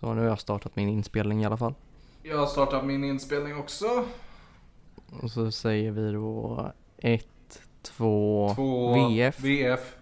Så 0.00 0.14
nu 0.14 0.20
har 0.20 0.28
jag 0.28 0.40
startat 0.40 0.76
min 0.76 0.88
inspelning 0.88 1.42
i 1.42 1.46
alla 1.46 1.56
fall. 1.56 1.74
Jag 2.22 2.38
har 2.38 2.46
startat 2.46 2.84
min 2.84 3.04
inspelning 3.04 3.56
också. 3.56 4.04
Och 5.22 5.30
så 5.30 5.50
säger 5.50 5.90
vi 5.90 6.12
då 6.12 6.72
1, 6.98 7.26
2, 7.82 8.52
Två 8.54 9.08
VF. 9.08 9.40
VF. 9.40 9.94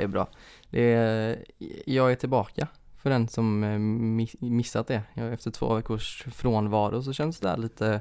Det 0.00 0.04
är 0.04 0.08
bra. 0.08 0.28
Det 0.70 0.92
är, 0.92 1.44
jag 1.86 2.12
är 2.12 2.16
tillbaka 2.16 2.68
för 2.96 3.10
den 3.10 3.28
som 3.28 3.64
eh, 3.64 3.68
mi- 3.68 4.36
missat 4.50 4.86
det. 4.86 5.02
Efter 5.14 5.50
två 5.50 5.74
veckors 5.74 6.24
frånvaro 6.32 7.02
så 7.02 7.12
känns 7.12 7.40
det 7.40 7.48
här 7.48 7.56
lite, 7.56 8.00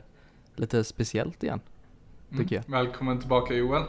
lite 0.56 0.84
speciellt 0.84 1.44
igen. 1.44 1.60
Tycker 2.38 2.56
jag. 2.56 2.68
Mm. 2.68 2.86
Välkommen 2.86 3.20
tillbaka 3.20 3.54
Joel. 3.54 3.84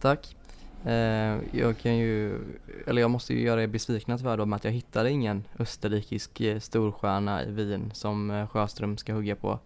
Tack. 0.00 0.36
Eh, 0.84 1.38
jag 1.52 1.78
kan 1.82 1.96
ju, 1.96 2.38
eller 2.86 3.00
jag 3.02 3.10
måste 3.10 3.34
ju 3.34 3.40
göra 3.40 3.62
er 3.62 3.66
besvikna 3.66 4.18
tyvärr 4.18 4.36
då 4.36 4.46
med 4.46 4.56
att 4.56 4.64
jag 4.64 4.72
hittade 4.72 5.10
ingen 5.10 5.44
österrikisk 5.58 6.40
eh, 6.40 6.58
storstjärna 6.58 7.44
i 7.44 7.50
Wien 7.50 7.90
som 7.94 8.46
Sjöström 8.50 8.96
ska 8.96 9.12
hugga 9.12 9.36
på. 9.36 9.58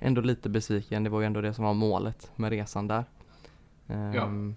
Ändå 0.00 0.20
lite 0.20 0.48
besviken, 0.48 1.04
det 1.04 1.10
var 1.10 1.20
ju 1.20 1.26
ändå 1.26 1.40
det 1.40 1.54
som 1.54 1.64
var 1.64 1.74
målet 1.74 2.30
med 2.36 2.50
resan 2.50 2.88
där. 2.88 3.04
Ehm, 3.88 4.56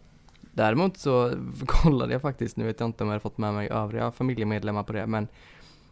Däremot 0.53 0.97
så 0.97 1.31
kollade 1.65 2.13
jag 2.13 2.21
faktiskt, 2.21 2.57
nu 2.57 2.65
vet 2.65 2.79
jag 2.79 2.89
inte 2.89 3.03
om 3.03 3.09
jag 3.09 3.15
har 3.15 3.19
fått 3.19 3.37
med 3.37 3.53
mig 3.53 3.69
övriga 3.69 4.11
familjemedlemmar 4.11 4.83
på 4.83 4.93
det, 4.93 5.07
men 5.07 5.27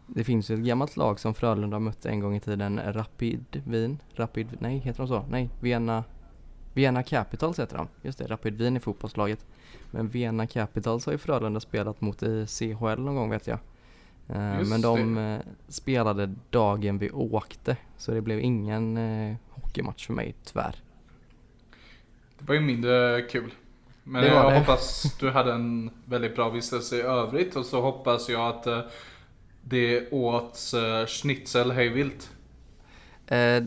det 0.06 0.24
finns 0.24 0.50
ju 0.50 0.54
ett 0.54 0.60
gammalt 0.60 0.96
lag 0.96 1.20
som 1.20 1.34
Frölunda 1.34 1.78
mötte 1.78 2.08
en 2.10 2.20
gång 2.20 2.36
i 2.36 2.40
tiden, 2.40 2.80
Rapid 2.86 3.62
Wien, 3.66 3.98
Rapid, 4.14 4.48
nej 4.58 4.78
heter 4.78 4.98
de 4.98 5.08
så? 5.08 5.24
Nej, 5.30 5.50
Vienna, 5.60 6.04
Vienna 6.74 7.02
Capitals 7.02 7.58
heter 7.58 7.76
de, 7.76 7.88
just 8.02 8.18
det, 8.18 8.26
Rapid 8.26 8.58
Wien 8.58 8.76
är 8.76 8.80
fotbollslaget. 8.80 9.46
Men 9.90 10.08
Vienna 10.08 10.46
Capitals 10.46 11.06
har 11.06 11.12
ju 11.12 11.18
Frölunda 11.18 11.60
spelat 11.60 12.00
mot 12.00 12.22
i 12.22 12.46
CHL 12.46 13.00
någon 13.00 13.14
gång 13.14 13.30
vet 13.30 13.46
jag. 13.46 13.58
Eh, 14.28 14.58
Just 14.58 14.70
men 14.70 14.80
de 14.80 15.18
eh, 15.18 15.40
spelade 15.68 16.34
dagen 16.50 16.98
vi 16.98 17.10
åkte, 17.10 17.76
så 17.96 18.12
det 18.12 18.20
blev 18.20 18.40
ingen 18.40 18.96
eh, 18.96 19.36
hockeymatch 19.50 20.06
för 20.06 20.14
mig 20.14 20.34
tyvärr. 20.44 20.76
Det 22.38 22.44
var 22.44 22.54
ju 22.54 22.60
mindre 22.60 23.22
kul. 23.22 23.54
Men 24.04 24.24
jag 24.24 24.52
det. 24.52 24.58
hoppas 24.58 25.16
du 25.20 25.30
hade 25.30 25.52
en 25.52 25.90
väldigt 26.04 26.34
bra 26.36 26.48
vistelse 26.50 26.96
i 26.96 27.00
övrigt 27.00 27.56
och 27.56 27.64
så 27.66 27.80
hoppas 27.80 28.28
jag 28.28 28.48
att 28.48 28.66
eh, 28.66 28.80
det 29.64 30.10
åts 30.10 30.74
uh, 30.74 31.06
schnitzel 31.06 31.70
hejvilt. 31.72 32.30
Eh, 33.26 33.62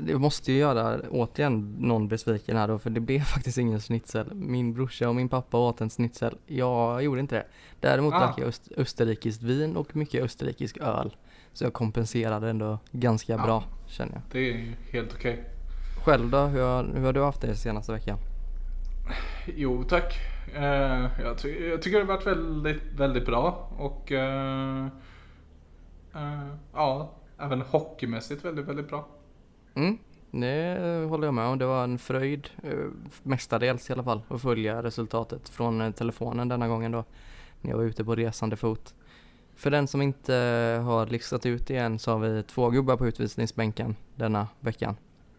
det 0.00 0.18
måste 0.18 0.52
ju 0.52 0.58
göra 0.58 1.00
återigen 1.10 1.76
någon 1.78 2.08
besviken 2.08 2.56
här 2.56 2.68
då, 2.68 2.78
för 2.78 2.90
det 2.90 3.00
blev 3.00 3.20
faktiskt 3.34 3.58
ingen 3.58 3.80
schnitzel. 3.80 4.34
Min 4.34 4.74
brorsa 4.74 5.08
och 5.08 5.14
min 5.14 5.28
pappa 5.28 5.58
åt 5.58 5.80
en 5.80 5.90
schnitzel. 5.90 6.36
Jag 6.46 7.02
gjorde 7.02 7.20
inte 7.20 7.34
det. 7.34 7.46
Däremot 7.80 8.14
Ah. 8.14 8.18
drack 8.18 8.34
jag 8.38 8.46
öst- 8.48 8.72
österrikiskt 8.76 9.42
vin 9.42 9.76
och 9.76 9.96
mycket 9.96 10.22
österrikisk 10.24 10.76
öl. 10.76 11.16
Så 11.52 11.64
jag 11.64 11.72
kompenserade 11.72 12.50
ändå 12.50 12.78
ganska 12.90 13.32
Ja. 13.32 13.42
bra, 13.44 13.64
känner 13.88 14.12
jag. 14.12 14.22
Det 14.32 14.50
är 14.50 14.74
helt 14.92 15.14
okej. 15.14 15.44
Själv 16.04 16.30
då? 16.30 16.38
Hur 16.38 16.62
har, 16.62 16.84
hur 16.96 17.04
har 17.04 17.12
du 17.12 17.22
haft 17.22 17.40
det 17.40 17.56
senaste 17.56 17.92
veckan? 17.92 18.18
Jo 19.46 19.84
tack. 19.84 20.18
Eh, 20.54 21.06
jag, 21.22 21.38
ty- 21.38 21.68
jag 21.68 21.82
tycker 21.82 21.98
det 21.98 22.04
har 22.04 22.14
varit 22.14 22.26
väldigt, 22.26 22.82
väldigt 22.96 23.26
bra 23.26 23.70
och 23.78 24.12
eh, 24.12 24.86
eh, 26.14 26.48
ja, 26.74 27.10
även 27.38 27.60
hockeymässigt 27.60 28.44
väldigt, 28.44 28.66
väldigt 28.68 28.88
bra. 28.88 29.08
Mm, 29.74 29.98
det 30.30 30.78
håller 31.08 31.26
jag 31.26 31.34
med 31.34 31.46
om. 31.46 31.58
Det 31.58 31.66
var 31.66 31.84
en 31.84 31.98
fröjd, 31.98 32.48
eh, 32.62 32.70
mestadels 33.22 33.90
i 33.90 33.92
alla 33.92 34.04
fall, 34.04 34.22
att 34.28 34.42
följa 34.42 34.82
resultatet 34.82 35.48
från 35.48 35.80
eh, 35.80 35.90
telefonen 35.90 36.48
denna 36.48 36.68
gången 36.68 36.92
då, 36.92 37.04
när 37.60 37.70
jag 37.70 37.78
var 37.78 37.84
ute 37.84 38.04
på 38.04 38.14
resande 38.14 38.56
fot. 38.56 38.94
För 39.56 39.70
den 39.70 39.86
som 39.88 40.02
inte 40.02 40.34
har 40.84 41.06
listat 41.06 41.46
ut 41.46 41.66
det 41.66 41.76
än 41.76 41.98
så 41.98 42.10
har 42.12 42.18
vi 42.18 42.42
två 42.42 42.70
gubbar 42.70 42.96
på 42.96 43.06
utvisningsbänken 43.06 43.96
denna 44.16 44.48
veckan. 44.60 44.96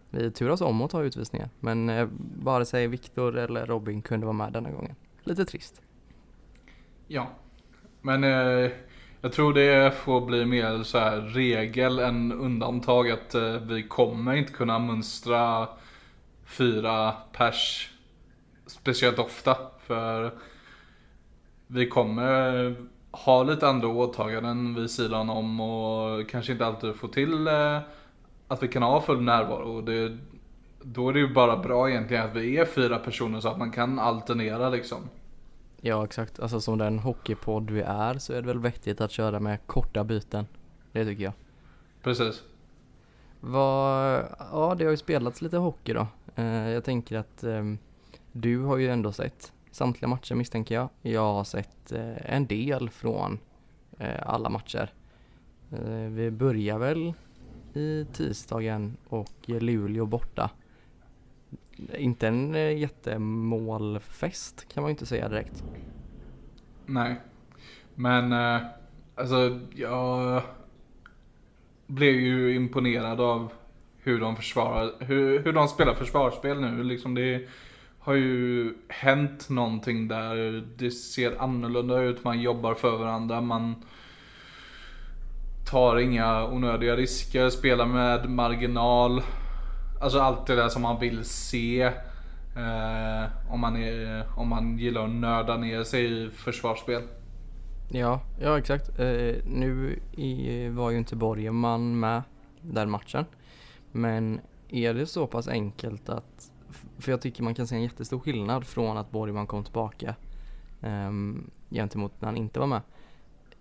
Vi 0.09 0.31
turas 0.31 0.61
om 0.61 0.81
att 0.81 0.91
ta 0.91 1.03
utvisningar, 1.03 1.49
men 1.59 1.89
eh, 1.89 2.07
vare 2.39 2.65
sig 2.65 2.87
Viktor 2.87 3.37
eller 3.37 3.65
Robin 3.65 4.01
kunde 4.01 4.25
vara 4.25 4.33
med 4.33 4.53
denna 4.53 4.71
gången. 4.71 4.95
Lite 5.23 5.45
trist. 5.45 5.81
Ja, 7.07 7.27
men 8.01 8.23
eh, 8.23 8.71
jag 9.21 9.33
tror 9.33 9.53
det 9.53 9.95
får 9.95 10.21
bli 10.21 10.45
mer 10.45 10.83
så 10.83 10.97
här 10.97 11.21
regel 11.21 11.99
än 11.99 12.31
undantag 12.31 13.11
att 13.11 13.35
eh, 13.35 13.53
vi 13.53 13.83
kommer 13.83 14.35
inte 14.35 14.53
kunna 14.53 14.79
mönstra 14.79 15.67
fyra 16.45 17.11
pers 17.31 17.91
speciellt 18.65 19.19
ofta. 19.19 19.57
För 19.79 20.33
vi 21.67 21.87
kommer 21.87 22.75
ha 23.11 23.43
lite 23.43 23.67
andra 23.67 23.87
åtaganden 23.87 24.75
vid 24.75 24.91
sidan 24.91 25.29
om 25.29 25.59
och 25.59 26.29
kanske 26.29 26.51
inte 26.51 26.65
alltid 26.65 26.95
få 26.95 27.07
till 27.07 27.47
eh, 27.47 27.79
att 28.47 28.63
vi 28.63 28.67
kan 28.67 28.83
ha 28.83 29.01
full 29.01 29.21
närvaro. 29.21 29.75
Och 29.75 29.83
det, 29.83 30.17
då 30.81 31.09
är 31.09 31.13
det 31.13 31.19
ju 31.19 31.33
bara 31.33 31.57
bra 31.57 31.89
egentligen 31.89 32.25
att 32.25 32.35
vi 32.35 32.57
är 32.57 32.65
fyra 32.65 32.99
personer 32.99 33.39
så 33.39 33.49
att 33.49 33.57
man 33.57 33.71
kan 33.71 33.99
alternera 33.99 34.69
liksom. 34.69 34.97
Ja 35.81 36.05
exakt, 36.05 36.39
alltså 36.39 36.61
som 36.61 36.77
den 36.77 36.99
hockeypodd 36.99 37.71
vi 37.71 37.81
är 37.81 38.17
så 38.17 38.33
är 38.33 38.41
det 38.41 38.47
väl 38.47 38.59
vettigt 38.59 39.01
att 39.01 39.11
köra 39.11 39.39
med 39.39 39.67
korta 39.67 40.03
byten. 40.03 40.45
Det 40.91 41.05
tycker 41.05 41.23
jag. 41.23 41.33
Precis. 42.03 42.43
Vad, 43.39 44.25
ja 44.51 44.75
det 44.77 44.83
har 44.83 44.91
ju 44.91 44.97
spelats 44.97 45.41
lite 45.41 45.57
hockey 45.57 45.93
då. 45.93 46.07
Eh, 46.35 46.69
jag 46.69 46.83
tänker 46.83 47.17
att 47.17 47.43
ehm, 47.43 47.77
du 48.31 48.59
har 48.59 48.77
ju 48.77 48.89
ändå 48.89 49.11
sett 49.11 49.53
samtliga 49.71 50.07
matcher 50.07 50.35
misstänker 50.35 50.75
jag. 50.75 50.89
Jag 51.01 51.33
har 51.33 51.43
sett 51.43 51.91
eh, 51.91 52.33
en 52.35 52.47
del 52.47 52.89
från 52.89 53.39
eh, 53.97 54.29
alla 54.29 54.49
matcher. 54.49 54.93
Eh, 55.71 56.09
vi 56.09 56.31
börjar 56.31 56.77
väl 56.77 57.13
i 57.75 58.05
tisdagen 58.13 58.97
och 59.07 59.33
Luleå 59.45 60.05
borta. 60.05 60.49
Inte 61.97 62.27
en 62.27 62.55
eh, 62.55 62.77
jättemålfest 62.77 64.67
kan 64.73 64.83
man 64.83 64.89
ju 64.89 64.91
inte 64.91 65.05
säga 65.05 65.29
direkt. 65.29 65.63
Nej. 66.85 67.15
Men 67.95 68.31
eh, 68.31 68.61
alltså 69.15 69.59
jag 69.75 70.41
blev 71.87 72.15
ju 72.15 72.55
imponerad 72.55 73.21
av 73.21 73.51
hur 73.97 74.19
de 74.19 74.35
försvarar, 74.35 74.91
hur, 74.99 75.39
hur 75.39 75.53
de 75.53 75.67
spelar 75.67 75.93
försvarsspel 75.93 76.61
nu. 76.61 76.83
Liksom 76.83 77.15
det 77.15 77.47
har 77.99 78.13
ju 78.13 78.73
hänt 78.87 79.49
någonting 79.49 80.07
där. 80.07 80.63
Det 80.77 80.91
ser 80.91 81.41
annorlunda 81.41 82.01
ut, 82.01 82.23
man 82.23 82.41
jobbar 82.41 82.73
för 82.73 82.97
varandra, 82.97 83.41
man 83.41 83.75
tar 85.65 85.97
inga 85.97 86.47
onödiga 86.47 86.95
risker, 86.95 87.49
spelar 87.49 87.85
med 87.85 88.29
marginal. 88.29 89.21
Alltså 90.01 90.19
allt 90.19 90.47
det 90.47 90.55
där 90.55 90.69
som 90.69 90.81
man 90.81 90.99
vill 90.99 91.25
se. 91.25 91.81
Eh, 92.55 93.25
om, 93.49 93.59
man 93.59 93.75
är, 93.75 94.25
om 94.37 94.49
man 94.49 94.77
gillar 94.77 95.03
att 95.03 95.09
nörda 95.09 95.57
ner 95.57 95.83
sig 95.83 96.05
i 96.05 96.29
försvarsspel. 96.29 97.01
Ja, 97.89 98.21
ja 98.41 98.57
exakt. 98.57 98.99
Eh, 98.99 99.35
nu 99.45 99.99
i, 100.11 100.69
var 100.69 100.91
ju 100.91 100.97
inte 100.97 101.15
Borgman 101.15 101.99
med 101.99 102.21
den 102.61 102.89
matchen. 102.89 103.25
Men 103.91 104.39
är 104.69 104.93
det 104.93 105.05
så 105.05 105.27
pass 105.27 105.47
enkelt 105.47 106.09
att, 106.09 106.51
för 106.99 107.11
jag 107.11 107.21
tycker 107.21 107.43
man 107.43 107.55
kan 107.55 107.67
se 107.67 107.75
en 107.75 107.83
jättestor 107.83 108.19
skillnad 108.19 108.67
från 108.67 108.97
att 108.97 109.11
Borgman 109.11 109.47
kom 109.47 109.63
tillbaka 109.63 110.15
um, 110.81 111.51
gentemot 111.69 112.21
när 112.21 112.27
han 112.27 112.37
inte 112.37 112.59
var 112.59 112.67
med 112.67 112.81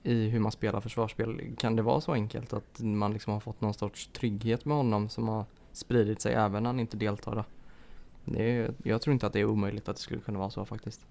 i 0.05 0.29
hur 0.29 0.41
man 0.41 0.53
spelar 0.53 0.81
försvarsspel. 0.81 1.56
Kan 1.59 1.77
det 1.77 1.83
vara 1.83 2.01
så 2.01 2.12
enkelt 2.12 2.53
att 2.53 2.81
man 2.81 3.12
liksom 3.12 3.33
har 3.33 3.41
fått 3.41 3.61
någon 3.61 3.75
sorts 3.75 4.06
trygghet 4.06 4.65
med 4.65 4.77
honom 4.77 5.09
som 5.09 5.29
har 5.29 5.45
spridit 5.73 6.21
sig 6.21 6.35
även 6.35 6.62
när 6.62 6.71
han 6.71 6.81
inte 6.81 6.97
deltar 6.97 7.35
då? 7.35 7.45
Det 8.25 8.51
är, 8.51 8.75
jag 8.83 9.03
tror 9.03 9.12
inte 9.12 9.27
att 9.27 9.33
det 9.33 9.41
är 9.41 9.45
omöjligt 9.45 9.89
att 9.89 9.97
det 9.97 10.03
skulle 10.03 10.21
kunna 10.21 10.39
vara 10.39 10.51
så 10.51 10.65
faktiskt. 10.65 11.06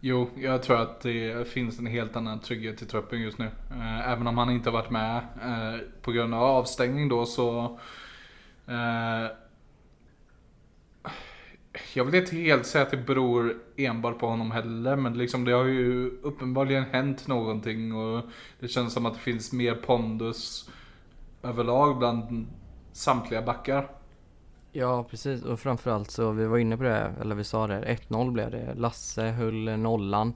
Jo, 0.00 0.28
jag 0.36 0.62
tror 0.62 0.80
att 0.80 1.00
det 1.00 1.48
finns 1.48 1.78
en 1.78 1.86
helt 1.86 2.16
annan 2.16 2.40
trygghet 2.40 2.82
i 2.82 2.86
truppen 2.86 3.20
just 3.20 3.38
nu. 3.38 3.50
Eh, 3.70 4.10
även 4.10 4.26
om 4.26 4.38
han 4.38 4.50
inte 4.50 4.70
har 4.70 4.78
varit 4.78 4.90
med 4.90 5.16
eh, 5.42 5.80
på 6.02 6.12
grund 6.12 6.34
av 6.34 6.42
avstängning 6.42 7.08
då 7.08 7.26
så... 7.26 7.78
Eh, 8.66 9.30
jag 11.94 12.04
vill 12.04 12.14
inte 12.14 12.36
helt 12.36 12.66
säga 12.66 12.84
att 12.84 12.90
det 12.90 12.96
beror 12.96 13.56
enbart 13.76 14.18
på 14.18 14.26
honom 14.26 14.50
heller, 14.50 14.96
men 14.96 15.18
liksom 15.18 15.44
det 15.44 15.52
har 15.52 15.64
ju 15.64 16.10
uppenbarligen 16.22 16.84
hänt 16.84 17.26
någonting 17.26 17.94
och 17.94 18.22
det 18.60 18.68
känns 18.68 18.92
som 18.92 19.06
att 19.06 19.14
det 19.14 19.20
finns 19.20 19.52
mer 19.52 19.74
pondus 19.74 20.70
överlag 21.42 21.98
bland 21.98 22.46
samtliga 22.92 23.42
backar. 23.42 23.90
Ja, 24.72 25.04
precis. 25.10 25.42
Och 25.42 25.60
framförallt 25.60 26.10
så, 26.10 26.30
vi 26.30 26.46
var 26.46 26.58
inne 26.58 26.76
på 26.76 26.82
det, 26.82 27.14
eller 27.20 27.34
vi 27.34 27.44
sa 27.44 27.66
det, 27.66 27.98
1-0 28.08 28.30
blev 28.30 28.50
det. 28.50 28.74
Lasse 28.74 29.22
höll 29.22 29.78
nollan. 29.78 30.32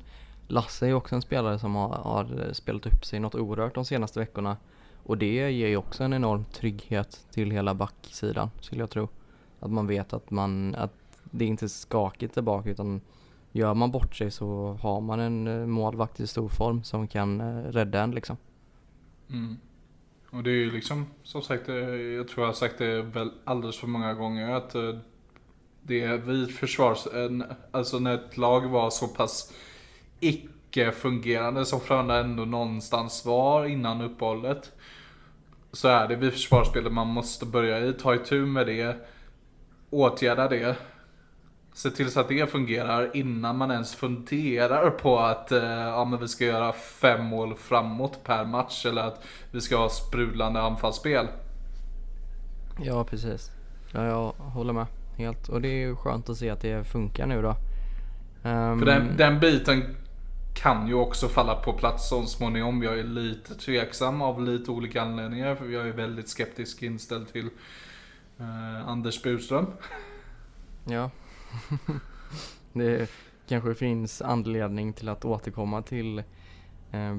Lasse 0.48 0.86
är 0.86 0.88
ju 0.88 0.94
också 0.94 1.14
en 1.14 1.22
spelare 1.22 1.58
som 1.58 1.74
har, 1.74 1.88
har 1.88 2.52
spelat 2.52 2.86
upp 2.86 3.04
sig 3.04 3.20
något 3.20 3.34
oerhört 3.34 3.74
de 3.74 3.84
senaste 3.84 4.20
veckorna. 4.20 4.56
Och 5.02 5.18
det 5.18 5.50
ger 5.50 5.68
ju 5.68 5.76
också 5.76 6.04
en 6.04 6.12
enorm 6.12 6.44
trygghet 6.44 7.26
till 7.30 7.50
hela 7.50 7.74
backsidan 7.74 8.50
skulle 8.60 8.82
jag 8.82 8.90
tro. 8.90 9.08
Att 9.60 9.70
man 9.70 9.86
vet 9.86 10.12
att, 10.12 10.30
man, 10.30 10.74
att 10.74 10.92
det 11.34 11.44
är 11.44 11.48
inte 11.48 11.68
skakigt 11.68 11.82
skakigt 11.88 12.34
tillbaka 12.34 12.70
utan 12.70 13.00
gör 13.52 13.74
man 13.74 13.90
bort 13.90 14.14
sig 14.14 14.30
så 14.30 14.78
har 14.82 15.00
man 15.00 15.20
en 15.20 15.46
eh, 15.46 15.66
målvakt 15.66 16.20
i 16.20 16.26
stor 16.26 16.48
form 16.48 16.84
som 16.84 17.08
kan 17.08 17.40
eh, 17.40 17.72
rädda 17.72 18.02
en 18.02 18.10
liksom. 18.10 18.36
Mm. 19.30 19.56
Och 20.30 20.42
det 20.42 20.50
är 20.50 20.54
ju 20.54 20.70
liksom, 20.70 21.06
som 21.22 21.42
sagt, 21.42 21.68
eh, 21.68 21.74
jag 21.74 22.28
tror 22.28 22.42
jag 22.42 22.48
har 22.48 22.54
sagt 22.54 22.78
det 22.78 23.02
väl 23.02 23.30
alldeles 23.44 23.76
för 23.76 23.86
många 23.86 24.14
gånger 24.14 24.50
att 24.50 24.72
det 25.82 26.00
är 26.00 26.16
vid 26.16 26.50
försvars, 26.50 27.06
alltså 27.70 27.98
när 27.98 28.14
ett 28.14 28.36
lag 28.36 28.68
var 28.68 28.90
så 28.90 29.08
pass 29.08 29.52
icke-fungerande 30.20 31.64
som 31.64 31.80
Frölunda 31.80 32.20
ändå 32.20 32.44
någonstans 32.44 33.24
var 33.24 33.66
innan 33.66 34.00
uppehållet. 34.00 34.72
Så 35.72 35.88
är 35.88 36.08
det 36.08 36.16
vid 36.16 36.32
försvarsspelet 36.32 36.92
man 36.92 37.06
måste 37.06 37.46
börja 37.46 37.86
i, 37.86 37.92
ta 37.92 38.14
itu 38.14 38.46
med 38.46 38.66
det, 38.66 38.96
åtgärda 39.90 40.48
det. 40.48 40.76
Se 41.76 41.90
till 41.90 42.10
så 42.10 42.20
att 42.20 42.28
det 42.28 42.50
fungerar 42.50 43.16
innan 43.16 43.56
man 43.56 43.70
ens 43.70 43.94
funderar 43.94 44.90
på 44.90 45.18
att 45.18 45.52
eh, 45.52 45.64
ja, 45.64 46.04
men 46.04 46.20
vi 46.20 46.28
ska 46.28 46.44
göra 46.44 46.72
fem 46.72 47.24
mål 47.24 47.54
framåt 47.54 48.24
per 48.24 48.44
match 48.44 48.86
eller 48.86 49.02
att 49.02 49.24
vi 49.50 49.60
ska 49.60 49.76
ha 49.76 49.88
sprudlande 49.88 50.60
anfallsspel. 50.60 51.26
Ja, 52.82 53.04
precis. 53.04 53.50
Ja, 53.92 54.04
jag 54.04 54.32
håller 54.38 54.72
med 54.72 54.86
helt. 55.16 55.48
Och 55.48 55.60
det 55.60 55.68
är 55.68 55.86
ju 55.86 55.96
skönt 55.96 56.28
att 56.28 56.36
se 56.36 56.50
att 56.50 56.60
det 56.60 56.84
funkar 56.84 57.26
nu 57.26 57.42
då. 57.42 57.56
Um... 58.50 58.78
För 58.78 58.86
den, 58.86 59.16
den 59.16 59.40
biten 59.40 59.96
kan 60.54 60.88
ju 60.88 60.94
också 60.94 61.28
falla 61.28 61.54
på 61.54 61.72
plats 61.72 62.08
så 62.08 62.26
småningom. 62.26 62.82
Jag 62.82 62.98
är 62.98 63.04
lite 63.04 63.54
tveksam 63.54 64.22
av 64.22 64.42
lite 64.42 64.70
olika 64.70 65.02
anledningar. 65.02 65.54
För 65.54 65.66
jag 65.66 65.88
är 65.88 65.92
väldigt 65.92 66.28
skeptisk 66.28 66.82
inställd 66.82 67.32
till 67.32 67.48
eh, 68.38 68.88
Anders 68.88 69.22
Burström. 69.22 69.66
Ja. 70.84 71.10
det 72.72 73.10
kanske 73.48 73.74
finns 73.74 74.22
anledning 74.22 74.92
till 74.92 75.08
att 75.08 75.24
återkomma 75.24 75.82
till 75.82 76.18
eh, 76.90 77.18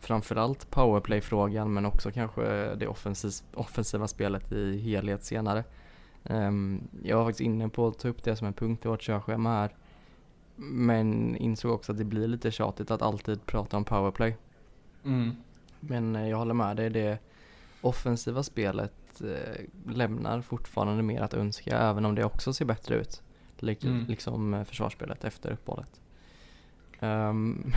framförallt 0.00 0.70
powerplay-frågan 0.70 1.72
men 1.72 1.86
också 1.86 2.10
kanske 2.10 2.74
det 2.74 2.86
offensiv, 2.86 3.32
offensiva 3.54 4.08
spelet 4.08 4.52
i 4.52 4.78
helhet 4.78 5.24
senare. 5.24 5.64
Um, 6.22 6.88
jag 7.02 7.16
var 7.16 7.24
faktiskt 7.24 7.40
inne 7.46 7.68
på 7.68 7.86
att 7.86 7.98
ta 7.98 8.08
upp 8.08 8.24
det 8.24 8.36
som 8.36 8.46
en 8.46 8.52
punkt 8.52 8.84
i 8.84 8.88
vårt 8.88 9.02
körschema 9.02 9.50
här. 9.50 9.76
Men 10.56 11.36
insåg 11.36 11.72
också 11.72 11.92
att 11.92 11.98
det 11.98 12.04
blir 12.04 12.28
lite 12.28 12.50
tjatigt 12.50 12.90
att 12.90 13.02
alltid 13.02 13.46
prata 13.46 13.76
om 13.76 13.84
powerplay. 13.84 14.36
Mm. 15.04 15.30
Men 15.80 16.16
eh, 16.16 16.28
jag 16.28 16.36
håller 16.36 16.54
med 16.54 16.76
dig, 16.76 16.90
det 16.90 17.18
offensiva 17.80 18.42
spelet 18.42 19.20
eh, 19.20 19.64
lämnar 19.94 20.40
fortfarande 20.40 21.02
mer 21.02 21.20
att 21.20 21.34
önska 21.34 21.78
även 21.78 22.04
om 22.04 22.14
det 22.14 22.24
också 22.24 22.52
ser 22.52 22.64
bättre 22.64 22.94
ut. 22.94 23.22
Mm. 23.62 24.04
Liksom 24.08 24.54
eh, 24.54 24.64
försvarsspelet 24.64 25.24
efter 25.24 25.50
uppehållet. 25.52 26.00
Um, 27.00 27.72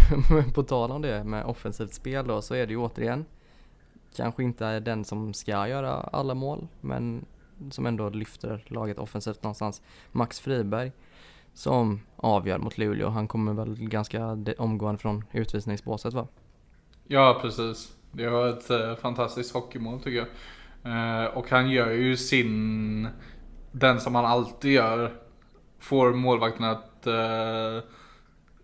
på 0.54 0.64
tal 0.64 0.92
om 0.92 1.02
det 1.02 1.24
med 1.24 1.46
offensivt 1.46 1.94
spel 1.94 2.28
då 2.28 2.42
så 2.42 2.56
är 2.56 2.68
det 2.68 2.74
ju 2.74 2.78
återigen 2.78 3.26
kanske 4.16 4.44
inte 4.44 4.80
den 4.80 5.06
som 5.06 5.34
ska 5.34 5.68
göra 5.68 5.94
alla 5.94 6.34
mål 6.34 6.68
men 6.82 7.26
som 7.72 7.86
ändå 7.86 8.10
lyfter 8.10 8.64
laget 8.68 9.00
offensivt 9.00 9.44
någonstans. 9.44 9.82
Max 10.12 10.40
Friberg 10.40 10.92
som 11.54 12.02
avgör 12.16 12.58
mot 12.58 12.78
Luleå. 12.78 13.10
Han 13.10 13.28
kommer 13.28 13.54
väl 13.54 13.76
ganska 13.76 14.38
omgående 14.58 15.02
från 15.02 15.24
utvisningsbåset 15.32 16.14
va? 16.14 16.28
Ja 17.08 17.40
precis. 17.42 17.96
Det 18.12 18.30
var 18.30 18.48
ett 18.48 18.70
eh, 18.70 18.96
fantastiskt 18.96 19.54
hockeymål 19.54 20.00
tycker 20.00 20.18
jag. 20.18 20.28
Eh, 20.84 21.26
och 21.26 21.50
han 21.50 21.70
gör 21.70 21.92
ju 21.92 22.18
sin, 22.18 23.08
den 23.72 24.00
som 24.00 24.16
han 24.16 24.26
alltid 24.26 24.72
gör. 24.72 25.21
Får 25.82 26.14
målvakten 26.14 26.66
att 26.66 27.08
eh, 27.08 27.84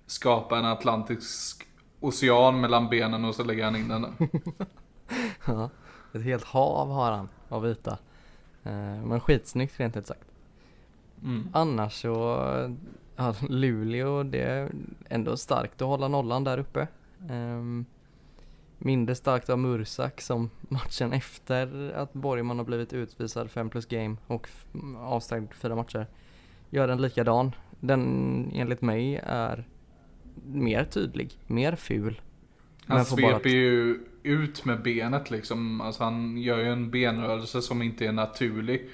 skapa 0.05 0.57
en 0.57 0.65
atlantisk 0.65 1.67
ocean 1.99 2.61
mellan 2.61 2.89
benen 2.89 3.25
och 3.25 3.35
så 3.35 3.43
lägger 3.43 3.63
han 3.65 3.75
in 3.75 3.87
den. 3.87 4.05
ja, 5.45 5.69
ett 6.13 6.23
helt 6.23 6.43
hav 6.43 6.89
har 6.89 7.11
han 7.11 7.29
av 7.49 7.67
yta. 7.67 7.97
Eh, 8.63 9.05
men 9.05 9.19
skitsnyggt 9.19 9.79
rent 9.79 9.97
ut 9.97 10.07
sagt. 10.07 10.27
Mm. 11.23 11.49
Annars 11.53 12.01
så, 12.01 12.37
ja, 13.15 13.35
Luleå, 13.49 14.23
det 14.23 14.41
är 14.41 14.71
ändå 15.09 15.37
starkt 15.37 15.81
att 15.81 15.87
hålla 15.87 16.07
nollan 16.07 16.43
där 16.43 16.57
uppe. 16.57 16.87
Um, 17.29 17.85
mindre 18.77 19.15
starkt 19.15 19.49
av 19.49 19.59
Mursak 19.59 20.21
som 20.21 20.49
matchen 20.61 21.13
efter 21.13 21.91
att 21.91 22.13
Borgman 22.13 22.57
har 22.57 22.65
blivit 22.65 22.93
utvisad 22.93 23.51
5 23.51 23.69
plus 23.69 23.85
game 23.85 24.17
och 24.27 24.49
avstängd 24.99 25.53
fyra 25.53 25.75
matcher 25.75 26.07
gör 26.69 26.87
den 26.87 27.01
likadan. 27.01 27.55
Den 27.79 28.51
enligt 28.53 28.81
mig 28.81 29.21
är 29.23 29.67
mer 30.45 30.83
tydlig, 30.83 31.39
mer 31.47 31.75
ful. 31.75 32.21
Han 32.85 33.05
sveper 33.05 33.49
ju 33.49 33.99
ut 34.23 34.65
med 34.65 34.83
benet 34.83 35.31
liksom. 35.31 35.81
Alltså 35.81 36.03
han 36.03 36.37
gör 36.37 36.57
ju 36.57 36.71
en 36.71 36.91
benrörelse 36.91 37.61
som 37.61 37.81
inte 37.81 38.05
är 38.05 38.11
naturlig. 38.11 38.89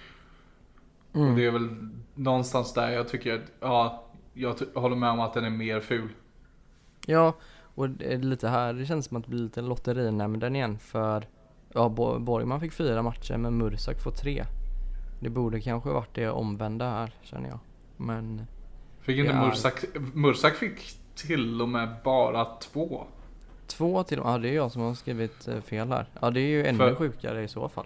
Mm. 1.13 1.29
Och 1.29 1.37
det 1.37 1.45
är 1.45 1.51
väl 1.51 1.69
någonstans 2.15 2.73
där 2.73 2.91
jag 2.91 3.07
tycker 3.07 3.35
att, 3.35 3.51
ja, 3.59 4.03
jag 4.33 4.55
håller 4.73 4.95
med 4.95 5.09
om 5.09 5.19
att 5.19 5.33
den 5.33 5.45
är 5.45 5.49
mer 5.49 5.79
ful. 5.79 6.09
Ja, 7.07 7.35
och 7.75 7.89
det 7.89 8.13
är 8.13 8.17
lite 8.17 8.47
här, 8.47 8.73
det 8.73 8.85
känns 8.85 9.05
som 9.05 9.17
att 9.17 9.23
det 9.23 9.29
blir 9.29 9.43
lite 9.43 9.61
lotterinämnden 9.61 10.55
igen 10.55 10.79
för 10.79 11.27
Ja, 11.73 11.89
Borgman 12.19 12.59
fick 12.59 12.73
fyra 12.73 13.01
matcher 13.01 13.37
men 13.37 13.57
Mursak 13.57 14.03
får 14.03 14.11
tre. 14.11 14.45
Det 15.23 15.29
borde 15.29 15.61
kanske 15.61 15.89
varit 15.89 16.15
det 16.15 16.29
omvända 16.29 16.89
här 16.89 17.11
känner 17.21 17.49
jag. 17.49 17.59
Men... 17.97 18.47
Fick 19.01 19.17
inte 19.17 19.31
är... 19.31 19.45
Mursak, 19.45 19.85
Mursak 20.13 20.55
fick 20.55 20.97
till 21.15 21.61
och 21.61 21.69
med 21.69 21.95
bara 22.03 22.45
två. 22.45 23.03
Två 23.67 24.03
till 24.03 24.19
och 24.19 24.25
med? 24.25 24.33
Ja 24.33 24.37
det 24.37 24.49
är 24.49 24.53
jag 24.53 24.71
som 24.71 24.81
har 24.81 24.93
skrivit 24.93 25.47
eh, 25.47 25.61
fel 25.61 25.89
här. 25.89 26.05
Ja 26.21 26.31
det 26.31 26.39
är 26.39 26.47
ju 26.47 26.65
ännu 26.65 26.77
för, 26.77 26.95
sjukare 26.95 27.43
i 27.43 27.47
så 27.47 27.69
fall. 27.69 27.85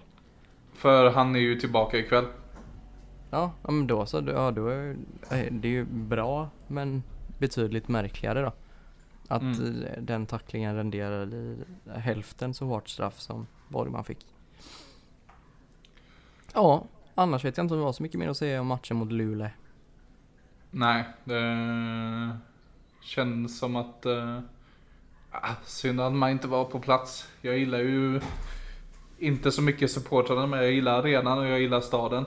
För 0.74 1.10
han 1.10 1.36
är 1.36 1.40
ju 1.40 1.60
tillbaka 1.60 1.98
ikväll. 1.98 2.26
Ja, 3.30 3.52
men 3.62 3.88
då 3.88 4.06
så. 4.06 4.24
Ja, 4.28 4.52
då 4.52 4.68
är 4.68 4.90
eh, 5.32 5.46
det 5.52 5.68
är 5.68 5.72
ju 5.72 5.86
bra 5.86 6.50
men 6.68 7.04
betydligt 7.40 7.88
märkligare 7.88 8.42
då. 8.42 8.54
Att 9.28 9.42
mm. 9.42 9.84
Eh, 9.84 10.02
den 10.02 10.26
tacklingen 10.26 10.76
renderar 10.76 11.34
i 11.34 11.58
hälften 11.96 12.54
så 12.54 12.66
hårt 12.66 12.90
straff 12.90 13.20
som 13.20 13.48
Borgman 13.68 14.04
fick. 14.04 14.26
Ja, 16.54 16.84
annars 17.18 17.46
vet 17.46 17.58
jag 17.58 17.64
inte 17.64 17.74
om 17.74 17.80
det 17.80 17.86
var 17.86 17.94
så 17.94 18.04
mycket 18.04 18.20
mer 18.20 18.30
att 18.30 18.38
säga 18.38 18.62
om 18.62 18.68
matchen 18.68 18.98
mot 18.98 19.12
Luleå. 19.12 19.50
Nej, 20.72 21.04
det 21.24 22.38
känns 23.02 23.60
som 23.60 23.76
att 23.76 24.06
uh, 24.06 24.40
synd 25.64 26.02
att 26.02 26.14
man 26.14 26.30
inte 26.30 26.48
var 26.48 26.66
på 26.66 26.80
plats. 26.80 27.30
Jag 27.42 27.58
gillar 27.58 27.80
ju 27.80 28.22
inte 29.18 29.52
så 29.52 29.62
mycket 29.62 29.92
supportrarna 29.92 30.48
men 30.48 30.60
jag 30.60 30.72
gillar 30.72 31.00
arenan 31.00 31.40
och 31.40 31.46
jag 31.46 31.60
gillar 31.60 31.82
staden. 31.82 32.26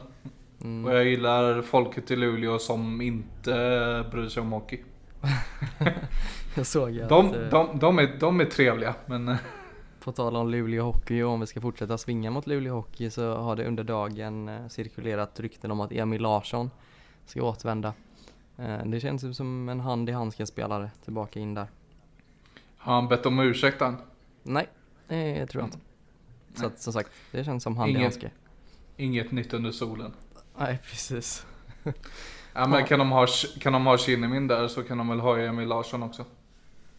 Mm. 0.60 0.84
Och 0.84 0.94
jag 0.94 1.04
gillar 1.04 1.62
folket 1.62 2.10
i 2.10 2.16
Luleå 2.16 2.58
som 2.58 3.00
inte 3.00 4.04
bryr 4.10 4.28
sig 4.28 4.40
om 4.40 4.52
hockey. 4.52 4.80
jag 6.54 6.66
såg 6.66 7.00
att... 7.00 7.08
De, 7.08 7.34
eh, 7.34 7.50
de, 7.50 7.78
de, 7.78 7.98
är, 7.98 8.16
de 8.20 8.40
är 8.40 8.44
trevliga 8.44 8.94
men... 9.06 9.36
Eh, 10.00 10.04
på 10.04 10.12
tal 10.12 10.36
om 10.36 10.50
Luleå 10.50 10.84
Hockey 10.84 11.22
och 11.22 11.30
om 11.30 11.40
vi 11.40 11.46
ska 11.46 11.60
fortsätta 11.60 11.98
svinga 11.98 12.30
mot 12.30 12.46
Luleå 12.46 12.74
Hockey 12.74 13.10
så 13.10 13.34
har 13.34 13.56
det 13.56 13.64
under 13.66 13.84
dagen 13.84 14.48
eh, 14.48 14.68
cirkulerat 14.68 15.40
rykten 15.40 15.70
om 15.70 15.80
att 15.80 15.92
Emil 15.92 16.22
Larsson 16.22 16.70
ska 17.26 17.42
återvända. 17.42 17.94
Det 18.84 19.00
känns 19.00 19.36
som 19.36 19.68
en 19.68 19.80
hand 19.80 20.08
i 20.08 20.12
handsken 20.12 20.46
spelare 20.46 20.90
tillbaka 21.04 21.40
in 21.40 21.54
där. 21.54 21.66
Har 22.76 22.94
han 22.94 23.08
bett 23.08 23.26
om 23.26 23.40
ursäkt 23.40 23.82
än? 23.82 23.96
Nej, 24.42 24.68
det 25.08 25.46
tror 25.46 25.62
jag 25.62 25.66
inte. 25.66 25.78
Så 26.54 26.66
att, 26.66 26.80
som 26.80 26.92
sagt, 26.92 27.10
det 27.32 27.44
känns 27.44 27.62
som 27.62 27.76
hand 27.76 27.90
inget, 27.90 28.00
i 28.00 28.02
handske. 28.02 28.30
Inget 28.96 29.32
nytt 29.32 29.54
under 29.54 29.70
solen. 29.70 30.12
Nej, 30.58 30.78
precis. 30.82 31.46
ja, 32.54 32.66
men 32.66 32.84
kan 32.84 32.98
de 32.98 33.10
ha, 33.10 33.26
kan 33.60 33.72
de 33.72 33.86
ha 33.86 33.98
Kinnimin 33.98 34.46
där 34.46 34.68
så 34.68 34.82
kan 34.82 34.98
de 34.98 35.08
väl 35.08 35.20
ha 35.20 35.38
Emil 35.38 35.68
Larsson 35.68 36.02
också. 36.02 36.24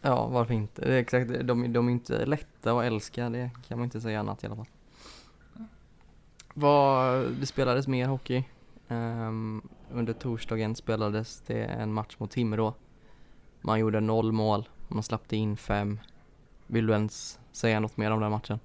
Ja, 0.01 0.27
varför 0.27 0.53
inte? 0.53 0.81
Det 0.81 0.93
är 0.93 0.99
exakt, 0.99 1.29
de, 1.43 1.73
de 1.73 1.87
är 1.87 1.91
inte 1.91 2.25
lätta 2.25 2.79
att 2.79 2.85
älska, 2.85 3.29
det 3.29 3.49
kan 3.67 3.77
man 3.77 3.85
inte 3.85 4.01
säga 4.01 4.19
annat 4.19 4.43
i 4.43 4.47
alla 4.47 4.55
fall. 4.55 4.67
Vad, 6.53 7.31
det 7.31 7.45
spelades 7.45 7.87
mer 7.87 8.07
hockey. 8.07 8.43
Um, 8.87 9.69
under 9.91 10.13
torsdagen 10.13 10.75
spelades 10.75 11.41
det 11.41 11.63
en 11.63 11.93
match 11.93 12.15
mot 12.17 12.31
Timrå. 12.31 12.73
Man 13.61 13.79
gjorde 13.79 13.99
noll 13.99 14.31
mål, 14.31 14.69
man 14.87 15.03
släppte 15.03 15.35
in 15.35 15.57
fem. 15.57 15.99
Vill 16.67 16.87
du 16.87 16.93
ens 16.93 17.39
säga 17.51 17.79
något 17.79 17.97
mer 17.97 18.11
om 18.11 18.21
den 18.21 18.31
matchen? 18.31 18.59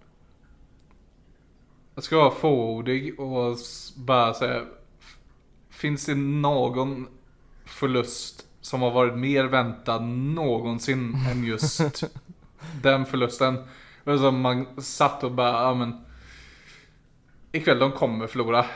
Jag 1.94 2.04
ska 2.04 2.16
vara 2.16 2.30
fåordig 2.30 3.20
och 3.20 3.56
bara 3.96 4.34
säga 4.34 4.64
Finns 5.68 6.06
det 6.06 6.14
någon 6.14 7.08
förlust 7.64 8.45
som 8.66 8.82
har 8.82 8.90
varit 8.90 9.18
mer 9.18 9.44
väntad 9.44 9.98
någonsin 10.00 11.16
än 11.30 11.44
just 11.44 11.80
den 12.82 13.06
förlusten. 13.06 13.58
Och 14.04 14.18
som 14.18 14.40
man 14.40 14.82
satt 14.82 15.24
och 15.24 15.32
bara, 15.32 15.62
ja 15.62 15.74
men 15.74 16.04
ikväll 17.52 17.78
de 17.78 17.92
kommer 17.92 18.26
förlora. 18.26 18.66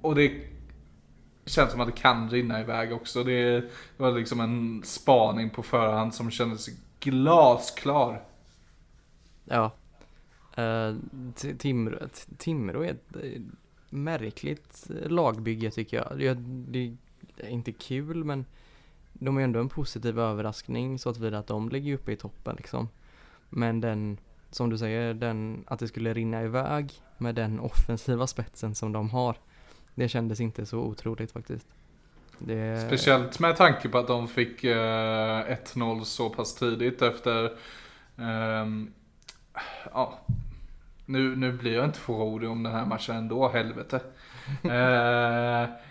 Och 0.00 0.14
det 0.14 0.32
känns 1.44 1.70
som 1.70 1.80
att 1.80 1.86
det 1.86 2.00
kan 2.00 2.30
rinna 2.30 2.60
iväg 2.60 2.92
också. 2.92 3.24
Det 3.24 3.64
var 3.96 4.12
liksom 4.12 4.40
en 4.40 4.82
spaning 4.84 5.50
på 5.50 5.62
förhand 5.62 6.14
som 6.14 6.30
kändes 6.30 6.68
glasklar. 7.00 8.22
Ja. 9.44 9.70
Uh, 10.58 10.96
Timrå, 12.38 12.82
är 12.82 12.90
ett 12.90 13.16
märkligt 13.90 14.86
lagbygge 15.06 15.70
tycker 15.70 15.96
jag. 15.96 16.18
Det, 16.18 16.78
är 16.78 16.96
inte 17.48 17.72
kul 17.72 18.24
men 18.24 18.44
de 19.12 19.38
är 19.38 19.42
ändå 19.42 19.60
en 19.60 19.68
positiv 19.68 20.18
överraskning 20.18 20.98
så 20.98 21.10
att 21.10 21.16
vidare 21.16 21.38
att 21.38 21.46
de 21.46 21.68
ligger 21.68 21.94
uppe 21.94 22.12
i 22.12 22.16
toppen 22.16 22.56
liksom. 22.56 22.88
Men 23.48 23.80
den, 23.80 24.18
som 24.50 24.70
du 24.70 24.78
säger, 24.78 25.14
den, 25.14 25.64
att 25.66 25.78
det 25.78 25.88
skulle 25.88 26.14
rinna 26.14 26.42
iväg 26.42 26.92
med 27.18 27.34
den 27.34 27.60
offensiva 27.70 28.26
spetsen 28.26 28.74
som 28.74 28.92
de 28.92 29.10
har. 29.10 29.36
Det 29.94 30.08
kändes 30.08 30.40
inte 30.40 30.66
så 30.66 30.78
otroligt 30.78 31.32
faktiskt. 31.32 31.66
Det... 32.38 32.86
Speciellt 32.86 33.38
med 33.38 33.56
tanke 33.56 33.88
på 33.88 33.98
att 33.98 34.06
de 34.06 34.28
fick 34.28 34.64
uh, 34.64 34.70
eh, 34.70 35.56
1-0 35.74 36.04
så 36.04 36.30
pass 36.30 36.54
tidigt 36.54 37.02
efter 37.02 37.52
um, 38.16 38.92
ja, 39.92 40.18
nu, 41.06 41.36
nu 41.36 41.52
blir 41.52 41.74
jag 41.74 41.84
inte 41.84 41.98
fåordig 41.98 42.50
om 42.50 42.62
den 42.62 42.72
här 42.72 42.86
matchen 42.86 43.16
ändå, 43.16 43.48
helvete. 43.48 44.00
uh, 44.64 45.74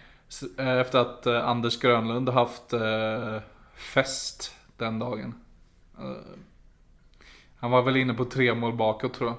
efter 0.58 1.00
att 1.00 1.28
uh, 1.28 1.50
Anders 1.50 1.80
Grönlund 1.80 2.30
haft 2.30 2.74
uh, 2.74 3.40
fest 3.76 4.56
den 4.78 5.00
dagen. 5.00 5.36
han 7.56 7.72
var 7.72 7.82
väl 7.82 7.98
inne 7.98 8.14
på 8.14 8.26
tre 8.26 8.56
mål 8.56 8.74
bakåt 8.74 9.14
tror 9.14 9.30
jag. 9.30 9.38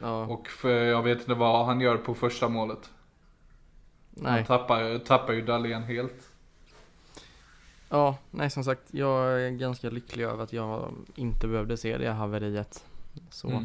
Ja. 0.00 0.26
Och 0.26 0.48
för, 0.48 0.84
jag 0.84 1.02
vet 1.02 1.18
inte 1.18 1.34
vad 1.34 1.66
han 1.66 1.80
gör 1.80 1.96
på 1.96 2.14
första 2.14 2.48
målet. 2.48 2.90
Nej. 4.10 4.32
Han 4.32 4.44
tappar, 4.44 4.98
tappar 4.98 5.32
ju 5.32 5.42
Dahlén 5.42 5.82
helt. 5.82 6.30
Ja, 7.88 8.16
nej 8.30 8.50
som 8.50 8.64
sagt, 8.64 8.94
jag 8.94 9.42
är 9.42 9.50
ganska 9.50 9.90
lycklig 9.90 10.24
över 10.24 10.44
att 10.44 10.52
jag 10.52 10.94
inte 11.14 11.48
behövde 11.48 11.76
se 11.76 11.98
det 11.98 12.10
haveriet. 12.10 12.84
Så. 13.30 13.48
Mm. 13.48 13.64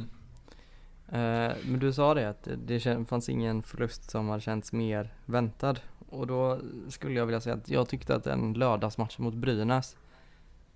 Eh, 1.07 1.55
men 1.65 1.79
du 1.79 1.93
sa 1.93 2.13
det 2.13 2.29
att 2.29 2.47
det 2.57 3.07
fanns 3.07 3.29
ingen 3.29 3.63
förlust 3.63 4.11
som 4.11 4.29
hade 4.29 4.41
känts 4.41 4.73
mer 4.73 5.13
väntad. 5.25 5.75
Och 6.15 6.27
då 6.27 6.59
skulle 6.89 7.19
jag 7.19 7.25
vilja 7.25 7.41
säga 7.41 7.55
att 7.55 7.69
jag 7.69 7.89
tyckte 7.89 8.15
att 8.15 8.23
den 8.23 8.53
lördagsmatchen 8.53 9.23
mot 9.25 9.33
Brynäs 9.33 9.97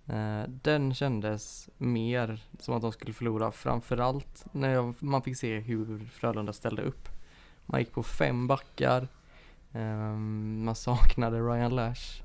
eh, 0.08 0.42
den 0.48 0.94
kändes 0.94 1.70
mer 1.78 2.44
som 2.60 2.76
att 2.76 2.82
de 2.82 2.92
skulle 2.92 3.14
förlora 3.14 3.52
framförallt 3.52 4.46
när 4.52 4.70
jag, 4.70 4.96
man 5.00 5.22
fick 5.22 5.38
se 5.38 5.60
hur 5.60 6.06
Frölunda 6.06 6.54
ställde 6.54 6.82
upp. 6.82 7.10
Man 7.66 7.80
gick 7.80 7.92
på 7.92 8.04
fem 8.04 8.48
backar, 8.48 9.08
Um, 9.74 10.64
man 10.66 10.76
saknade 10.76 11.40
Ryan 11.40 11.76
Lash. 11.76 12.24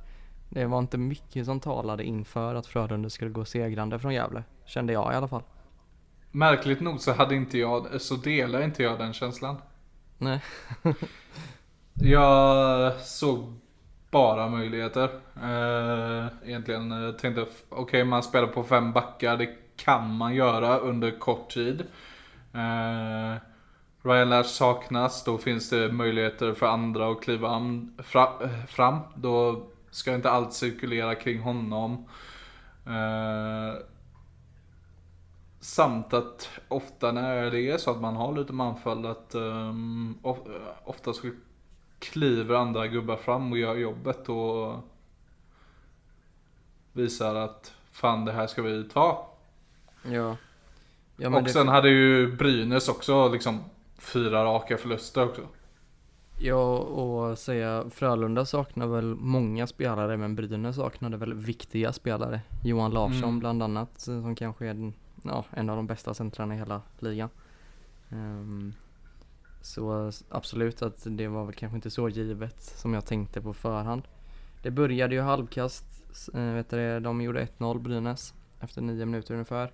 Det 0.48 0.66
var 0.66 0.78
inte 0.78 0.98
mycket 0.98 1.46
som 1.46 1.60
talade 1.60 2.04
inför 2.04 2.54
att 2.54 2.66
Frölunda 2.66 3.10
skulle 3.10 3.30
gå 3.30 3.44
segrande 3.44 3.98
från 3.98 4.14
Gävle. 4.14 4.44
Kände 4.64 4.92
jag 4.92 5.12
i 5.12 5.16
alla 5.16 5.28
fall. 5.28 5.42
Märkligt 6.30 6.80
nog 6.80 7.00
så 7.00 7.12
hade 7.12 7.34
inte 7.34 7.58
jag, 7.58 8.00
så 8.00 8.16
delar 8.16 8.62
inte 8.62 8.82
jag 8.82 8.98
den 8.98 9.12
känslan. 9.12 9.56
Nej. 10.18 10.42
jag 11.94 13.00
såg 13.00 13.54
bara 14.10 14.48
möjligheter. 14.48 15.08
Eh, 15.42 16.26
egentligen 16.44 16.92
eh, 16.92 17.12
tänkte, 17.12 17.42
okej 17.42 17.82
okay, 17.82 18.04
man 18.04 18.22
spelar 18.22 18.46
på 18.46 18.62
fem 18.62 18.92
backar, 18.92 19.36
det 19.36 19.48
kan 19.76 20.16
man 20.16 20.34
göra 20.34 20.78
under 20.78 21.18
kort 21.18 21.50
tid. 21.50 21.80
Eh, 22.52 23.36
Ryan 24.02 24.30
Lash 24.30 24.48
saknas, 24.48 25.24
då 25.24 25.38
finns 25.38 25.70
det 25.70 25.92
möjligheter 25.92 26.54
för 26.54 26.66
andra 26.66 27.10
att 27.10 27.22
kliva 27.22 27.62
fram. 28.68 28.98
Då 29.14 29.66
ska 29.90 30.14
inte 30.14 30.30
allt 30.30 30.52
cirkulera 30.52 31.14
kring 31.14 31.40
honom. 31.40 32.08
Eh, 32.86 33.80
samt 35.60 36.14
att 36.14 36.50
ofta 36.68 37.12
när 37.12 37.50
det 37.50 37.70
är 37.70 37.78
så 37.78 37.90
att 37.90 38.00
man 38.00 38.16
har 38.16 38.36
lite 38.36 38.52
manfall 38.52 39.06
att 39.06 39.34
um, 39.34 40.18
of, 40.22 40.38
eh, 40.38 40.88
ofta 40.88 41.12
så 41.12 41.30
kliver 42.04 42.54
andra 42.54 42.86
gubbar 42.86 43.16
fram 43.16 43.52
och 43.52 43.58
gör 43.58 43.74
jobbet 43.74 44.28
och 44.28 44.80
visar 46.92 47.34
att 47.34 47.74
fan 47.92 48.24
det 48.24 48.32
här 48.32 48.46
ska 48.46 48.62
vi 48.62 48.84
ta. 48.84 49.30
Ja. 50.02 50.36
ja 51.16 51.40
och 51.40 51.50
sen 51.50 51.68
hade 51.68 51.88
ju 51.88 52.36
Brynäs 52.36 52.88
också 52.88 53.28
liksom 53.28 53.64
fyra 53.98 54.44
raka 54.44 54.76
förluster 54.76 55.24
också. 55.24 55.42
Ja, 56.38 56.78
och 56.78 57.38
säga 57.38 57.84
Frölunda 57.90 58.44
saknar 58.44 58.86
väl 58.86 59.14
många 59.14 59.66
spelare, 59.66 60.16
men 60.16 60.34
Brynäs 60.34 60.76
saknade 60.76 61.16
väl 61.16 61.34
viktiga 61.34 61.92
spelare. 61.92 62.40
Johan 62.64 62.90
Larsson 62.90 63.24
mm. 63.24 63.40
bland 63.40 63.62
annat, 63.62 64.00
som 64.00 64.34
kanske 64.34 64.66
är 64.66 64.92
ja, 65.22 65.44
en 65.50 65.70
av 65.70 65.76
de 65.76 65.86
bästa 65.86 66.14
centrarna 66.14 66.54
i 66.54 66.58
hela 66.58 66.82
ligan. 66.98 67.28
Um, 68.08 68.74
så 69.64 70.12
absolut 70.28 70.82
att 70.82 71.02
det 71.04 71.28
var 71.28 71.44
väl 71.44 71.54
kanske 71.54 71.76
inte 71.76 71.90
så 71.90 72.08
givet 72.08 72.62
som 72.62 72.94
jag 72.94 73.06
tänkte 73.06 73.42
på 73.42 73.54
förhand. 73.54 74.02
Det 74.62 74.70
började 74.70 75.14
ju 75.14 75.20
halvkast, 75.20 75.84
äh, 76.34 76.40
vet 76.40 76.70
du, 76.70 77.00
de 77.00 77.20
gjorde 77.20 77.46
1-0 77.58 77.78
Brynäs 77.78 78.34
efter 78.60 78.82
nio 78.82 79.06
minuter 79.06 79.34
ungefär. 79.34 79.72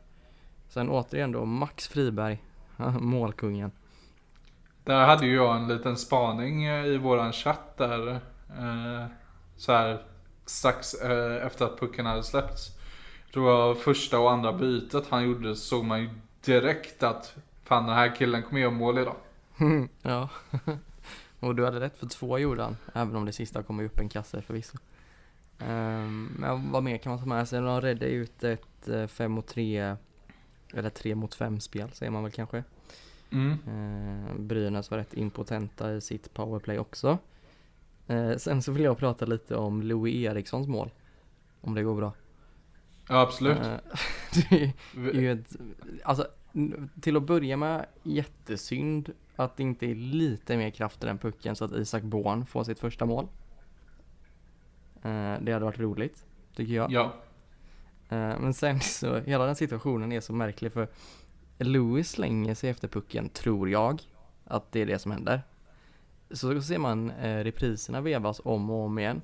Sen 0.68 0.90
återigen 0.90 1.32
då 1.32 1.44
Max 1.44 1.88
Friberg, 1.88 2.42
målkungen. 3.00 3.70
Där 4.85 5.06
hade 5.06 5.26
ju 5.26 5.35
jag 5.35 5.56
en 5.56 5.68
liten 5.68 5.97
spaning 5.97 6.64
eh, 6.64 6.87
i 6.87 6.97
våran 6.97 7.32
chatt 7.32 7.76
där. 7.76 8.09
Eh, 8.59 9.06
så 9.56 9.73
här 9.73 10.02
strax 10.47 10.94
eh, 10.94 11.47
efter 11.47 11.64
att 11.64 11.80
pucken 11.80 12.06
hade 12.06 12.23
släppts. 12.23 12.70
Jag 13.25 13.32
tror 13.32 13.47
det 13.47 13.52
var 13.52 13.75
första 13.75 14.18
och 14.18 14.30
andra 14.30 14.52
bytet 14.52 15.04
han 15.11 15.25
gjorde 15.25 15.56
så 15.56 15.61
såg 15.61 15.85
man 15.85 16.00
ju 16.00 16.11
direkt 16.44 17.02
att 17.02 17.35
fan 17.64 17.87
den 17.87 17.94
här 17.94 18.16
killen 18.16 18.42
kommer 18.42 18.61
göra 18.61 18.70
mål 18.70 18.99
idag. 18.99 19.16
ja. 20.02 20.31
och 21.40 21.55
du 21.55 21.64
hade 21.64 21.81
rätt 21.81 21.97
för 21.97 22.07
två 22.07 22.38
gjorde 22.38 22.62
han. 22.62 22.76
Även 22.95 23.17
om 23.17 23.25
det 23.25 23.33
sista 23.33 23.62
kom 23.62 23.81
upp 23.81 23.99
en 23.99 24.09
kasse 24.09 24.43
förvisso. 24.43 24.79
Um, 25.59 26.37
men 26.38 26.73
vad 26.73 26.83
mer 26.83 26.99
kan 26.99 27.11
man 27.11 27.19
ta 27.19 27.26
med 27.26 27.49
sig? 27.49 27.61
De 27.61 27.81
räddade 27.81 28.11
ut 28.11 28.45
ett 28.45 28.88
5 29.09 29.33
mot 29.33 29.47
3 29.47 29.97
eller 30.75 30.90
3 30.90 31.14
mot 31.14 31.35
5 31.35 31.61
spel 31.61 31.90
säger 31.93 32.12
man 32.12 32.23
väl 32.23 32.33
kanske. 32.33 32.64
Mm. 33.31 33.52
Eh, 33.52 34.35
Brynäs 34.35 34.90
var 34.90 34.99
rätt 34.99 35.14
impotenta 35.14 35.93
i 35.93 36.00
sitt 36.00 36.35
powerplay 36.35 36.79
också. 36.79 37.19
Eh, 38.07 38.37
sen 38.37 38.62
så 38.62 38.73
vill 38.73 38.83
jag 38.83 38.99
prata 38.99 39.26
lite 39.26 39.57
om 39.57 39.83
Louis 39.83 40.14
Erikssons 40.14 40.69
mål. 40.69 40.90
Om 41.61 41.75
det 41.75 41.83
går 41.83 41.97
bra. 41.97 42.12
Ja, 43.09 43.21
absolut. 43.21 43.59
Eh, 43.59 43.76
det 44.50 45.19
är 45.19 45.21
ju 45.21 45.33
ett, 45.33 45.57
alltså, 46.05 46.26
till 47.00 47.17
att 47.17 47.23
börja 47.23 47.57
med 47.57 47.87
jättesynd 48.02 49.12
att 49.44 49.56
det 49.56 49.62
inte 49.62 49.87
är 49.87 49.94
lite 49.94 50.56
mer 50.56 50.70
kraft 50.70 51.02
i 51.02 51.06
den 51.06 51.18
pucken 51.18 51.56
så 51.56 51.64
att 51.64 51.73
Isak 51.73 52.02
Born 52.02 52.47
får 52.47 52.64
sitt 52.64 52.78
första 52.78 53.06
mål. 53.06 53.28
Eh, 55.02 55.35
det 55.40 55.52
hade 55.52 55.64
varit 55.64 55.78
roligt, 55.78 56.26
tycker 56.54 56.75
jag. 56.75 56.92
Ja. 56.92 57.14
Eh, 58.09 58.38
men 58.38 58.54
sen 58.54 58.80
så, 58.80 59.18
hela 59.18 59.47
den 59.47 59.56
situationen 59.56 60.12
är 60.12 60.20
så 60.20 60.32
märklig 60.32 60.73
för 60.73 60.88
Lewis 61.59 62.11
slänger 62.11 62.54
sig 62.54 62.70
efter 62.70 62.88
pucken, 62.88 63.28
tror 63.28 63.70
jag, 63.70 64.02
att 64.44 64.73
det 64.73 64.80
är 64.80 64.87
det 64.87 64.99
som 64.99 65.12
händer. 65.12 65.42
Så 66.30 66.62
ser 66.62 66.78
man 66.78 67.11
eh, 67.11 67.44
repriserna 67.44 68.00
vevas 68.00 68.40
om 68.44 68.70
och 68.70 68.85
om 68.85 68.99
igen. 68.99 69.23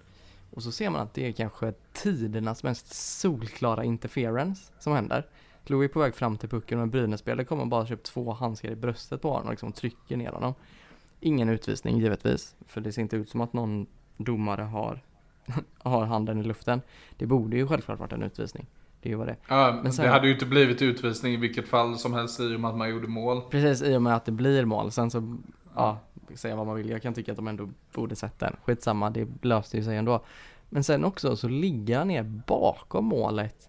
Och 0.51 0.63
så 0.63 0.73
ser 0.73 0.91
man 0.91 1.01
att 1.01 1.15
det 1.15 1.27
är 1.27 1.33
kanske 1.33 1.73
tidernas 1.93 2.63
mest 2.63 2.95
solklara 2.95 3.85
interference 3.85 4.73
som 4.79 4.93
händer. 4.93 5.27
Louis 5.71 5.91
är 5.91 5.93
på 5.93 6.01
väg 6.01 6.15
fram 6.15 6.37
till 6.39 6.49
pucken 6.49 6.79
och 6.79 6.83
en 6.83 6.91
Brynäs-spelare 6.91 7.45
kommer 7.45 7.65
bara 7.65 7.87
köpt 7.87 8.07
två 8.07 8.33
handskar 8.33 8.71
i 8.71 8.77
bröstet 8.77 9.23
på 9.23 9.31
honom 9.31 9.47
och 9.47 9.53
liksom 9.53 9.73
trycker 9.73 10.17
ner 10.17 10.31
honom. 10.31 10.55
Ingen 11.21 11.49
utvisning 11.49 11.99
givetvis, 11.99 12.57
för 12.67 12.81
det 12.81 12.93
ser 12.93 13.03
inte 13.03 13.17
ut 13.17 13.29
som 13.29 13.41
att 13.41 13.53
någon 13.53 13.87
domare 14.17 14.63
har, 14.63 15.01
har 15.79 16.05
handen 16.05 16.39
i 16.39 16.43
luften. 16.43 16.81
Det 17.17 17.27
borde 17.27 17.57
ju 17.57 17.67
självklart 17.67 17.99
varit 17.99 18.13
en 18.13 18.23
utvisning. 18.23 18.67
Det 19.01 19.15
vad 19.15 19.27
det 19.27 19.37
Ja, 19.49 19.81
men 19.83 19.93
sen, 19.93 20.05
det 20.05 20.11
hade 20.11 20.27
ju 20.27 20.33
inte 20.33 20.47
blivit 20.47 20.83
utvisning 20.83 21.35
i 21.35 21.37
vilket 21.37 21.69
fall 21.69 21.99
som 21.99 22.15
helst 22.15 22.41
i 22.41 22.57
och 22.57 22.61
med 22.61 22.71
att 22.71 22.77
man 22.77 22.91
gjorde 22.91 23.09
mål. 23.09 23.43
Precis, 23.51 23.89
i 23.89 23.97
och 23.97 24.03
med 24.03 24.17
att 24.17 24.25
det 24.25 24.33
blir 24.33 24.65
mål. 24.65 24.91
Sen 24.91 25.11
så, 25.11 25.37
ja, 25.75 25.99
säga 26.35 26.57
vad 26.57 26.67
man 26.67 26.77
vill. 26.77 26.91
Jag 26.91 27.03
kan 27.03 27.15
tycka 27.15 27.33
att 27.33 27.37
de 27.37 27.49
ändå 27.49 27.69
borde 27.93 28.17
sett 28.17 28.39
den. 28.39 28.57
Skitsamma, 28.65 29.11
det 29.11 29.29
löste 29.43 29.77
ju 29.77 29.85
sig 29.85 29.97
ändå. 29.97 30.25
Men 30.69 30.85
sen 30.85 31.05
också 31.05 31.37
så 31.37 31.49
ligger 31.49 31.99
han 31.99 32.09
ner 32.09 32.23
bakom 32.23 33.05
målet. 33.05 33.66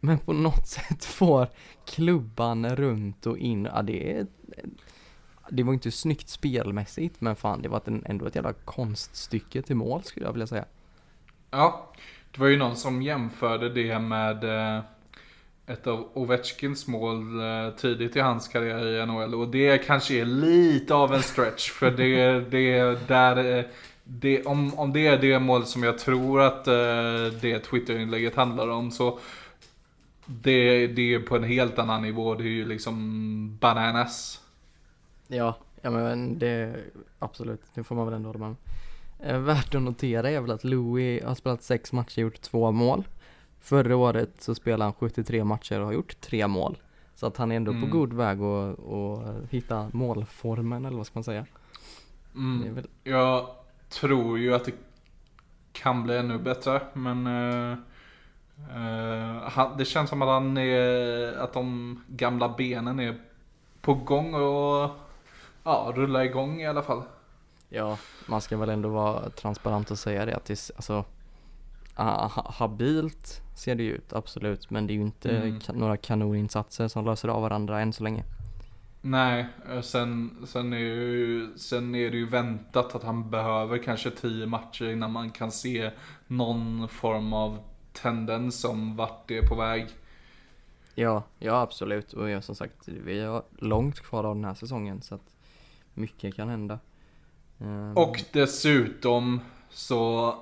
Men 0.00 0.18
på 0.18 0.32
något 0.32 0.68
sätt 0.68 1.04
får 1.04 1.48
klubban 1.86 2.76
runt 2.76 3.26
och 3.26 3.38
in. 3.38 3.68
Ja, 3.74 3.82
det 3.82 4.12
är 4.12 4.26
det 5.50 5.62
var 5.62 5.72
inte 5.72 5.90
snyggt 5.90 6.28
spelmässigt, 6.28 7.20
men 7.20 7.36
fan 7.36 7.62
det 7.62 7.68
var 7.68 7.82
ändå 8.04 8.26
ett 8.26 8.34
jävla 8.34 8.52
konststycke 8.52 9.62
till 9.62 9.76
mål 9.76 10.02
skulle 10.02 10.26
jag 10.26 10.32
vilja 10.32 10.46
säga. 10.46 10.64
Ja, 11.50 11.92
det 12.30 12.40
var 12.40 12.46
ju 12.46 12.56
någon 12.56 12.76
som 12.76 13.02
jämförde 13.02 13.68
det 13.68 13.98
med 13.98 14.44
eh, 14.44 14.82
ett 15.66 15.86
av 15.86 16.08
Ovechkins 16.14 16.86
mål 16.86 17.40
eh, 17.40 17.70
tidigt 17.76 18.16
i 18.16 18.20
hans 18.20 18.48
karriär 18.48 18.86
i 18.86 19.06
NHL. 19.06 19.34
Och 19.34 19.48
det 19.48 19.86
kanske 19.86 20.14
är 20.14 20.24
lite 20.24 20.94
av 20.94 21.14
en 21.14 21.22
stretch. 21.22 21.70
För 21.70 21.90
det, 21.90 22.40
det 22.40 23.08
där, 23.08 23.58
eh, 23.58 23.64
det, 24.04 24.44
om, 24.44 24.78
om 24.78 24.92
det 24.92 25.06
är 25.06 25.18
det 25.18 25.38
mål 25.38 25.66
som 25.66 25.82
jag 25.82 25.98
tror 25.98 26.40
att 26.40 26.64
det 27.40 27.58
Twitterinlägget 27.58 28.34
handlar 28.34 28.68
om 28.68 28.90
så 28.90 29.18
det, 30.42 30.86
det 30.86 31.14
är 31.14 31.20
på 31.20 31.36
en 31.36 31.44
helt 31.44 31.78
annan 31.78 32.02
nivå. 32.02 32.34
Det 32.34 32.44
är 32.44 32.48
ju 32.48 32.64
liksom 32.64 33.56
bananas. 33.60 34.40
Ja, 35.28 35.56
ja 35.82 35.90
men 35.90 36.38
det, 36.38 36.76
absolut, 37.18 37.60
det 37.74 37.84
får 37.84 37.94
man 37.94 38.06
väl 38.06 38.14
ändå 38.14 38.28
hålla 38.28 38.38
med 38.38 38.48
om. 38.48 38.56
Eh, 39.20 39.38
värt 39.38 39.74
att 39.74 39.82
notera 39.82 40.30
är 40.30 40.40
väl 40.40 40.50
att 40.50 40.64
Louis 40.64 41.24
har 41.24 41.34
spelat 41.34 41.62
sex 41.62 41.92
matcher 41.92 42.18
och 42.18 42.22
gjort 42.22 42.40
två 42.40 42.70
mål. 42.70 43.04
Förra 43.60 43.96
året 43.96 44.30
så 44.38 44.54
spelade 44.54 44.84
han 44.84 44.92
73 44.92 45.44
matcher 45.44 45.80
och 45.80 45.86
har 45.86 45.92
gjort 45.92 46.20
tre 46.20 46.46
mål. 46.46 46.78
Så 47.14 47.26
att 47.26 47.36
han 47.36 47.52
är 47.52 47.56
ändå 47.56 47.70
Mm. 47.72 47.82
på 47.90 47.96
god 47.98 48.12
väg 48.12 48.40
att, 48.40 48.78
att 48.88 49.50
hitta 49.50 49.90
målformen 49.92 50.84
eller 50.84 50.96
vad 50.96 51.06
ska 51.06 51.18
man 51.18 51.24
säga. 51.24 51.46
Mm. 52.34 52.74
väl, 52.74 52.86
Jag 53.04 53.46
tror 53.88 54.38
ju 54.38 54.54
att 54.54 54.64
det 54.64 54.72
kan 55.72 56.02
bli 56.02 56.16
ännu 56.16 56.38
bättre. 56.38 56.82
Men 56.92 57.26
han, 59.50 59.76
det 59.78 59.84
känns 59.84 60.10
som 60.10 60.22
att 60.22 60.28
han 60.28 60.56
är, 60.56 61.32
att 61.38 61.52
de 61.52 62.00
gamla 62.08 62.48
benen 62.48 63.00
är 63.00 63.20
på 63.80 63.94
gång 63.94 64.34
och 64.34 64.90
ja, 65.64 65.92
rulla 65.94 66.24
igång 66.24 66.60
i 66.60 66.66
alla 66.66 66.82
fall. 66.82 67.02
ja, 67.68 67.98
man 68.26 68.40
ska 68.40 68.56
väl 68.56 68.68
ändå 68.68 68.88
vara 68.88 69.30
transparent 69.30 69.90
och 69.90 69.98
säga 69.98 70.24
det 70.26 70.36
att 70.36 70.44
det, 70.44 70.70
alltså 70.76 71.04
ha- 71.94 72.26
ha- 72.26 72.50
habilt 72.58 73.40
ser 73.56 73.74
det 73.74 73.82
ju 73.82 73.92
ut, 73.92 74.12
absolut. 74.12 74.70
Men 74.70 74.86
det 74.86 74.92
är 74.92 74.94
ju 74.94 75.00
inte 75.02 75.30
Mm. 75.36 75.58
ka- 75.58 75.76
några 75.78 75.96
kanoninsatser 75.96 76.88
som 76.88 77.04
löser 77.04 77.28
av 77.28 77.42
varandra 77.42 77.80
än 77.80 77.92
så 77.92 78.04
länge. 78.04 78.24
Nej, 79.02 79.46
eh, 79.70 79.80
sen, 79.80 80.36
sen, 80.46 80.72
är 80.72 80.78
ju, 80.78 81.48
sen 81.58 81.94
är 81.94 82.10
det 82.10 82.16
ju 82.16 82.26
väntat 82.28 82.94
att 82.94 83.02
han 83.04 83.30
behöver 83.30 83.78
kanske 83.78 84.10
10 84.10 84.46
matcher 84.46 84.90
innan 84.92 85.12
man 85.12 85.30
kan 85.30 85.50
se 85.52 85.90
någon 86.26 86.88
form 86.88 87.32
av 87.32 87.58
tendens 87.92 88.64
om 88.64 88.96
vart 88.96 89.28
det 89.28 89.38
är 89.38 89.46
på 89.48 89.54
väg. 89.54 89.86
Ja, 90.94 91.22
ja 91.38 91.60
absolut. 91.60 92.12
Och 92.12 92.30
ja, 92.30 92.42
som 92.42 92.54
sagt, 92.54 92.88
vi 92.88 93.20
har 93.20 93.42
långt 93.58 94.00
kvar 94.00 94.24
av 94.24 94.34
den 94.34 94.44
här 94.44 94.54
säsongen 94.54 95.02
så 95.02 95.14
att 95.14 95.36
mycket 95.94 96.34
kan 96.34 96.48
hända. 96.48 96.78
Ehm, 97.60 97.96
Och 97.96 98.24
dessutom 98.32 99.40
så 99.70 100.34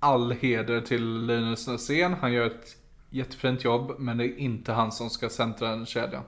all 0.00 0.32
heder 0.32 0.80
till 0.80 1.26
Linus 1.26 1.68
Näsén. 1.68 2.14
Han 2.14 2.32
gör 2.32 2.46
ett 2.46 2.76
jättefint 3.10 3.64
jobb, 3.64 3.92
men 3.98 4.18
det 4.18 4.24
är 4.24 4.38
inte 4.38 4.72
han 4.72 4.92
som 4.92 5.10
ska 5.10 5.28
centra 5.28 5.68
en 5.68 5.86
kedja. 5.86 6.22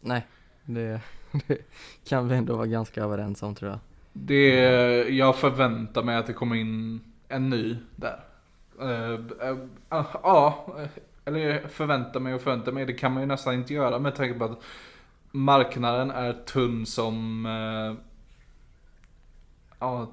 Nej, 0.00 0.26
det, 0.64 1.00
det 1.46 1.58
kan 2.04 2.28
vi 2.28 2.36
ändå 2.36 2.56
vara 2.56 2.66
ganska 2.66 3.02
överens 3.02 3.42
om 3.42 3.54
tror 3.54 3.70
jag. 3.70 3.80
Det, 4.12 4.54
jag 5.08 5.36
förväntar 5.36 6.02
mig 6.02 6.16
att 6.16 6.26
det 6.26 6.32
kommer 6.32 6.56
in 6.56 7.00
en 7.28 7.50
ny 7.50 7.76
där. 7.96 8.20
Eh, 8.82 9.48
eh, 9.48 9.56
ah, 9.88 10.04
Ja, 10.22 10.66
eller 11.24 11.68
förväntar 11.68 12.20
mig 12.20 12.34
och 12.34 12.40
förväntar 12.42 12.72
mig. 12.72 12.86
Det 12.86 12.92
kan 12.92 13.12
man 13.12 13.22
ju 13.22 13.26
nästan 13.26 13.54
inte 13.54 13.74
göra 13.74 13.98
med 13.98 14.14
tanke 14.14 14.38
på 14.38 14.44
att 14.44 14.58
marknaden 15.30 16.10
är 16.10 16.32
tunn 16.32 16.86
som... 16.86 17.46
eh, 17.46 18.04
Ja, 19.78 20.12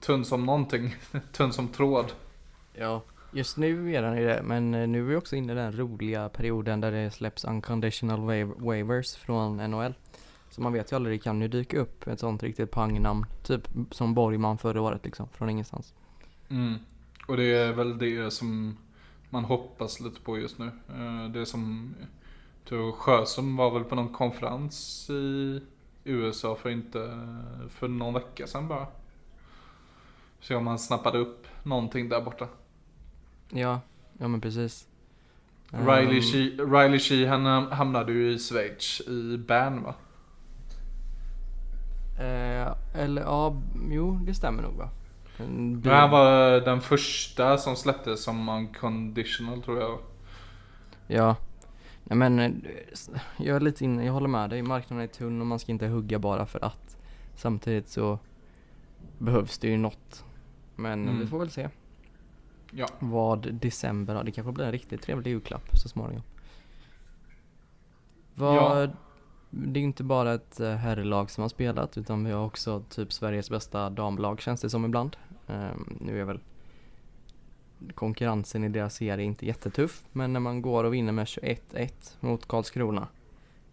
tunn 0.00 0.24
som 0.24 0.46
någonting. 0.46 0.94
tunn 1.32 1.52
som 1.52 1.68
tråd. 1.68 2.12
Ja, 2.74 3.02
just 3.32 3.56
nu 3.56 3.92
är 3.94 4.02
den 4.02 4.16
ju 4.16 4.24
det, 4.26 4.42
men 4.44 4.70
nu 4.70 4.98
är 4.98 5.02
vi 5.04 5.16
också 5.16 5.36
inne 5.36 5.52
i 5.52 5.56
den 5.56 5.72
roliga 5.78 6.28
perioden 6.28 6.80
där 6.80 6.92
det 6.92 7.10
släpps 7.10 7.44
unconditional 7.44 8.20
wa- 8.20 8.54
waivers 8.66 9.14
från 9.16 9.56
NHL. 9.56 9.94
Så 10.50 10.60
man 10.62 10.72
vet 10.72 10.92
ju 10.92 10.96
aldrig, 10.96 11.18
det 11.20 11.22
kan 11.24 11.40
ju 11.42 11.48
dyka 11.48 11.78
upp 11.78 12.06
ett 12.06 12.20
sånt 12.20 12.42
riktigt 12.42 12.70
pangnamn, 12.70 13.26
typ 13.42 13.68
som 13.90 14.14
Borgman 14.14 14.58
förra 14.58 14.80
året 14.82 15.04
liksom, 15.04 15.28
från 15.28 15.50
ingenstans. 15.50 15.94
Mm. 16.48 16.78
Och 17.26 17.36
det 17.36 17.44
är 17.52 17.72
väl 17.72 17.98
det 17.98 18.30
som 18.30 18.76
man 19.30 19.44
hoppas 19.44 20.00
lite 20.00 20.20
på 20.20 20.38
just 20.38 20.58
nu. 20.58 20.70
Eh, 20.88 21.30
Det 21.32 21.46
som, 21.46 21.94
tror 22.68 22.92
var 23.56 23.70
väl 23.70 23.84
på 23.84 23.94
någon 23.94 24.12
konferens 24.12 25.06
i 25.10 25.60
USA 26.04 26.56
för 26.56 26.70
inte, 26.70 27.28
för 27.68 27.88
någon 27.88 28.14
vecka 28.14 28.46
sedan 28.46 28.68
bara. 28.68 28.86
Se 30.40 30.54
om 30.54 30.66
han 30.66 30.78
snappade 30.78 31.18
upp 31.18 31.46
någonting 31.62 32.08
där 32.08 32.20
borta. 32.20 32.48
Ja, 33.50 33.80
ja 34.18 34.28
men 34.28 34.40
precis. 34.40 34.86
Riley, 35.70 36.16
Ehm, 36.16 36.22
Shee, 36.22 36.50
Riley 36.56 36.98
ham- 37.26 37.70
hamnade 37.70 38.12
ju 38.12 38.32
i 38.32 38.38
Schweiz, 38.38 39.00
i 39.00 39.38
Bern 39.38 39.82
va? 39.82 39.94
Eh, 42.18 42.72
eller 42.94 43.22
ja, 43.22 43.56
jo 43.90 44.18
det 44.26 44.34
stämmer 44.34 44.62
nog 44.62 44.74
va? 44.74 44.88
Men 45.48 45.80
bil- 45.80 45.92
han 45.92 46.10
var 46.10 46.60
den 46.60 46.80
första 46.80 47.58
som 47.58 47.76
släpptes 47.76 48.24
som 48.24 48.48
unconditional 48.48 49.62
tror 49.62 49.80
jag. 49.80 49.98
Ja. 51.06 51.36
Nej 52.04 52.16
men, 52.18 52.38
eh, 52.38 52.50
jag 53.38 53.56
är 53.56 53.60
lite 53.60 53.84
inne, 53.84 54.04
jag 54.04 54.12
håller 54.12 54.28
med 54.28 54.50
dig. 54.50 54.62
Marknaden 54.62 55.02
är 55.04 55.08
tunn 55.08 55.40
och 55.40 55.46
man 55.46 55.58
ska 55.58 55.72
inte 55.72 55.86
hugga 55.86 56.18
bara 56.18 56.46
för 56.46 56.64
att. 56.64 56.96
Samtidigt 57.36 57.88
så 57.88 58.18
behövs 59.18 59.58
det 59.58 59.68
ju 59.68 59.76
något. 59.76 60.24
Men 60.76 61.08
Mm. 61.08 61.20
vi 61.20 61.26
får 61.26 61.38
väl 61.38 61.50
se 61.50 61.68
Ja. 62.70 62.86
vad 62.98 63.54
december 63.54 64.14
har. 64.14 64.24
Det 64.24 64.30
kanske 64.32 64.52
blir 64.52 64.64
en 64.64 64.72
riktigt 64.72 65.02
trevlig 65.02 65.30
julklapp 65.30 65.68
så 65.78 65.88
småningom. 65.88 66.22
Vad, 68.34 68.90
Det 69.50 69.80
är 69.80 69.84
inte 69.84 70.04
bara 70.04 70.34
ett 70.34 70.60
eh, 70.60 70.70
herrlag 70.74 71.30
som 71.30 71.42
har 71.42 71.48
spelat 71.48 71.98
utan 71.98 72.24
vi 72.24 72.32
har 72.32 72.44
också 72.46 72.82
typ 72.88 73.12
Sveriges 73.12 73.50
bästa 73.50 73.90
damlag 73.90 74.40
känns 74.40 74.60
det 74.60 74.70
som 74.70 74.84
ibland. 74.84 75.16
Ehm, 75.50 75.98
nu 76.00 76.20
är 76.20 76.24
väl 76.24 76.40
konkurrensen 77.94 78.64
i 78.64 78.68
deras 78.68 78.94
serie 78.94 79.24
inte 79.24 79.46
jättetuff 79.46 80.04
men 80.12 80.32
när 80.32 80.40
man 80.40 80.62
går 80.62 80.84
och 80.84 80.94
vinner 80.94 81.12
med 81.12 81.24
21-1 81.24 82.16
mot 82.20 82.48
Karlskrona 82.48 83.08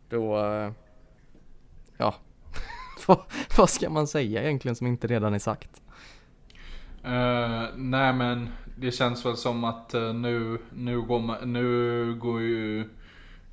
då, 0.10 0.38
eh, 0.46 0.72
ja, 1.98 2.16
vad, 3.58 3.70
ska 3.70 3.90
man 3.90 4.08
säga 4.08 4.44
egentligen 4.44 4.76
som 4.76 4.88
inte 4.88 5.08
redan 5.08 5.34
är 5.34 5.40
sagt? 5.40 5.82
Uh, 7.06 7.66
nej 7.76 8.14
men 8.14 8.50
det 8.78 8.92
känns 8.92 9.26
väl 9.26 9.38
som 9.38 9.64
att 9.64 9.96
uh, 9.96 10.14
nu, 10.14 10.58
nu, 10.74 11.02
går 11.02 11.20
man, 11.20 11.54
nu 11.54 12.16
går 12.16 12.42
ju 12.42 12.90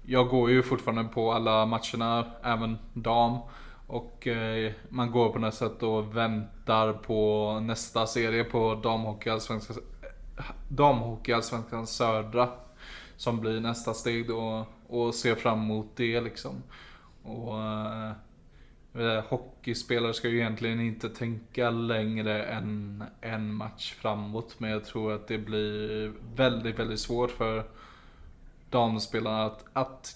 Jag 0.03 0.29
går 0.29 0.51
ju 0.51 0.63
fortfarande 0.63 1.05
på 1.05 1.33
alla 1.33 1.67
matcherna, 1.67 2.27
även 2.43 2.79
dam. 2.93 3.39
Och 3.87 4.27
eh, 4.27 4.73
man 4.89 5.11
går 5.11 5.29
på 5.29 5.39
något 5.39 5.55
sätt 5.55 5.83
och 5.83 6.17
väntar 6.17 6.93
på 6.93 7.61
nästa 7.63 8.07
serie 8.07 8.45
på 8.45 8.75
damhockeyallsvenskan 8.75 9.77
Damhockeyallsvenskan 10.69 11.87
södra. 11.87 12.49
Som 13.17 13.41
blir 13.41 13.61
nästa 13.61 13.95
steg 13.95 14.29
då 14.29 14.67
och 14.89 15.15
ser 15.15 15.35
fram 15.35 15.59
emot 15.59 15.87
det 15.97 16.21
liksom. 16.21 16.63
Och 17.23 17.63
eh, 17.63 18.13
eh, 18.95 19.25
Hockeyspelare 19.29 20.15
ska 20.15 20.29
ju 20.29 20.39
egentligen 20.39 20.81
inte 20.81 21.09
tänka 21.09 21.71
längre 21.71 22.45
än 22.45 23.05
en 23.21 23.55
match 23.55 23.95
framåt. 23.95 24.55
Men 24.59 24.71
jag 24.71 24.85
tror 24.85 25.13
att 25.13 25.29
det 25.29 25.39
blir 25.39 26.13
väldigt, 26.37 26.79
väldigt 26.79 27.01
svårt 27.01 27.31
för 27.31 27.65
damspelarna 28.71 29.45
att, 29.45 29.65
att, 29.73 30.15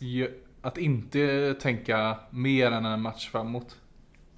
att 0.62 0.79
inte 0.79 1.55
tänka 1.61 2.16
mer 2.31 2.71
än 2.71 2.85
en 2.85 3.03
match 3.03 3.29
framåt. 3.31 3.77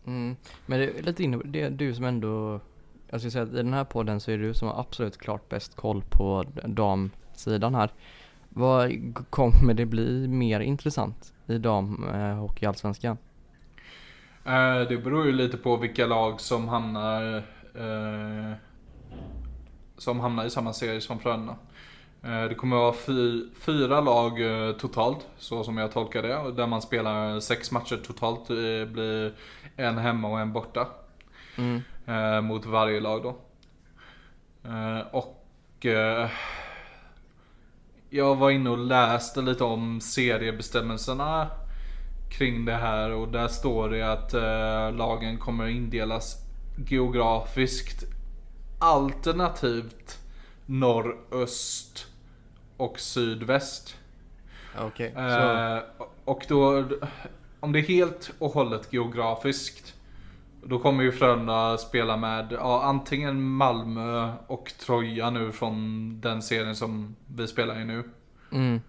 Mm. 0.07 0.37
Men 0.67 0.79
det 0.81 0.99
är 0.99 1.03
lite 1.03 1.23
inne 1.25 1.41
det 1.45 1.61
är 1.63 1.71
du 1.71 1.95
som 1.95 2.05
ändå, 2.05 2.61
jag 3.11 3.21
skulle 3.21 3.31
säga 3.31 3.45
att 3.45 3.53
i 3.53 3.57
den 3.57 3.73
här 3.73 3.85
podden 3.85 4.21
så 4.21 4.31
är 4.31 4.39
det 4.39 4.45
du 4.45 4.55
som 4.55 4.69
har 4.69 4.81
absolut 4.81 5.19
klart 5.19 5.49
bäst 5.49 5.77
koll 5.77 6.03
på 6.11 6.45
damsidan 6.65 7.75
här. 7.75 7.91
Vad 8.49 8.93
kommer 9.31 9.75
det 9.75 9.87
bli 9.87 10.29
mer 10.29 10.61
intressant 10.61 11.33
i 11.47 11.59
damhockeyallsvenskan? 11.59 13.17
Eh, 14.45 14.81
Det 14.89 15.03
beror 15.05 15.27
ju 15.27 15.33
lite 15.33 15.57
på 15.57 15.77
vilka 15.77 16.07
lag 16.07 16.41
som 16.41 16.69
hamnar 16.69 17.37
eh, 17.75 18.53
Som 19.97 20.21
hamnar 20.21 20.45
i 20.45 20.51
samma 20.51 20.73
serie 20.73 21.01
som 21.01 21.19
Frölunda. 21.19 21.57
Eh, 22.25 22.45
Det 22.45 22.55
kommer 22.55 22.77
att 22.77 22.81
vara 22.83 22.93
fy, 22.93 23.45
fyra 23.55 24.01
lag 24.01 24.41
eh, 24.69 24.73
totalt, 24.77 25.27
så 25.39 25.65
som 25.65 25.79
jag 25.79 25.93
tolkar 25.93 26.23
det. 26.23 26.53
Där 26.53 26.67
man 26.67 26.83
spelar 26.83 27.41
sex 27.41 27.71
matcher 27.73 27.97
totalt. 28.07 28.49
Det 28.49 28.87
blir 28.93 29.33
en 29.77 29.99
hemma 29.99 30.29
och 30.29 30.41
en 30.41 30.53
borta. 30.53 30.89
Mm. 31.59 31.83
eh, 32.07 32.41
Mot 32.41 32.67
varje 32.67 33.01
lag 33.01 33.23
då. 33.23 33.37
Eh, 34.71 35.01
Och 35.13 35.87
eh, 35.87 36.29
jag 38.11 38.37
var 38.37 38.51
inne 38.51 38.71
och 38.71 38.79
läste 38.79 39.41
lite 39.43 39.65
om 39.65 40.01
seriebestämmelserna 40.01 41.51
kring 42.39 42.65
det 42.65 42.75
här 42.75 43.11
och 43.13 43.29
där 43.29 43.49
står 43.49 43.91
det 43.91 44.03
att 44.13 44.35
eh, 44.35 44.97
lagen 44.99 45.39
kommer 45.39 45.67
indelas 45.69 46.37
geografiskt 46.89 48.05
alternativt 48.79 50.19
norröst 50.67 52.07
och 52.81 53.01
sydväst. 53.01 53.97
Okej, 54.79 55.13
så 55.15 55.21
Eh, 55.21 55.83
och 56.25 56.45
då, 56.49 56.85
om 57.61 57.73
det 57.73 57.79
är 57.79 57.83
helt 57.83 58.33
och 58.39 58.51
hållet 58.51 58.93
geografiskt. 58.93 59.95
Då 60.65 60.79
kommer 60.79 61.03
ju 61.05 61.13
Frölunda 61.13 61.79
spela 61.79 62.17
med 62.17 62.53
ja, 62.53 62.83
antingen 62.83 63.43
Malmö 63.43 64.33
och 64.47 64.73
Troja 64.79 65.31
nu 65.31 65.53
från 65.53 66.21
den 66.21 66.43
serien 66.43 66.77
som 66.77 67.17
vi 67.27 67.47
spelar 67.47 67.81
i 67.81 67.85
nu. 67.85 68.05
mm, 68.53 68.81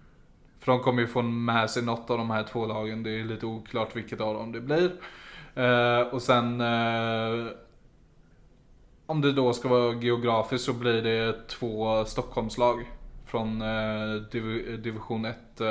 För 0.60 0.72
de 0.72 0.80
kommer 0.80 1.02
ju 1.02 1.08
få 1.08 1.22
med 1.22 1.70
sig 1.70 1.82
något 1.82 2.10
av 2.10 2.18
de 2.18 2.30
här 2.30 2.44
två 2.44 2.66
lagen. 2.66 3.02
Det 3.02 3.10
är 3.10 3.24
lite 3.24 3.46
oklart 3.46 3.96
vilket 3.96 4.20
av 4.20 4.34
dem 4.34 4.52
det 4.52 4.60
blir. 4.60 4.90
Eh, 5.54 6.00
och 6.00 6.22
sen 6.22 6.60
eh, 6.60 7.46
om 9.06 9.20
det 9.20 9.32
då 9.32 9.52
ska 9.52 9.68
vara 9.68 9.94
geografiskt 9.94 10.64
så 10.64 10.72
blir 10.72 11.02
det 11.02 11.48
två 11.48 12.04
Stockholmslag. 12.04 12.84
Från 13.32 13.62
eh, 13.62 14.14
div 14.30 14.82
division 14.82 15.24
1 15.24 15.60
eh, 15.60 15.66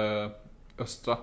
östra. 0.77 1.17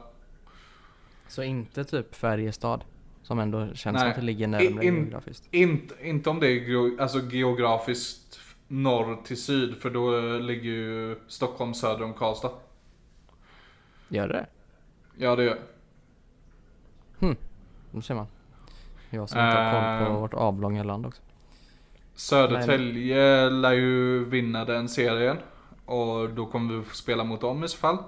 så 1.29 1.43
inte 1.43 1.85
typ 1.85 2.15
Färjestad 2.15 2.85
som 3.23 3.39
ändå 3.39 3.67
känns 3.67 3.83
som 3.83 3.93
Nej. 3.93 4.09
att 4.09 4.15
det 4.17 4.23
ligger 4.23 4.47
närmare 4.47 4.87
In- 4.87 4.97
geografiskt. 4.97 5.49
Inte, 5.51 5.95
inte 6.03 6.31
om 6.31 6.41
det 6.41 6.49
är 6.49 7.01
alltså 7.01 7.21
geografiskt 7.21 8.41
norr 8.69 9.19
till 9.25 9.43
syd. 9.43 9.77
För 9.77 9.91
då 9.91 10.19
eh, 10.19 10.41
ligger 10.41 10.71
ju 10.71 11.19
Stockholm 11.29 11.75
söder 11.75 12.05
om 12.05 12.15
Karlstad. 12.15 12.51
Gör 14.09 14.29
det? 14.29 14.47
Ja 15.17 15.37
det 15.37 15.45
gör 15.45 15.59
Då 17.91 18.01
ser 18.01 18.15
man. 18.15 18.27
Jag 19.11 19.29
som 19.29 19.39
inte 19.39 19.59
har 19.59 19.99
koll 19.99 20.07
på 20.15 20.21
vårt 20.21 20.35
avlånga 20.35 20.83
land 20.83 21.07
också. 21.07 21.23
Södertälje 22.15 23.51
lär 23.51 23.73
ju 23.73 24.25
vinna 24.25 24.65
den 24.65 24.89
serien. 24.89 25.37
Och 25.89 26.31
då 26.31 26.47
kommer 26.47 26.75
vi 26.75 26.85
få 26.85 26.95
spela 26.95 27.25
mot 27.25 27.41
dem 27.41 27.65
i 27.65 27.69
så 27.69 27.77
fall. 27.77 27.99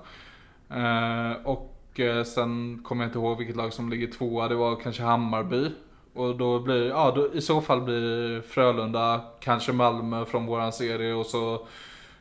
Eh, 0.70 1.32
och 1.44 2.00
eh, 2.00 2.24
sen 2.24 2.80
kommer 2.84 3.04
jag 3.04 3.08
inte 3.08 3.18
ihåg 3.18 3.38
vilket 3.38 3.56
lag 3.56 3.72
som 3.72 3.90
ligger 3.90 4.06
tvåa. 4.06 4.48
Det 4.48 4.54
var 4.54 4.76
kanske 4.76 5.02
Hammarby. 5.02 5.70
Och 6.14 6.36
då 6.36 6.60
blir, 6.60 6.88
ja 6.88 7.12
då, 7.16 7.34
i 7.34 7.40
så 7.40 7.60
fall 7.60 7.80
blir 7.80 8.40
Frölunda, 8.40 9.24
kanske 9.40 9.72
Malmö 9.72 10.24
från 10.24 10.46
våran 10.46 10.72
serie 10.72 11.14
och 11.14 11.26
så 11.26 11.66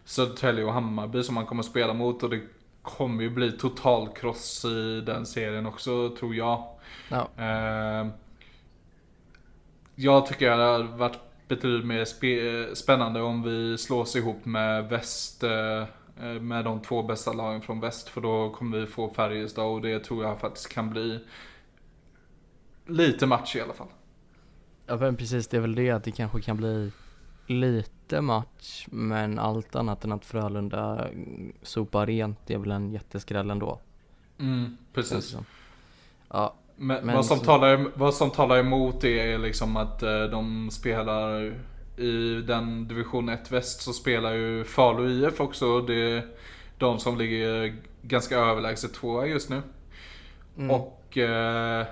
Södertälje 0.05 0.65
och 0.65 0.73
Hammarby 0.73 1.23
som 1.23 1.35
man 1.35 1.45
kommer 1.45 1.63
spela 1.63 1.93
mot. 1.93 2.23
Och 2.23 2.29
det 2.29 2.41
kommer 2.81 3.23
ju 3.23 3.29
bli 3.29 3.51
totalkross 3.51 4.65
i 4.65 5.01
den 5.01 5.25
serien 5.25 5.65
också 5.65 6.15
tror 6.19 6.35
jag. 6.35 6.63
Ja, 7.09 7.27
Eh, 7.37 8.07
jag 9.95 10.25
tycker 10.25 10.57
det 10.57 10.63
hade 10.63 10.83
varit 10.83 11.28
betydligt 11.49 11.85
mer 11.85 12.05
spe- 12.05 12.75
spännande 12.75 13.21
om 13.21 13.43
vi 13.43 13.77
slås 13.77 14.15
ihop 14.15 14.45
med 14.45 14.89
väst. 14.89 15.43
eh, 15.43 15.81
eh, 16.21 16.41
Med 16.41 16.65
de 16.65 16.81
två 16.81 17.03
bästa 17.03 17.33
lagen 17.33 17.61
från 17.61 17.79
väst. 17.79 18.09
För 18.09 18.21
då 18.21 18.49
kommer 18.49 18.77
vi 18.79 18.85
få 18.87 19.09
Färjestad 19.13 19.65
och 19.65 19.81
det 19.81 19.99
tror 20.03 20.23
jag 20.23 20.39
faktiskt 20.39 20.69
kan 20.73 20.89
bli 20.89 21.19
lite 22.87 23.25
match 23.25 23.55
i 23.55 23.61
alla 23.61 23.73
fall. 23.73 23.87
ja 24.87 24.97
men 24.97 25.15
precis 25.15 25.47
det 25.47 25.57
är 25.57 25.61
väl 25.61 25.75
det 25.75 25.89
att 25.91 26.03
det 26.03 26.11
kanske 26.11 26.41
kan 26.41 26.57
bli 26.57 26.91
lite 27.47 28.21
match 28.21 28.85
men 28.91 29.39
allt 29.39 29.75
annat 29.75 30.03
än 30.05 30.11
att 30.11 30.25
Frölunda 30.25 31.07
sopar 31.61 32.05
rent 32.07 32.39
det 32.47 32.53
är 32.53 32.57
väl 32.57 32.71
en 32.71 32.91
jätteskräll 32.91 33.49
ändå. 33.51 33.79
Mm, 34.39 34.77
precis. 34.93 35.35
Ja, 36.29 36.53
Men, 36.81 37.05
Men 37.05 37.15
vad, 37.15 37.25
som 37.25 37.37
så- 37.39 37.45
talar, 37.45 37.85
vad 37.95 38.13
som 38.13 38.29
talar 38.31 38.57
emot 38.57 39.01
det 39.01 39.19
är 39.33 39.37
liksom 39.37 39.77
att 39.77 40.03
eh, 40.03 40.23
de 40.23 40.69
spelar 40.71 41.53
i 41.97 42.41
den 42.47 42.87
division 42.87 43.29
1 43.29 43.51
väst 43.51 43.81
så 43.81 43.93
spelar 43.93 44.33
ju 44.33 44.63
Falu 44.63 45.27
IF 45.27 45.41
också. 45.41 45.81
Det 45.81 45.95
är 45.95 46.25
de 46.77 46.99
som 46.99 47.17
ligger 47.17 47.75
ganska 48.01 48.37
överlägset 48.37 48.93
tvåa 48.93 49.25
just 49.25 49.49
nu. 49.49 49.61
mm. 50.57 50.71
Och 50.71 51.17
eh, 51.17 51.85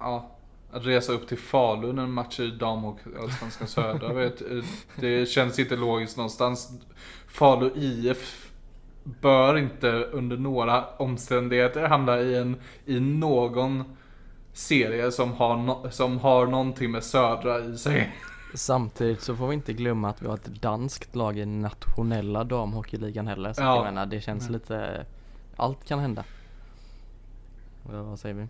ja, 0.00 0.30
att 0.72 0.86
resa 0.86 1.12
upp 1.12 1.28
till 1.28 1.38
Falun 1.38 1.98
en 1.98 2.12
match 2.12 2.40
i 2.40 2.50
damhockey, 2.50 3.10
Allsvenskan 3.22 3.68
södra, 3.68 4.12
vet, 4.12 4.40
eh, 4.42 4.64
det 4.96 5.26
känns 5.26 5.58
inte 5.58 5.76
logiskt 5.76 6.16
någonstans. 6.16 6.70
Falu 7.26 7.70
IF 7.74 8.51
bör 9.04 9.58
inte 9.58 9.88
under 9.92 10.36
några 10.36 10.84
omständigheter 10.96 11.88
hamna 11.88 12.20
i, 12.20 12.36
en, 12.38 12.56
i 12.86 13.00
någon 13.00 13.84
serie 14.52 15.12
som 15.12 15.32
har, 15.32 15.56
no, 15.56 15.90
som 15.90 16.18
har 16.18 16.46
någonting 16.46 16.90
med 16.90 17.04
södra 17.04 17.58
i 17.60 17.78
sig. 17.78 18.12
Samtidigt 18.54 19.20
så 19.22 19.36
får 19.36 19.48
vi 19.48 19.54
inte 19.54 19.72
glömma 19.72 20.08
att 20.10 20.22
vi 20.22 20.26
har 20.26 20.34
ett 20.34 20.62
danskt 20.62 21.16
lag 21.16 21.38
i 21.38 21.46
nationella 21.46 22.44
damhockeyligan 22.44 23.26
heller. 23.26 23.52
Så 23.52 23.62
Ja. 23.62 23.76
jag 23.76 23.84
menar 23.84 24.06
det 24.06 24.20
känns 24.20 24.42
Mm. 24.42 24.52
lite, 24.52 25.06
allt 25.56 25.84
kan 25.84 25.98
hända. 25.98 26.24
Vad 27.82 28.18
säger 28.18 28.34
vi? 28.34 28.46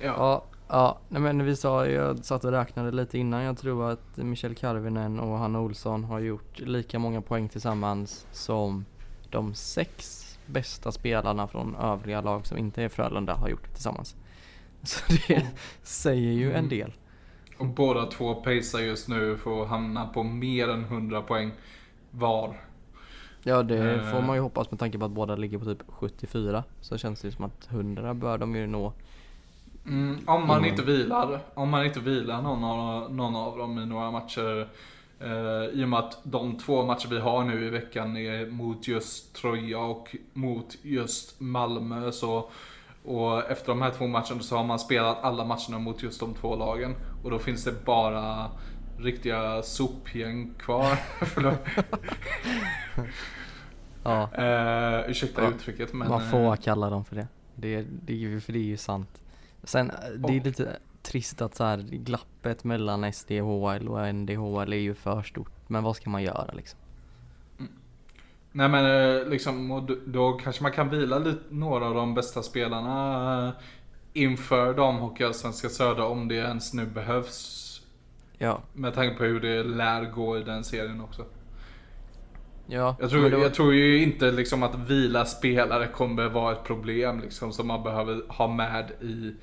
Ja. 0.00 0.14
Ja, 0.16 0.44
ja, 0.68 0.98
nej 1.08 1.22
men 1.22 1.44
vi 1.44 1.56
sa, 1.56 1.86
jag 1.86 2.24
satt 2.24 2.44
och 2.44 2.50
räknade 2.52 2.90
lite 2.90 3.18
innan. 3.18 3.42
Jag 3.42 3.58
tror 3.58 3.90
att 3.90 4.16
Michel 4.16 4.54
Karvinen 4.54 5.20
och 5.20 5.38
Hanna 5.38 5.60
Olsson 5.60 6.04
har 6.04 6.18
gjort 6.20 6.58
lika 6.60 6.98
många 6.98 7.20
poäng 7.20 7.48
tillsammans 7.48 8.26
som 8.32 8.84
de 9.30 9.54
sex 9.54 10.24
bästa 10.46 10.92
spelarna 10.92 11.48
från 11.48 11.76
övriga 11.76 12.20
lag 12.20 12.46
som 12.46 12.58
inte 12.58 12.82
är 12.82 12.88
Frölunda 12.88 13.34
har 13.34 13.48
gjort 13.48 13.72
tillsammans. 13.74 14.16
Så 14.82 15.04
det 15.28 15.46
säger 15.82 16.32
ju 16.32 16.50
en 16.52 16.56
Mm. 16.56 16.68
del. 16.68 16.92
Och 17.58 17.66
båda 17.66 18.06
två 18.06 18.34
pacear 18.34 18.80
just 18.80 19.08
nu 19.08 19.36
för 19.36 19.62
att 19.62 19.68
hamna 19.68 20.06
på 20.06 20.22
mer 20.22 20.68
än 20.68 20.84
100 20.84 21.22
poäng 21.22 21.50
var. 22.10 22.60
Ja 23.42 23.62
det 23.62 23.94
Eh. 23.94 24.10
får 24.12 24.22
man 24.22 24.36
ju 24.36 24.42
hoppas 24.42 24.70
med 24.70 24.80
tanke 24.80 24.98
på 24.98 25.04
att 25.04 25.10
båda 25.10 25.36
ligger 25.36 25.58
på 25.58 25.64
typ 25.64 25.82
74. 25.88 26.64
Så 26.80 26.98
känns 26.98 27.20
det 27.20 27.28
ju 27.28 27.32
som 27.32 27.44
att 27.44 27.66
100 27.70 28.14
bör 28.14 28.38
de 28.38 28.56
ju 28.56 28.66
nå. 28.66 28.92
Mm, 29.86 30.18
om 30.26 30.46
man 30.46 30.58
Mm. 30.58 30.70
inte 30.70 30.82
vilar, 30.82 31.40
om 31.54 31.68
man 31.70 31.86
inte 31.86 32.00
vilar 32.00 32.42
någon 32.42 32.64
av, 32.64 33.12
någon 33.14 33.36
av 33.36 33.58
dem 33.58 33.78
i 33.78 33.86
några 33.86 34.10
matcher. 34.10 34.68
Eh, 35.20 35.80
I 35.80 35.84
och 35.84 35.88
med 35.88 35.98
att 35.98 36.18
de 36.22 36.56
två 36.58 36.84
matcher 36.84 37.08
vi 37.08 37.18
har 37.18 37.44
nu 37.44 37.66
i 37.66 37.70
veckan 37.70 38.16
är 38.16 38.46
mot 38.46 38.88
just 38.88 39.34
Troja 39.34 39.78
och 39.78 40.16
mot 40.32 40.76
just 40.82 41.40
Malmö. 41.40 42.12
Så, 42.12 42.50
och 43.04 43.50
efter 43.50 43.68
de 43.68 43.82
här 43.82 43.90
två 43.90 44.06
matcherna 44.06 44.40
så 44.40 44.56
har 44.56 44.64
man 44.64 44.78
spelat 44.78 45.18
alla 45.22 45.44
matcherna 45.44 45.78
mot 45.78 46.02
just 46.02 46.20
de 46.20 46.34
två 46.34 46.56
lagen. 46.56 46.94
Och 47.24 47.30
då 47.30 47.38
finns 47.38 47.64
det 47.64 47.84
bara 47.84 48.50
riktiga 48.98 49.62
sopgäng 49.62 50.54
kvar. 50.58 50.98
Ja, 54.02 54.28
Eh, 54.34 55.10
ursäkta 55.10 55.42
Ja, 55.42 55.48
uttrycket 55.48 55.92
men... 55.92 56.08
man 56.08 56.22
eh, 56.22 56.30
får 56.30 56.56
kalla 56.56 56.90
dem 56.90 57.04
för 57.04 57.16
det. 57.16 57.26
Det, 57.54 57.86
det, 58.02 58.40
för 58.40 58.52
det 58.52 58.58
är 58.58 58.62
ju 58.62 58.76
sant. 58.76 59.20
Sen, 59.62 59.90
eh, 59.90 59.96
det 60.28 60.36
är 60.36 60.44
lite 60.44 60.76
trist 61.08 61.42
att 61.42 61.54
så 61.54 61.64
här, 61.64 61.78
glappet 61.78 62.64
mellan 62.64 63.12
SDHL 63.12 63.88
och 63.88 64.14
NDHL 64.14 64.72
är 64.72 64.76
ju 64.76 64.94
för 64.94 65.22
stort. 65.22 65.52
Men 65.66 65.84
vad 65.84 65.96
ska 65.96 66.10
man 66.10 66.22
göra 66.22 66.52
liksom? 66.52 66.78
Nej 68.52 68.68
men 68.68 68.84
eh, 69.20 69.28
liksom, 69.28 69.68
då, 69.88 69.96
då 70.06 70.32
kanske 70.32 70.62
man 70.62 70.72
kan 70.72 70.88
vila 70.90 71.18
lite, 71.18 71.38
några 71.48 71.86
av 71.86 71.94
de 71.94 72.14
bästa 72.14 72.42
spelarna 72.42 73.46
eh, 73.48 73.52
inför 74.12 74.74
damhockeyallsvenska 74.74 75.68
södra 75.68 76.06
om 76.06 76.28
det 76.28 76.34
ens 76.34 76.74
nu 76.74 76.86
behövs. 76.86 77.64
Ja, 78.38 78.62
Med 78.72 78.94
tanke 78.94 79.16
på 79.16 79.24
hur 79.24 79.40
det 79.40 79.62
lär 79.62 80.04
gå 80.04 80.38
i 80.38 80.42
den 80.42 80.64
serien 80.64 81.00
också. 81.00 81.24
ja. 82.66 82.96
Jag 83.00 83.10
tror, 83.10 83.30
var- 83.30 83.38
jag 83.38 83.54
tror 83.54 83.74
ju 83.74 84.02
inte 84.02 84.30
liksom 84.30 84.62
att 84.62 84.74
vila 84.74 85.24
spelare 85.24 85.86
kommer 85.86 86.28
vara 86.28 86.52
ett 86.52 86.64
problem 86.64 87.20
liksom 87.20 87.52
som 87.52 87.66
man 87.66 87.82
behöver 87.82 88.22
ha 88.28 88.46
med 88.48 88.90
i 89.00 89.34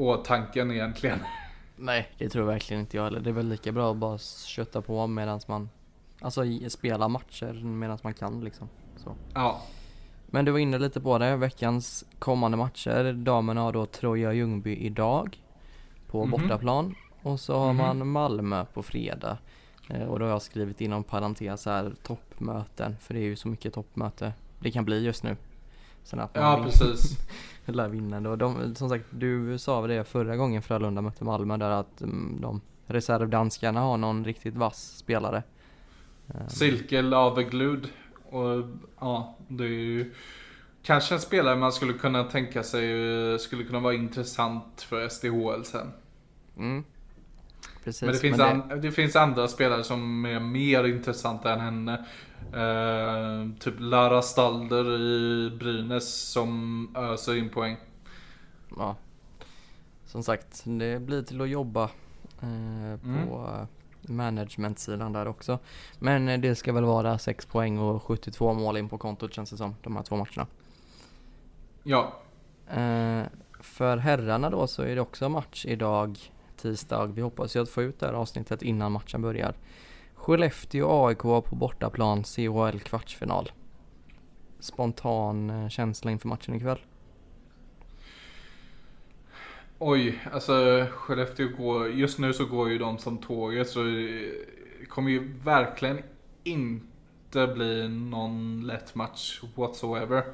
åtanken 0.00 0.70
egentligen. 0.70 1.18
Nej, 1.76 2.08
det 2.18 2.28
tror 2.28 2.44
jag 2.44 2.52
verkligen 2.52 2.80
inte 2.80 2.96
jag 2.96 3.04
heller. 3.04 3.20
Det 3.20 3.30
är 3.30 3.34
väl 3.34 3.48
lika 3.48 3.72
bra 3.72 3.90
att 3.90 3.96
bara 3.96 4.18
kötta 4.46 4.82
på 4.82 5.06
medan 5.06 5.40
man, 5.48 5.70
alltså 6.20 6.42
spela 6.68 7.08
matcher 7.08 7.52
medan 7.64 7.98
man 8.02 8.14
kan 8.14 8.40
liksom. 8.44 8.68
Så. 8.96 9.14
Ja. 9.34 9.60
Men 10.26 10.44
du 10.44 10.52
var 10.52 10.58
inne 10.58 10.78
lite 10.78 11.00
på 11.00 11.18
det, 11.18 11.36
veckans 11.36 12.04
kommande 12.18 12.56
matcher. 12.56 13.12
Damerna 13.12 13.60
har 13.60 13.72
då 13.72 13.86
Troja 13.86 14.32
Ljungby 14.32 14.76
idag 14.76 15.38
på 16.06 16.24
Mhm. 16.24 16.30
bortaplan. 16.30 16.94
Och 17.22 17.40
så 17.40 17.58
har 17.58 17.72
Mhm. 17.72 17.76
man 17.76 18.08
Malmö 18.08 18.64
på 18.64 18.82
fredag. 18.82 19.38
Eh, 19.90 20.02
och 20.02 20.18
då 20.18 20.24
har 20.24 20.30
jag 20.32 20.42
skrivit 20.42 20.80
inom 20.80 21.04
parentes 21.04 21.66
här 21.66 21.92
toppmöten, 22.02 22.96
för 23.00 23.14
det 23.14 23.20
är 23.20 23.24
ju 23.24 23.36
så 23.36 23.48
mycket 23.48 23.74
toppmöte 23.74 24.32
det 24.60 24.70
kan 24.70 24.84
bli 24.84 25.04
just 25.04 25.22
nu. 25.24 25.36
Sen 26.04 26.20
att 26.20 26.34
man 26.34 26.44
Ja 26.44 26.64
precis. 26.64 27.18
lär 27.66 27.88
vinna 27.88 28.20
då. 28.20 28.36
De, 28.36 28.74
som 28.74 28.88
sagt, 28.88 29.04
du 29.10 29.58
sa 29.58 29.86
det 29.86 30.04
förra 30.04 30.36
gången 30.36 30.62
Frölunda 30.62 31.02
mötte 31.02 31.24
Malmö 31.24 31.56
där 31.56 31.70
att 31.70 32.00
mm, 32.00 32.40
de 32.40 32.60
reservdanskarna 32.86 33.80
har 33.80 33.96
någon 33.96 34.24
riktigt 34.24 34.54
vass 34.54 34.96
spelare. 34.96 35.42
Eh, 36.28 36.46
Silke 36.48 37.02
Laveglud. 37.02 37.88
Och 38.30 38.64
ja, 39.00 39.36
det 39.48 39.64
är 39.64 39.68
ju 39.68 40.14
kanske 40.82 41.14
en 41.14 41.20
spelare 41.20 41.56
man 41.56 41.72
skulle 41.72 41.92
kunna 41.92 42.24
tänka 42.24 42.62
sig 42.62 42.92
eh, 43.32 43.38
skulle 43.38 43.64
kunna 43.64 43.80
vara 43.80 43.94
intressant 43.94 44.82
för 44.88 45.08
SDHL 45.08 45.64
sen. 45.64 45.92
Mm. 46.56 46.84
Precis, 47.84 48.02
men 48.02 48.12
det 48.12 48.18
finns, 48.18 48.38
men 48.38 48.68
det- 48.68 48.74
An, 48.74 48.80
det 48.80 48.90
finns 48.92 49.16
andra 49.16 49.48
spelare 49.48 49.84
som 49.84 50.24
är 50.24 50.40
mer 50.40 50.84
intressanta 50.84 51.52
än 51.52 51.60
henne. 51.60 51.92
Eh, 52.52 53.58
typ 53.58 53.74
Lara 53.78 54.22
Stalder 54.22 54.98
i 55.00 55.50
Brynäs 55.58 56.20
som 56.30 56.88
öser 56.96 57.36
in 57.36 57.48
poäng. 57.48 57.76
ja. 58.76 58.96
Som 60.06 60.22
sagt, 60.22 60.62
det 60.64 61.00
blir 61.00 61.22
till 61.22 61.40
att 61.40 61.48
jobba 61.48 61.82
eh, 62.42 62.96
på 63.02 63.48
Mm. 63.48 63.66
managementsidan 64.02 65.12
där 65.12 65.28
också. 65.28 65.58
Men 65.98 66.40
det 66.40 66.54
ska 66.54 66.72
väl 66.72 66.84
vara 66.84 67.18
6 67.18 67.46
poäng 67.46 67.78
och 67.78 68.02
72 68.02 68.52
mål 68.54 68.76
in 68.76 68.88
på 68.88 68.98
kontot 68.98 69.34
känns 69.34 69.50
det 69.50 69.56
som, 69.56 69.74
de 69.82 69.96
här 69.96 70.02
två 70.02 70.16
matcherna. 70.16 70.46
Ja, 71.82 72.12
Eh, 72.72 73.22
för 73.60 73.96
herrarna 73.96 74.50
då 74.50 74.66
så 74.66 74.82
är 74.82 74.94
det 74.94 75.00
också 75.00 75.28
match 75.28 75.66
idag, 75.66 76.18
tisdag. 76.62 77.06
Vi 77.06 77.22
hoppas 77.22 77.56
ju 77.56 77.62
att 77.62 77.68
få 77.68 77.82
ut 77.82 78.00
det 78.00 78.06
här 78.06 78.12
avsnittet 78.12 78.62
innan 78.62 78.92
matchen 78.92 79.22
börjar. 79.22 79.54
Skellefteå 80.14 81.06
AIK 81.06 81.18
på 81.18 81.48
bortaplan 81.50 82.24
CHL 82.24 82.78
kvartsfinal. 82.78 83.52
Spontan 84.60 85.50
eh, 85.50 85.68
känsla 85.68 86.10
inför 86.10 86.28
matchen 86.28 86.54
ikväll. 86.54 86.78
oj, 89.82 90.20
alltså 90.32 90.86
Skellefteå 90.90 91.48
går, 91.48 91.88
just 91.88 92.18
nu 92.18 92.32
så 92.32 92.44
går 92.44 92.70
ju 92.70 92.78
de 92.78 92.98
som 92.98 93.18
tåget 93.18 93.68
så 93.68 93.82
det 93.82 94.86
kommer 94.88 95.10
ju 95.10 95.32
verkligen 95.44 96.02
inte 96.44 97.46
bli 97.46 97.88
någon 97.88 98.66
lätt 98.66 98.94
match 98.94 99.42
whatsoever. 99.54 100.24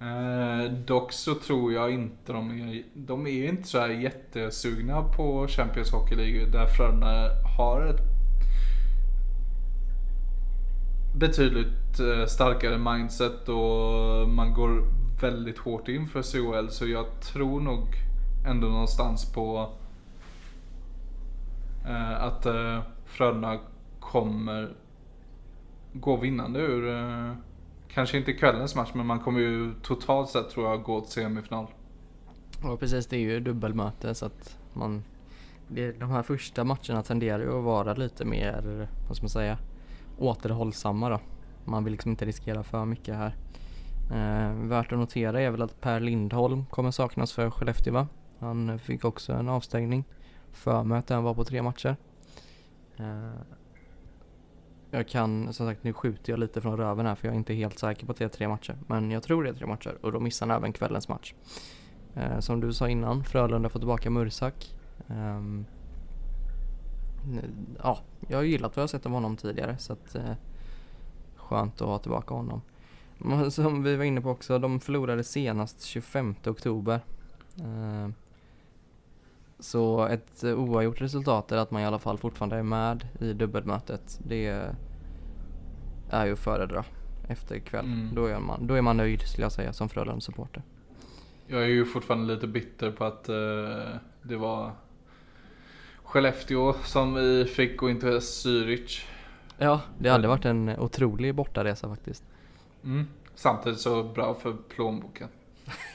Eh, 0.00 0.72
dock 0.72 1.12
så 1.12 1.34
tror 1.34 1.72
jag 1.72 1.90
inte 1.90 2.32
de 2.32 2.50
är, 2.50 2.82
de 2.94 3.26
är 3.26 3.48
inte 3.48 3.68
så 3.68 3.78
här 3.78 3.88
jättesugna 3.88 5.02
på 5.02 5.46
Champions 5.48 5.92
Hockey 5.92 6.14
League 6.14 6.46
där 6.46 6.66
Frölunda 6.66 7.30
har 7.56 7.86
ett 7.86 8.00
betydligt 11.14 12.00
eh, 12.00 12.26
starkare 12.26 12.78
mindset 12.78 13.48
och 13.48 14.28
man 14.28 14.54
går 14.54 14.84
väldigt 15.20 15.58
hårt 15.58 15.88
in 15.88 16.08
för 16.08 16.22
CHL 16.22 16.68
så 16.68 16.86
jag 16.86 17.20
tror 17.20 17.60
nog 17.60 17.86
ändå 18.46 18.66
någonstans 18.66 19.32
på 19.32 19.72
eh, 21.86 22.22
att 22.22 22.46
eh, 22.46 22.80
Frölunda 23.04 23.60
kommer 24.00 24.72
gå 25.92 26.16
vinnande 26.16 26.60
ur 26.60 26.88
eh, 26.88 27.32
Kanske 27.98 28.18
inte 28.18 28.32
kvällens 28.32 28.74
match 28.74 28.90
men 28.94 29.06
man 29.06 29.20
kommer 29.20 29.40
ju 29.40 29.74
totalt 29.82 30.30
sett 30.30 30.50
tror 30.50 30.68
jag 30.68 30.82
gå 30.82 31.00
till 31.00 31.10
semifinal. 31.10 31.66
Ja 32.62 32.76
precis, 32.76 33.06
det 33.06 33.16
är 33.16 33.20
ju 33.20 33.40
dubbelmöte 33.40 34.14
så 34.14 34.26
att 34.26 34.58
man 34.72 35.04
det, 35.68 35.92
De 35.92 36.10
här 36.10 36.22
första 36.22 36.64
matcherna 36.64 37.02
tenderar 37.02 37.38
ju 37.38 37.58
att 37.58 37.64
vara 37.64 37.94
lite 37.94 38.24
mer, 38.24 38.88
vad 39.08 39.16
ska 39.16 39.24
man 39.24 39.30
säga, 39.30 39.58
återhållsamma 40.18 41.08
då. 41.08 41.20
Man 41.64 41.84
vill 41.84 41.92
liksom 41.92 42.10
inte 42.10 42.24
riskera 42.24 42.62
för 42.62 42.84
mycket 42.84 43.14
här. 43.14 43.36
Eh, 44.10 44.52
värt 44.68 44.92
att 44.92 44.98
notera 44.98 45.40
är 45.40 45.50
väl 45.50 45.62
att 45.62 45.80
Per 45.80 46.00
Lindholm 46.00 46.66
kommer 46.66 46.90
saknas 46.90 47.32
för 47.32 47.50
Skellefteå 47.50 47.92
va? 47.94 48.08
Han 48.38 48.78
fick 48.78 49.04
också 49.04 49.32
en 49.32 49.48
avstängning. 49.48 50.04
För 50.50 50.84
mig 50.84 50.98
att 50.98 51.08
han 51.08 51.24
var 51.24 51.34
på 51.34 51.44
tre 51.44 51.62
matcher. 51.62 51.96
Eh, 52.96 53.57
jag 54.90 55.08
kan, 55.08 55.52
som 55.52 55.66
sagt 55.66 55.84
nu 55.84 55.92
skjuter 55.92 56.32
jag 56.32 56.40
lite 56.40 56.60
från 56.60 56.76
röven 56.76 57.06
här 57.06 57.14
för 57.14 57.26
jag 57.28 57.34
är 57.34 57.38
inte 57.38 57.54
helt 57.54 57.78
säker 57.78 58.06
på 58.06 58.12
att 58.12 58.18
det 58.18 58.24
är 58.24 58.28
tre 58.28 58.48
matcher. 58.48 58.78
Men 58.86 59.10
jag 59.10 59.22
tror 59.22 59.44
det 59.44 59.50
är 59.50 59.54
tre 59.54 59.66
matcher 59.66 59.98
och 60.00 60.12
då 60.12 60.20
missar 60.20 60.46
han 60.46 60.56
även 60.56 60.72
kvällens 60.72 61.08
match. 61.08 61.34
Eh, 62.14 62.38
som 62.40 62.60
du 62.60 62.72
sa 62.72 62.88
innan, 62.88 63.24
Frölunda 63.24 63.68
får 63.68 63.80
tillbaka 63.80 64.10
Mursak. 64.10 64.74
Eh, 65.08 65.40
ja, 67.82 67.98
jag 68.28 68.38
har 68.38 68.42
gillat 68.42 68.76
vad 68.76 68.82
jag 68.82 68.90
sett 68.90 69.06
av 69.06 69.12
honom 69.12 69.36
tidigare 69.36 69.78
så 69.78 69.92
att 69.92 70.14
eh, 70.14 70.32
skönt 71.36 71.80
att 71.80 71.88
ha 71.88 71.98
tillbaka 71.98 72.34
honom. 72.34 72.60
Som 73.50 73.82
vi 73.82 73.96
var 73.96 74.04
inne 74.04 74.20
på 74.20 74.30
också, 74.30 74.58
de 74.58 74.80
förlorade 74.80 75.24
senast 75.24 75.82
25 75.82 76.34
oktober. 76.46 77.00
Ehm, 77.60 78.14
så 79.60 80.06
ett 80.06 80.44
oavgjort 80.44 81.00
resultat 81.00 81.52
är 81.52 81.56
att 81.56 81.70
man 81.70 81.82
i 81.82 81.84
alla 81.84 81.98
fall 81.98 82.18
fortfarande 82.18 82.56
är 82.56 82.62
med 82.62 83.08
i 83.20 83.32
dubbelmötet. 83.32 84.20
Det 84.24 84.46
är 86.10 86.26
ju 86.26 86.32
att 86.32 86.38
föredra 86.38 86.84
efter 87.28 87.54
ikväll. 87.54 87.84
Mm. 87.84 88.14
Då, 88.14 88.26
är 88.26 88.38
man, 88.38 88.66
då 88.66 88.74
är 88.74 88.82
man 88.82 88.96
nöjd 88.96 89.22
skulle 89.22 89.44
jag 89.44 89.52
säga 89.52 89.72
som 89.72 89.88
Frölunda-supporter. 89.88 90.62
Jag 91.46 91.62
är 91.62 91.66
ju 91.66 91.84
fortfarande 91.84 92.34
lite 92.34 92.46
bitter 92.46 92.90
på 92.90 93.04
att 93.04 93.28
eh, 93.28 93.34
det 94.22 94.36
var 94.36 94.72
Skellefteå 96.04 96.74
som 96.84 97.14
vi 97.14 97.44
fick 97.44 97.82
och 97.82 97.90
inte 97.90 98.06
Zürich. 98.06 99.04
Ja, 99.58 99.80
det 99.98 100.08
hade 100.08 100.28
varit 100.28 100.44
en 100.44 100.68
otrolig 100.68 101.34
bortaresa 101.34 101.88
faktiskt. 101.88 102.24
Mm. 102.84 103.06
Samtidigt 103.34 103.80
så 103.80 104.02
bra 104.02 104.34
för 104.34 104.56
plånboken. 104.68 105.28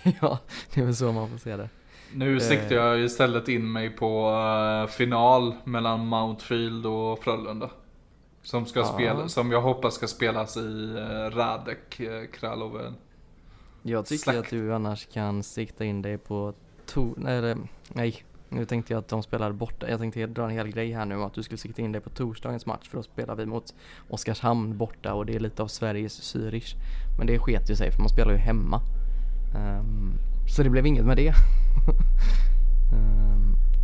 ja, 0.22 0.40
det 0.74 0.82
är 0.82 0.86
väl 0.86 0.96
så 0.96 1.12
man 1.12 1.30
får 1.30 1.38
se 1.38 1.58
det. 1.58 1.70
Nu 2.16 2.34
Eh. 2.36 2.40
siktar 2.40 2.76
jag 2.76 3.00
istället 3.00 3.48
in 3.48 3.72
mig 3.72 3.90
på 3.90 4.30
eh, 4.84 4.90
final 4.92 5.56
mellan 5.64 6.08
Mountfield 6.08 6.86
och 6.86 7.24
Frölunda. 7.24 7.70
Som, 8.42 8.66
ska 8.66 8.80
Ja. 8.80 8.86
spela, 8.86 9.28
som 9.28 9.52
jag 9.52 9.62
hoppas 9.62 9.94
ska 9.94 10.08
spelas 10.08 10.58
i 10.58 10.60
uh, 10.60 11.36
Radek 11.36 12.00
uh, 12.00 12.08
Kralove. 12.34 12.94
Jag 13.84 14.06
tycker 14.06 14.24
Slakt. 14.24 14.40
att 14.40 14.50
du 14.50 14.74
annars 14.74 15.06
kan 15.14 15.44
sikta 15.44 15.86
in 15.86 16.02
dig 16.02 16.18
på 16.18 16.54
to- 16.94 17.14
nej, 17.18 17.56
nej, 17.94 18.24
nu 18.50 18.66
tänkte 18.66 18.94
jag 18.94 19.00
att 19.00 19.08
de 19.08 19.24
spelar 19.24 19.52
borta. 19.52 19.90
Jag 19.90 20.00
tänkte 20.00 20.26
dra 20.28 20.44
en 20.44 20.50
hel 20.50 20.68
grej 20.68 20.92
här 20.92 21.06
nu 21.06 21.16
att 21.24 21.34
du 21.34 21.44
skulle 21.44 21.58
sikta 21.58 21.82
in 21.82 21.92
dig 21.92 22.02
på 22.02 22.10
torsdagens 22.10 22.66
match 22.66 22.90
för 22.90 22.98
då 22.98 23.04
spelar 23.04 23.36
vi 23.36 23.46
mot 23.46 23.74
Oskarshamn 24.10 24.78
borta 24.78 25.14
och 25.14 25.26
det 25.26 25.36
är 25.36 25.40
lite 25.40 25.64
av 25.64 25.68
Sveriges 25.68 26.22
Zürich. 26.36 26.76
Men 27.18 27.28
det 27.28 27.40
sket 27.40 27.70
ju 27.70 27.76
sig 27.76 27.92
för 27.92 28.00
man 28.00 28.10
spelar 28.10 28.32
ju 28.32 28.38
hemma. 28.38 28.82
Ehm, 29.56 30.14
så 30.48 30.64
det 30.64 30.70
blev 30.70 30.86
inget 30.86 31.06
med 31.06 31.18
det. 31.18 31.34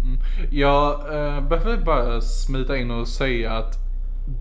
Mm. 0.04 0.20
Jag 0.52 1.00
uh, 1.00 1.50
behöver 1.50 1.78
bara 1.86 2.22
smita 2.22 2.78
in 2.78 2.92
och 2.92 3.08
säga 3.08 3.52
att 3.52 3.78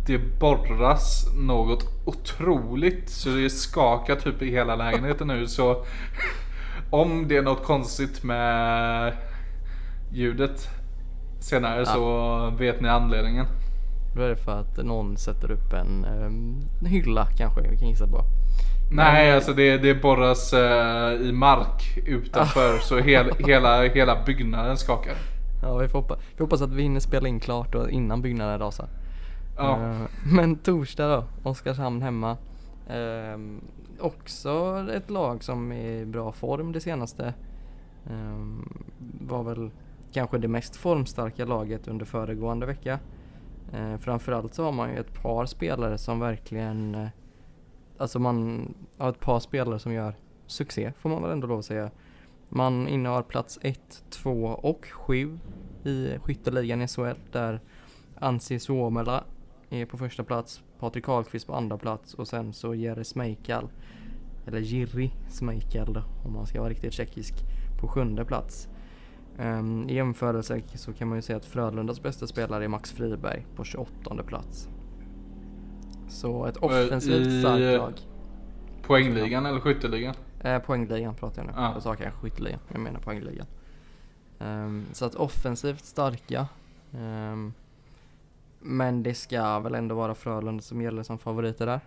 det 0.07 0.19
borras 0.41 1.27
något 1.35 1.85
otroligt 2.05 3.11
så 3.11 3.29
det 3.29 3.51
skakar 3.51 4.17
typ 4.17 4.43
i 4.43 4.51
hela 4.51 4.77
lägenheten 4.77 5.29
nu 5.29 5.47
så 5.47 5.85
om 6.91 7.29
det 7.29 7.37
är 7.37 7.43
något 7.43 7.65
konstigt 7.65 8.23
med 8.23 9.13
ljudet 10.13 10.69
senare 11.41 11.79
Ja. 11.79 11.85
så 11.87 12.57
vet 12.59 12.81
ni 12.81 12.89
anledningen. 12.89 13.47
då 14.17 14.23
är 14.23 14.29
det 14.29 14.37
för 14.37 14.61
att 14.61 14.77
någon 14.77 15.17
sätter 15.17 15.51
upp 15.51 15.73
en 15.73 16.05
ehm, 16.05 16.61
hylla 16.87 17.27
kanske, 17.27 17.61
vi 17.71 17.77
kan 17.77 17.89
gissa 17.89 18.07
på. 18.07 18.25
Nej, 18.91 19.33
alltså 19.33 19.53
det, 19.53 19.79
det 19.79 19.95
borras 19.95 20.53
eh, 20.53 21.13
i 21.13 21.33
mark 21.33 21.99
utanför 22.07 22.79
så 22.79 22.99
hel, 22.99 23.31
hela, 23.39 23.83
hela 23.83 24.25
byggnaden 24.27 24.77
skakar. 24.77 25.15
Ja, 25.63 25.77
vi 25.77 25.89
får, 25.89 25.99
hoppa, 25.99 26.17
vi 26.37 26.43
hoppas 26.45 26.63
att 26.63 26.73
vi 26.73 26.83
hinner 26.83 27.01
spela 27.01 27.29
in 27.29 27.41
klart 27.41 27.73
då, 27.73 27.91
innan 27.91 28.23
byggnaden 28.23 28.59
rasar. 28.59 28.89
Ja. 29.57 29.77
Eh, 29.77 29.97
men 30.33 30.57
torsdag 30.57 31.09
då, 31.09 31.25
Oskarshamn 31.51 32.03
hemma. 32.03 32.37
Ehm, 32.91 33.61
också 34.01 34.85
ett 34.95 35.11
lag 35.11 35.45
som 35.45 35.73
är 35.73 35.91
i 35.91 36.07
bra 36.07 36.33
form 36.33 36.73
det 36.73 36.81
senaste. 36.81 37.35
Ehm, 38.11 38.69
var 39.21 39.43
väl 39.43 39.71
kanske 40.13 40.39
det 40.39 40.49
mest 40.49 40.77
formstarka 40.77 41.45
laget 41.45 41.89
under 41.89 42.07
föregående 42.07 42.67
vecka. 42.67 42.99
Uh, 43.75 43.97
framförallt 43.97 44.55
så 44.55 44.65
har 44.65 44.73
man 44.73 44.91
ju 44.91 44.99
ett 44.99 45.23
par 45.23 45.47
spelare 45.47 45.99
som 45.99 46.21
verkligen, 46.21 46.95
eh, 46.95 47.09
alltså 47.99 48.19
man 48.19 48.69
har 48.99 49.09
ett 49.09 49.21
par 49.21 49.41
spelare 49.41 49.79
som 49.79 49.93
gör 49.93 50.15
succé 50.47 50.93
får 50.99 51.11
man 51.11 51.23
väl 51.23 51.31
ändå 51.31 51.47
lov 51.47 51.59
att 51.59 51.65
säga. 51.65 51.91
Man 52.49 52.89
innehar 52.89 53.23
plats 53.23 53.59
1, 53.63 54.05
2 54.11 54.45
och 54.47 54.87
7 54.93 55.39
i 55.85 56.19
skytteligan 56.19 56.83
i 56.83 56.89
SHL 56.89 57.19
där 57.33 57.61
Ansi 58.15 58.59
Suomela 58.59 59.25
är 59.71 59.87
på 59.87 59.99
första 59.99 60.25
plats, 60.25 60.63
Patrik 60.79 61.05
Karlqvist 61.05 61.47
på 61.47 61.55
andra 61.55 61.79
plats 61.79 62.15
och 62.15 62.29
sen 62.29 62.53
så 62.53 62.75
Jere 62.75 63.05
Smejkal, 63.05 63.69
eller 64.47 64.59
Jiri 64.59 65.13
Smejkal 65.29 65.93
då, 65.93 66.03
om 66.25 66.33
man 66.33 66.47
ska 66.47 66.61
vara 66.61 66.71
riktigt 66.71 66.93
tjeckisk, 66.93 67.35
på 67.81 67.89
sjunde 67.89 68.25
plats. 68.25 68.69
Um, 69.39 69.89
I 69.89 69.95
jämförelse 69.95 70.63
så 70.75 70.93
kan 70.93 71.09
man 71.09 71.19
ju 71.19 71.23
säga 71.23 71.37
att 71.37 71.45
Frölundas 71.45 72.03
bästa 72.03 72.27
spelare 72.27 72.65
är 72.65 72.69
Max 72.69 72.93
Friberg 72.93 73.47
på 73.57 73.65
28 73.65 74.23
plats. 74.23 74.69
Så 76.09 76.47
ett 76.47 76.57
offensivt 76.57 77.41
starkt 77.41 77.79
lag. 77.79 77.93
Poängligan 78.83 79.47
eller 79.47 79.61
skytteligan? 79.61 80.15
Eh, 80.41 80.59
poängligan 80.59 81.15
pratar 81.15 81.43
jag 81.43 81.47
nu. 81.47 81.53
Ja. 81.57 81.73
Jag 81.75 81.83
sa 81.83 81.95
kanske 81.97 82.21
skytteligan, 82.21 82.61
jag 82.73 82.81
menar 82.81 83.01
poängligan. 83.01 83.47
Ehm, 84.39 84.85
så 84.93 85.05
att 85.05 85.15
offensivt 85.15 85.85
starka. 85.85 86.47
Ehm, 86.95 87.53
men 88.61 89.03
det 89.03 89.15
ska 89.15 89.59
väl 89.59 89.75
ändå 89.75 89.95
vara 89.95 90.15
Frölunda 90.15 90.63
som 90.63 90.83
gäller 90.83 91.03
som 91.03 91.19
favoriter 91.19 91.67
där, 91.67 91.81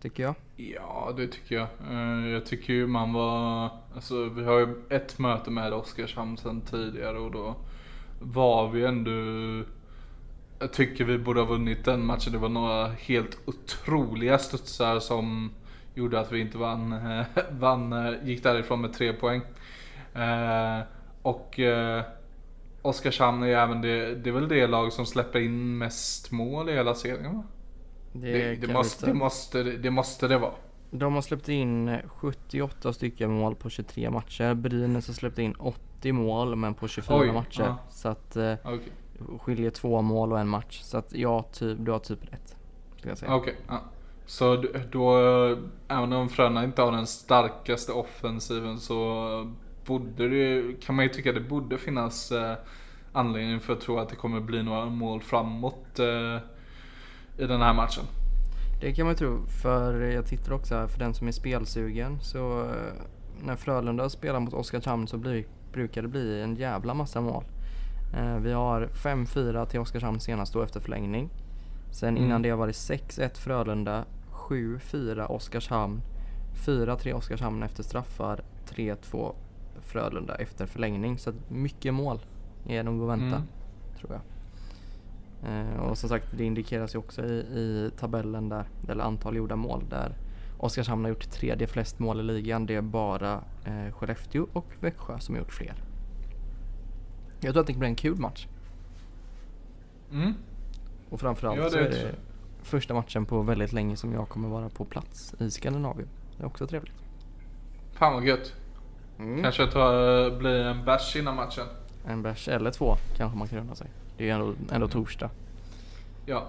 tycker 0.00 0.22
jag. 0.22 0.34
Ja, 0.56 1.12
det 1.16 1.26
tycker 1.28 1.54
jag. 1.54 1.68
Eh, 1.90 2.28
Jag 2.28 2.46
tycker 2.46 2.72
ju 2.72 2.86
man 2.86 3.12
var, 3.12 3.70
alltså 3.94 4.24
vi 4.24 4.44
har 4.44 4.58
ju 4.58 4.74
ett 4.90 5.18
möte 5.18 5.50
med 5.50 5.72
Oskarshamn 5.72 6.36
sedan 6.36 6.60
tidigare 6.60 7.18
och 7.18 7.30
då 7.30 7.54
var 8.20 8.68
vi 8.68 8.84
ändå 8.84 9.10
jag 10.58 10.72
tycker 10.72 11.04
vi 11.04 11.18
borde 11.18 11.40
ha 11.40 11.46
vunnit 11.46 11.84
den 11.84 12.06
matchen. 12.06 12.32
Det 12.32 12.38
var 12.38 12.48
några 12.48 12.86
helt 12.88 13.38
otroliga 13.44 14.38
studsar 14.38 15.00
som 15.00 15.50
gjorde 15.94 16.20
att 16.20 16.32
vi 16.32 16.40
inte 16.40 16.58
vann, 16.58 16.92
eh, 16.92 17.26
vann 17.50 17.92
eh, 17.92 18.12
gick 18.24 18.42
därifrån 18.42 18.80
med 18.80 18.92
tre 18.92 19.12
poäng. 19.12 19.40
Eh, 20.14 20.80
och 21.22 21.58
eh, 21.60 22.02
Oskarshamn 22.82 23.42
är 23.42 23.48
även 23.48 23.80
det, 23.80 24.14
det 24.14 24.30
är 24.30 24.34
väl 24.34 24.48
det 24.48 24.66
lag 24.66 24.92
som 24.92 25.06
släpper 25.06 25.38
in 25.40 25.78
mest 25.78 26.30
mål 26.30 26.68
i 26.68 26.72
hela 26.72 26.94
serien 26.94 27.36
va? 27.36 27.42
Det, 28.12 28.32
Det, 28.32 28.66
det, 28.66 28.72
måste, 28.72 29.06
det, 29.06 29.14
måste, 29.14 29.62
det 29.62 29.90
måste 29.90 30.28
det 30.28 30.38
vara. 30.38 30.52
De 30.90 31.14
har 31.14 31.22
släppt 31.22 31.48
in 31.48 31.98
78 32.08 32.92
stycken 32.92 33.30
mål 33.30 33.54
på 33.54 33.70
23 33.70 34.10
matcher. 34.10 34.54
Brynäs 34.54 35.06
har 35.06 35.14
släppt 35.14 35.38
in 35.38 35.54
80 35.58 36.12
mål 36.12 36.56
men 36.56 36.74
på 36.74 36.88
24 36.88 37.18
Oj, 37.18 37.32
matcher. 37.32 37.62
ja. 37.62 37.78
Så 37.90 38.08
att 38.08 38.36
eh, 38.36 38.54
Okej, 38.64 38.92
skiljer 39.40 39.70
två 39.70 40.02
mål 40.02 40.32
och 40.32 40.40
en 40.40 40.48
match. 40.48 40.80
Så 40.82 40.98
att 40.98 41.12
ja, 41.12 41.42
typ, 41.52 41.78
du 41.80 41.90
har 41.90 41.98
typ 41.98 42.32
rätt. 42.32 42.56
Skulle 42.96 43.10
jag 43.10 43.18
säga. 43.18 43.34
Okej, 43.34 43.56
ja. 43.68 43.80
Så 44.26 44.64
då, 44.90 45.16
även 45.88 46.12
om 46.12 46.28
Frölunda 46.28 46.64
inte 46.64 46.82
har 46.82 46.92
den 46.92 47.06
starkaste 47.06 47.92
offensiven 47.92 48.78
så 48.78 49.52
borde 49.86 50.28
det, 50.28 50.80
kan 50.80 50.94
man 50.94 51.04
ju 51.04 51.08
tycka 51.08 51.32
det 51.32 51.40
borde 51.40 51.78
finnas 51.78 52.32
eh, 52.32 52.54
anledning 53.12 53.60
för 53.60 53.72
att 53.72 53.80
tro 53.80 53.98
att 53.98 54.08
det 54.08 54.16
kommer 54.16 54.40
bli 54.40 54.62
några 54.62 54.86
mål 54.86 55.20
framåt 55.20 55.98
eh, 55.98 56.36
i 57.38 57.46
den 57.46 57.60
här 57.60 57.74
matchen. 57.74 58.04
Det 58.80 58.92
kan 58.92 59.06
man 59.06 59.12
ju 59.12 59.18
tro, 59.18 59.46
för 59.62 60.00
jag 60.00 60.26
tittar 60.26 60.52
också 60.52 60.74
här, 60.74 60.86
för 60.86 60.98
den 60.98 61.14
som 61.14 61.28
är 61.28 61.32
spelsugen 61.32 62.20
så 62.20 62.60
eh, 62.60 62.92
när 63.42 63.56
Frölunda 63.56 64.10
spelar 64.10 64.40
mot 64.40 64.54
Oskarshamn 64.54 65.06
så 65.06 65.16
blir, 65.16 65.46
brukar 65.72 66.02
det 66.02 66.08
bli 66.08 66.42
en 66.42 66.56
jävla 66.56 66.94
massa 66.94 67.20
mål. 67.20 67.44
Eh, 68.14 68.36
vi 68.36 68.52
har 68.52 68.86
5-4 68.92 69.66
till 69.66 69.80
Oskarshamn 69.80 70.20
senast 70.20 70.52
då 70.52 70.62
efter 70.62 70.80
förlängning. 70.80 71.30
Sen 71.90 72.08
Mm. 72.16 72.24
innan 72.24 72.42
det 72.42 72.52
var 72.54 72.66
det 72.66 72.72
6-1 72.72 73.38
Frölunda, 73.38 74.04
7-4 74.30 75.26
Oskarshamn, 75.26 76.00
4-3 76.66 77.12
Oskarshamn 77.12 77.62
efter 77.62 77.82
straffar, 77.82 78.40
3-2 78.66 79.34
Frölunda 79.80 80.34
efter 80.34 80.66
förlängning. 80.66 81.18
Så 81.18 81.32
mycket 81.48 81.94
mål 81.94 82.20
är 82.66 82.82
nog 82.82 83.02
att 83.02 83.08
vänta, 83.08 83.36
Mm. 83.36 83.48
tror 84.00 84.12
jag. 84.12 84.20
Eh, 85.50 85.76
och 85.80 85.98
som 85.98 86.08
sagt, 86.08 86.26
det 86.38 86.44
indikeras 86.44 86.94
ju 86.94 86.98
också 86.98 87.24
i, 87.24 87.34
i 87.38 87.90
tabellen 87.98 88.48
där, 88.48 88.64
eller 88.88 89.04
antal 89.04 89.36
gjorda 89.36 89.56
mål, 89.56 89.84
där 89.90 90.16
Oskarshamn 90.58 91.04
har 91.04 91.08
gjort 91.08 91.30
tredje 91.30 91.66
flest 91.66 91.98
mål 91.98 92.20
i 92.20 92.22
ligan. 92.22 92.66
Det 92.66 92.74
är 92.74 92.82
bara 92.82 93.40
eh, 93.64 93.92
Skellefteå 93.92 94.46
och 94.52 94.66
Växjö 94.80 95.18
som 95.18 95.34
har 95.34 95.42
gjort 95.42 95.52
fler. 95.52 95.74
Jag 97.40 97.52
tror 97.52 97.60
att 97.60 97.66
det 97.66 97.72
blir 97.72 97.88
en 97.88 97.94
kul 97.94 98.16
match. 98.16 98.46
Mm. 100.12 100.34
Och 101.10 101.20
framförallt 101.20 101.58
Ja, 101.58 101.70
så 101.70 101.78
är 101.78 101.90
det 101.90 102.14
första 102.62 102.94
matchen 102.94 103.26
på 103.26 103.42
väldigt 103.42 103.72
länge 103.72 103.96
som 103.96 104.12
jag 104.12 104.28
kommer 104.28 104.48
vara 104.48 104.68
på 104.68 104.84
plats 104.84 105.34
i 105.38 105.50
Skandinavien. 105.50 106.08
Det 106.36 106.42
är 106.42 106.46
också 106.46 106.66
trevligt. 106.66 106.94
Fan 107.92 108.14
vad 108.14 108.24
gött. 108.24 108.54
Mm. 109.18 109.42
Kanske 109.42 109.66
tar, 109.66 110.38
blir 110.38 110.64
en 110.64 110.84
bärs 110.84 111.16
innan 111.16 111.36
matchen. 111.36 111.66
En 112.06 112.22
bärs 112.22 112.48
eller 112.48 112.70
två 112.70 112.96
kanske 113.16 113.38
man 113.38 113.48
kan 113.48 113.58
unna 113.58 113.74
sig. 113.74 113.86
Det 114.16 114.22
är 114.22 114.26
ju 114.26 114.32
ändå, 114.32 114.54
ändå 114.72 114.88
torsdag. 114.88 115.30
Ja. 116.26 116.46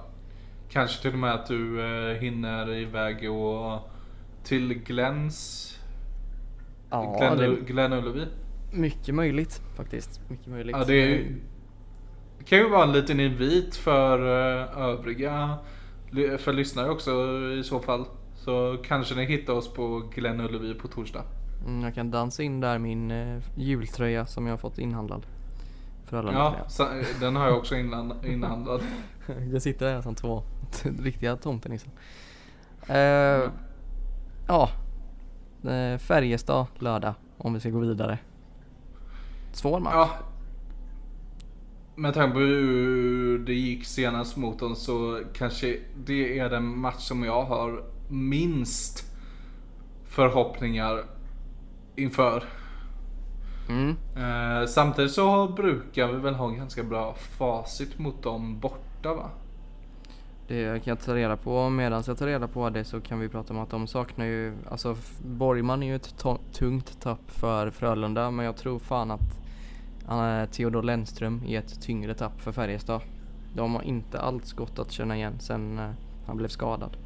Kanske 0.70 1.02
till 1.02 1.14
och 1.14 1.20
med 1.20 1.34
att 1.34 1.48
du 1.48 1.82
eh, 1.82 2.22
hinner 2.22 2.74
iväg 2.74 3.32
och 3.32 3.90
till 4.44 4.74
Glens. 4.74 5.66
Ja, 6.90 7.18
Glenn, 7.18 7.38
det 7.38 7.56
Glenn 7.56 7.94
Ullevi. 7.94 8.26
Mycket 8.72 9.16
möjligt 9.16 9.62
faktiskt. 9.76 10.22
Mycket 10.30 10.48
möjligt. 10.48 10.76
Ja, 10.80 10.86
det, 10.86 10.94
är, 10.94 11.36
det 12.38 12.44
kan 12.44 12.58
ju 12.58 12.70
vara 12.70 12.84
en 12.84 12.92
liten 12.92 13.20
invit 13.20 13.76
för 13.76 14.20
eh, 14.20 14.78
övriga, 14.78 15.58
för 16.38 16.54
lyssnare 16.54 16.90
också 16.90 17.12
i 17.60 17.64
så 17.64 17.80
fall. 17.80 18.06
Så 18.36 18.78
kanske 18.84 19.16
ni 19.16 19.26
hittar 19.26 19.54
oss 19.54 19.74
på 19.74 20.04
Glenn 20.16 20.40
Ullevi 20.42 20.74
på 20.74 20.88
torsdag. 20.88 21.24
Mm, 21.66 21.84
jag 21.84 21.96
kan 21.96 22.12
dansa 22.12 22.44
in 22.44 22.60
där 22.60 22.80
min 22.80 23.12
eh, 23.12 23.42
jultröja 23.56 24.26
som 24.26 24.46
jag 24.46 24.54
har 24.54 24.58
fått 24.58 24.78
inhandlad. 24.78 25.26
Frölunda 26.06 26.40
Ja, 26.40 26.70
så, 26.70 26.88
den 27.20 27.36
har 27.36 27.46
jag 27.48 27.58
också 27.58 27.76
inland, 27.76 28.14
inhandlad. 28.26 28.82
Jag 29.52 29.62
sitter 29.62 29.86
där 29.86 30.02
som 30.02 30.16
två 30.16 30.44
riktiga 31.00 31.36
tomtenissar. 31.36 31.92
Uh, 32.90 33.52
ja, 34.48 34.70
uh, 35.66 35.98
Färjestad 35.98 36.68
lördag 36.80 37.14
om 37.38 37.54
vi 37.54 37.60
ska 37.60 37.70
gå 37.70 37.80
vidare. 37.80 38.18
Svår 39.52 39.80
match. 39.80 39.94
Ja. 39.96 40.10
Med 41.96 42.14
tanke 42.14 42.34
på 42.34 42.40
hur 42.40 43.40
det 43.40 43.54
gick 43.54 43.86
senast 43.86 44.38
mot 44.38 44.60
dem 44.60 44.76
så 44.76 45.22
kanske 45.34 45.80
det 46.06 46.40
är 46.40 46.50
den 46.50 46.80
match 46.80 47.00
som 47.00 47.24
jag 47.24 47.44
har 47.44 47.84
minst 48.10 49.06
förhoppningar 50.08 51.04
inför. 51.96 52.44
Mm. 53.70 53.96
Eh, 54.16 54.68
samtidigt 54.68 55.12
så 55.12 55.48
brukar 55.48 56.08
vi 56.08 56.20
väl 56.20 56.36
ha 56.36 56.48
ganska 56.48 56.84
bra 56.84 57.14
facit 57.14 58.00
mot 58.00 58.24
dem 58.24 58.60
borta 58.60 59.14
va? 59.14 59.30
Det 60.48 60.84
kan 60.84 60.92
jag 60.92 61.00
ta 61.00 61.16
reda 61.16 61.38
på. 61.38 61.70
Medan 61.70 62.04
jag 62.08 62.18
tar 62.18 62.28
reda 62.28 62.48
på 62.48 62.70
det 62.70 62.84
så 62.84 63.02
kan 63.02 63.20
vi 63.20 63.30
prata 63.30 63.54
om 63.54 63.60
att 63.60 63.70
de 63.70 63.88
saknar 63.88 64.26
ju, 64.26 64.54
alltså 64.70 64.96
Borgman 65.22 65.84
är 65.84 65.88
ju 65.88 65.96
ett 65.96 66.26
tungt 66.54 67.02
tapp 67.02 67.32
för 67.32 67.70
Frölunda 67.70 68.32
men 68.32 68.46
jag 68.46 68.58
tror 68.58 68.80
fan 68.80 69.12
att 69.12 69.39
Theodor 70.52 70.84
Lennström 70.84 71.44
är 71.48 71.60
ett 71.60 71.82
tyngre 71.82 72.14
tapp 72.14 72.42
för 72.42 72.52
Färjestad. 72.52 73.02
De 73.56 73.76
har 73.76 73.82
inte 73.82 74.20
alls 74.20 74.54
gått 74.54 74.80
att 74.80 74.92
känna 74.92 75.18
igen 75.18 75.34
sen 75.40 75.80
eh, 75.80 75.90
han 76.26 76.38
blev 76.38 76.48
skadad. 76.48 76.98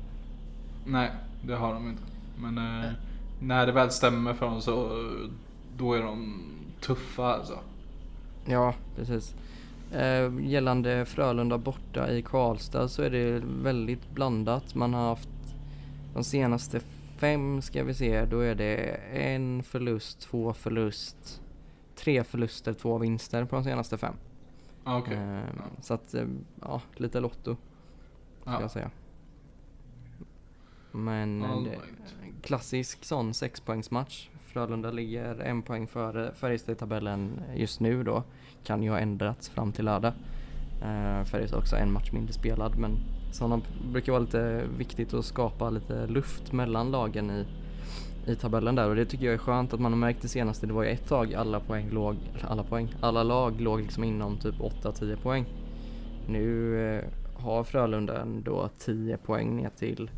Nej, 0.86 1.12
det 1.42 1.56
har 1.56 1.74
de 1.74 1.90
inte. 1.90 2.04
Men 2.38 2.58
eh, 2.58 2.92
när 3.40 3.66
det 3.66 3.72
väl 3.72 3.92
stämmer 3.92 4.34
för 4.34 4.46
dem 4.46 4.62
så 4.62 4.90
då 5.78 5.94
är 5.94 6.02
de 6.02 6.44
tuffa 6.82 7.34
alltså. 7.34 7.60
Ja, 8.46 8.74
precis. 8.96 9.36
Eh, 9.94 10.32
gällande 10.42 11.06
Frölunda 11.06 11.58
borta 11.58 12.12
i 12.12 12.22
Karlstad 12.22 12.88
så 12.88 13.02
är 13.02 13.10
det 13.10 13.42
väldigt 13.64 14.12
blandat. 14.12 14.76
Man 14.76 14.94
har 14.94 15.10
haft 15.10 15.30
de 16.14 16.24
senaste 16.24 16.80
fem 17.18 17.62
ska 17.62 17.84
vi 17.84 17.94
se, 17.94 18.26
då 18.26 18.40
är 18.40 18.56
det 18.56 18.76
en 19.14 19.64
förlust, 19.64 20.22
två 20.22 20.54
förlust, 20.54 21.42
tre 21.96 22.24
förluster, 22.24 22.74
två 22.74 22.98
vinster 22.98 23.46
på 23.46 23.56
de 23.56 23.64
senaste 23.64 23.98
fem. 23.98 24.14
Ah, 24.84 24.98
Okej. 24.98 25.18
Eh, 25.18 25.34
Ja. 25.58 25.64
Så 25.82 25.94
att, 25.94 26.14
eh, 26.14 26.26
ja, 26.62 26.82
lite 26.96 27.20
lotto 27.20 27.56
ska 28.42 28.52
Ja. 28.52 28.62
jag 28.62 28.72
säga. 28.72 28.92
Men 30.92 31.42
eh, 31.44 31.56
right. 31.58 31.82
klassisk 32.42 33.06
sån 33.06 33.34
sexpoängsmatch. 33.34 34.30
Frölunda 34.46 34.92
ligger 34.92 35.40
en 35.42 35.62
poäng 35.62 35.88
före 35.88 36.34
Färjestad 36.36 36.76
i 36.76 36.80
tabellen 36.80 37.42
just 37.56 37.80
nu 37.80 38.04
då. 38.04 38.24
Kan 38.64 38.84
ju 38.84 38.90
ha 38.90 39.00
ändrats 39.00 39.50
fram 39.50 39.72
till 39.72 39.86
lördag. 39.86 40.14
Uh, 40.82 41.24
Färjestad 41.24 41.60
också 41.60 41.76
en 41.76 41.92
match 41.92 42.12
mindre 42.12 42.34
spelad 42.34 42.78
men 42.78 42.98
sådana 43.32 43.62
brukar 43.92 44.12
vara 44.12 44.22
lite 44.22 44.66
viktigt 44.78 45.14
att 45.14 45.26
skapa 45.26 45.70
lite 45.70 46.08
luft 46.08 46.52
mellan 46.52 46.92
lagen 46.92 47.30
i, 47.32 47.46
i 48.26 48.36
tabellen 48.36 48.76
där 48.76 48.90
och 48.90 48.96
det 48.96 49.06
tycker 49.06 49.26
jag 49.26 49.34
är 49.34 49.38
skönt 49.38 49.74
att 49.74 49.80
man 49.80 49.92
har 49.92 50.00
märkt 50.00 50.22
det 50.22 50.28
senaste. 50.28 50.68
Det 50.68 50.74
var 50.74 50.84
ju 50.84 50.90
ett 50.90 51.08
tag 51.08 51.34
alla 51.34 51.60
poäng 51.60 51.90
låg, 51.90 52.18
alla 52.42 52.64
poäng, 52.64 52.96
alla 53.02 53.24
lag 53.24 53.62
låg 53.62 53.82
liksom 53.82 54.04
inom 54.04 54.38
typ 54.38 54.56
8-10 54.56 55.16
poäng. 55.16 55.46
Nu 56.28 56.80
eh, 56.80 57.04
har 57.36 57.64
Frölunda 57.64 58.22
ändå 58.22 58.70
10 58.78 59.18
poäng 59.18 59.56
ner 59.56 59.70
till 59.70 60.12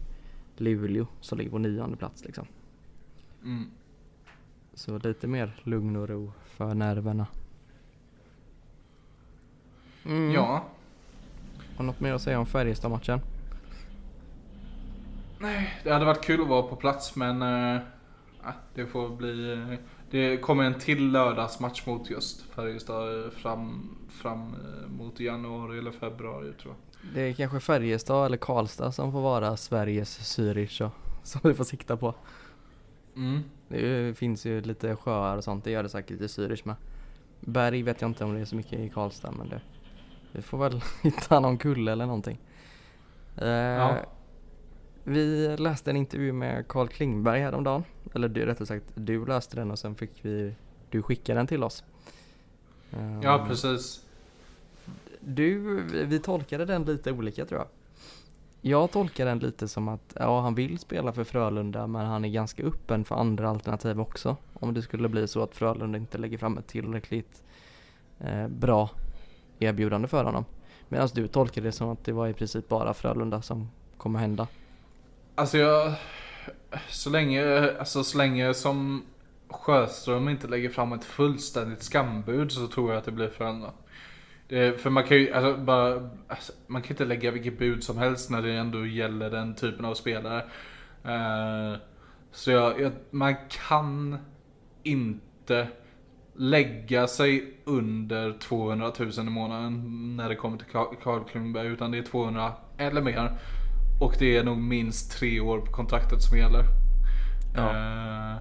Luleå 0.57 1.07
som 1.21 1.37
ligger 1.37 1.51
på 1.51 1.57
nionde 1.57 1.97
plats 1.97 2.25
liksom. 2.25 2.47
Mm. 3.43 3.65
Så 4.73 4.97
lite 4.97 5.27
mer 5.27 5.59
lugn 5.63 5.95
och 5.95 6.09
ro 6.09 6.31
för 6.45 6.73
nerverna. 6.73 7.27
Mm. 10.05 10.31
Ja. 10.31 10.65
Har 11.77 11.83
något 11.83 11.99
mer 11.99 12.13
att 12.13 12.21
säga 12.21 12.39
om 12.39 12.45
Färjestad-matchen? 12.45 13.19
Nej, 15.39 15.73
det 15.83 15.93
hade 15.93 16.05
varit 16.05 16.25
kul 16.25 16.41
att 16.41 16.47
vara 16.47 16.63
på 16.63 16.75
plats 16.75 17.15
men 17.15 17.41
eh, 17.41 17.81
det 18.73 18.85
får 18.85 19.09
bli. 19.09 19.67
det 20.11 20.37
kommer 20.37 20.63
en 20.63 20.79
till 20.79 21.11
lördagsmatch 21.11 21.85
mot 21.85 22.09
just 22.09 22.41
Färjestad 22.41 23.33
fram, 23.33 23.95
fram 24.09 24.39
eh, 24.41 24.87
mot 24.89 25.19
januari 25.19 25.77
eller 25.77 25.91
februari 25.91 26.53
tror 26.53 26.73
jag. 26.73 27.13
Det 27.13 27.21
är 27.21 27.33
kanske 27.33 27.59
Färjestad 27.59 28.25
eller 28.25 28.37
Karlstad 28.37 28.91
som 28.91 29.11
får 29.11 29.21
vara 29.21 29.57
Sveriges 29.57 30.37
Zürich 30.37 30.89
som 31.23 31.41
vi 31.43 31.53
får 31.53 31.63
sikta 31.63 31.97
på. 31.97 32.13
Mm. 33.15 33.43
Det 33.67 34.17
finns 34.17 34.45
ju 34.45 34.61
lite 34.61 34.95
sjöar 34.95 35.37
och 35.37 35.43
sånt, 35.43 35.63
det 35.63 35.71
gör 35.71 35.83
det 35.83 35.89
säkert 35.89 36.21
i 36.21 36.27
Zürich 36.27 36.61
med. 36.63 36.75
Berg 37.39 37.83
vet 37.83 38.01
jag 38.01 38.09
inte 38.09 38.23
om 38.23 38.33
det 38.33 38.41
är 38.41 38.45
så 38.45 38.55
mycket 38.55 38.79
i 38.79 38.89
Karlstad 38.89 39.31
men 39.31 39.49
det, 39.49 39.61
vi 40.31 40.41
får 40.41 40.57
väl 40.57 40.81
hitta 41.03 41.39
någon 41.39 41.57
kulle 41.57 41.91
eller 41.91 42.05
någonting. 42.05 42.37
Eh, 43.37 43.47
Ja. 43.47 44.05
Vi 45.07 45.55
läste 45.57 45.89
en 45.89 45.97
intervju 45.97 46.33
med 46.33 46.67
Carl 46.67 46.87
Klingberg 46.87 47.39
häromdagen. 47.39 47.83
Eller 48.13 48.27
du, 48.27 48.45
rättare 48.45 48.65
sagt, 48.65 48.85
du 48.95 49.25
läste 49.25 49.55
den 49.55 49.71
och 49.71 49.79
sen 49.79 49.95
fick 49.95 50.11
vi, 50.21 50.55
du 50.89 51.01
skickade 51.01 51.39
den 51.39 51.47
till 51.47 51.63
oss. 51.63 51.83
Ja 53.23 53.39
Eh, 53.39 53.47
precis. 53.47 54.05
Du, 55.19 55.81
vi 56.05 56.19
tolkade 56.19 56.65
den 56.65 56.83
lite 56.83 57.11
olika 57.11 57.45
tror 57.45 57.59
jag. 57.59 57.67
Jag 58.61 58.91
tolkar 58.91 59.25
den 59.25 59.39
lite 59.39 59.67
som 59.67 59.87
att, 59.87 60.15
ja 60.19 60.41
han 60.41 60.55
vill 60.55 60.79
spela 60.79 61.13
för 61.13 61.23
Frölunda 61.23 61.87
men 61.87 62.05
han 62.05 62.25
är 62.25 62.29
ganska 62.29 62.63
öppen 62.63 63.05
för 63.05 63.15
andra 63.15 63.49
alternativ 63.49 64.01
också. 64.01 64.37
Om 64.53 64.73
det 64.73 64.81
skulle 64.81 65.09
bli 65.09 65.27
så 65.27 65.43
att 65.43 65.55
Frölunda 65.55 65.97
inte 65.97 66.17
lägger 66.17 66.37
fram 66.37 66.57
ett 66.57 66.67
tillräckligt 66.67 67.43
eh, 68.19 68.47
bra 68.47 68.89
erbjudande 69.59 70.07
för 70.07 70.23
honom. 70.23 70.45
Medan 70.89 71.09
du 71.13 71.27
tolkar 71.27 71.61
det 71.61 71.71
som 71.71 71.89
att 71.89 72.03
det 72.03 72.11
var 72.11 72.27
i 72.27 72.33
princip 72.33 72.67
bara 72.67 72.93
Frölunda 72.93 73.41
som 73.41 73.69
kommer 73.97 74.19
hända. 74.19 74.47
Alltså 75.35 75.57
jag, 75.57 75.93
så 76.89 77.09
länge, 77.09 77.71
alltså 77.79 78.03
så 78.03 78.17
länge 78.17 78.53
som 78.53 79.03
Sjöström 79.49 80.29
inte 80.29 80.47
lägger 80.47 80.69
fram 80.69 80.93
ett 80.93 81.03
fullständigt 81.03 81.83
skambud 81.83 82.51
så 82.51 82.67
tror 82.67 82.89
jag 82.89 82.97
att 82.97 83.05
det 83.05 83.11
blir 83.11 83.29
förändrat. 83.29 83.75
För 84.49 84.89
man 84.89 85.03
kan 85.03 85.17
ju 85.17 85.33
alltså, 85.33 85.57
bara, 85.57 86.09
alltså, 86.27 86.53
man 86.67 86.81
kan 86.81 86.91
inte 86.91 87.05
lägga 87.05 87.31
vilket 87.31 87.59
bud 87.59 87.83
som 87.83 87.97
helst 87.97 88.29
när 88.29 88.41
det 88.41 88.53
ändå 88.53 88.85
gäller 88.85 89.29
den 89.29 89.55
typen 89.55 89.85
av 89.85 89.93
spelare. 89.93 90.43
Uh, 91.05 91.77
så 92.31 92.51
jag, 92.51 92.81
jag, 92.81 92.91
man 93.11 93.35
kan 93.67 94.17
inte 94.83 95.67
lägga 96.35 97.07
sig 97.07 97.53
under 97.63 98.37
200 98.39 98.91
000 98.99 99.09
i 99.09 99.23
månaden 99.23 100.17
när 100.17 100.29
det 100.29 100.35
kommer 100.35 100.57
till 100.57 100.67
Carl 101.03 101.23
Klingberg. 101.23 101.67
Utan 101.67 101.91
det 101.91 101.97
är 101.97 102.03
200 102.03 102.53
eller 102.77 103.01
mer. 103.01 103.37
Och 103.99 104.15
det 104.19 104.37
är 104.37 104.43
nog 104.43 104.57
minst 104.57 105.11
tre 105.11 105.39
år 105.39 105.59
på 105.59 105.71
kontraktet 105.71 106.21
som 106.21 106.37
gäller. 106.37 106.65
Ja. 107.55 107.61
Uh, 107.61 108.37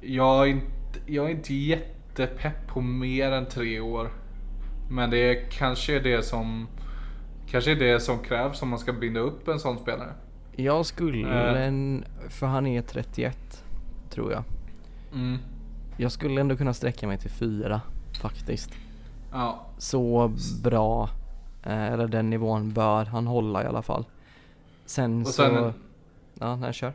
jag, 0.00 0.42
är 0.42 0.46
inte, 0.46 1.00
jag 1.06 1.26
är 1.26 1.30
inte 1.30 1.54
jättepepp 1.54 2.66
på 2.66 2.80
mer 2.80 3.32
än 3.32 3.46
tre 3.46 3.80
år. 3.80 4.10
Men 4.90 5.10
det 5.10 5.18
är 5.18 5.50
kanske 5.50 5.96
är 5.96 6.00
det 6.00 6.22
som 6.22 6.68
Kanske 7.46 7.72
är 7.72 7.76
det 7.76 8.00
som 8.00 8.18
krävs 8.18 8.62
om 8.62 8.68
man 8.68 8.78
ska 8.78 8.92
binda 8.92 9.20
upp 9.20 9.48
en 9.48 9.58
sån 9.58 9.78
spelare. 9.78 10.12
Jag 10.52 10.86
skulle, 10.86 11.26
uh. 11.26 12.02
för 12.28 12.46
han 12.46 12.66
är 12.66 12.82
31 12.82 13.64
tror 14.10 14.32
jag. 14.32 14.44
Mm. 15.14 15.38
Jag 15.96 16.12
skulle 16.12 16.40
ändå 16.40 16.56
kunna 16.56 16.74
sträcka 16.74 17.06
mig 17.06 17.18
till 17.18 17.30
fyra 17.30 17.80
faktiskt. 18.20 18.70
Ja. 19.32 19.66
Så 19.78 20.32
bra, 20.62 21.08
eh, 21.62 21.92
eller 21.92 22.08
den 22.08 22.30
nivån 22.30 22.72
bör 22.72 23.04
han 23.04 23.26
hålla 23.26 23.64
i 23.64 23.66
alla 23.66 23.82
fall. 23.82 24.04
Sen, 24.86 25.20
Och 25.20 25.26
sen 25.26 25.54
så, 25.54 25.72
ja, 26.34 26.56
nej 26.56 26.72
kör. 26.72 26.92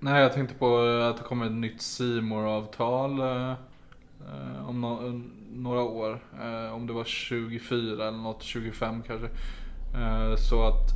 Nej 0.00 0.22
jag 0.22 0.32
tänkte 0.32 0.54
på 0.54 0.78
att 1.10 1.16
det 1.16 1.22
kommer 1.22 1.46
ett 1.46 1.52
nytt 1.52 1.82
simor 1.82 2.46
avtal 2.46 3.20
eh, 3.20 3.50
eh, 3.50 4.68
om 4.68 4.80
no 4.80 5.22
några 5.52 5.82
år. 5.82 6.22
Eh, 6.40 6.74
om 6.74 6.86
det 6.86 6.92
var 6.92 7.04
24 7.04 8.08
eller 8.08 8.18
något, 8.18 8.42
25 8.42 9.02
kanske. 9.02 9.26
Eh, 9.94 10.36
så 10.36 10.62
att 10.62 10.90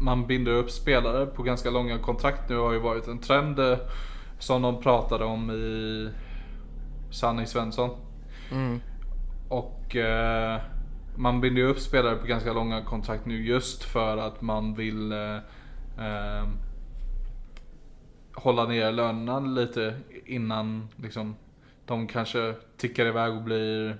man 0.00 0.26
binder 0.26 0.52
upp 0.52 0.70
spelare 0.70 1.26
på 1.26 1.42
ganska 1.42 1.70
långa 1.70 1.98
kontrakt 1.98 2.48
nu 2.48 2.56
har 2.56 2.72
ju 2.72 2.78
varit 2.78 3.08
en 3.08 3.18
trend 3.18 3.58
eh, 3.58 3.78
som 4.38 4.62
de 4.62 4.82
pratade 4.82 5.24
om 5.24 5.50
i 5.50 6.08
Sanny 7.10 7.46
Svensson. 7.46 7.90
Mm. 8.52 8.80
Och 9.48 9.96
eh, 9.96 10.60
man 11.18 11.40
binder 11.40 11.62
upp 11.62 11.80
spelare 11.80 12.16
på 12.16 12.26
ganska 12.26 12.52
långa 12.52 12.84
kontrakt 12.84 13.26
nu 13.26 13.46
just 13.46 13.84
för 13.84 14.16
att 14.16 14.42
man 14.42 14.74
vill 14.74 15.12
eh, 15.12 15.36
eh, 15.98 16.48
hålla 18.32 18.66
ner 18.66 18.92
lönerna 18.92 19.40
lite 19.40 20.00
innan 20.26 20.88
liksom, 20.96 21.36
de 21.86 22.06
kanske 22.06 22.54
tickar 22.76 23.06
iväg 23.06 23.32
och 23.32 23.42
blir 23.42 23.98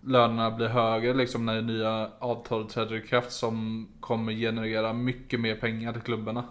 lönerna 0.00 0.50
blir 0.50 0.68
högre 0.68 1.14
liksom 1.14 1.46
när 1.46 1.54
det 1.54 1.62
nya 1.62 2.10
avtalet 2.18 2.68
träder 2.68 2.96
i 2.96 3.06
kraft 3.06 3.32
som 3.32 3.88
kommer 4.00 4.32
generera 4.32 4.92
mycket 4.92 5.40
mer 5.40 5.54
pengar 5.54 5.92
till 5.92 6.02
klubbarna. 6.02 6.44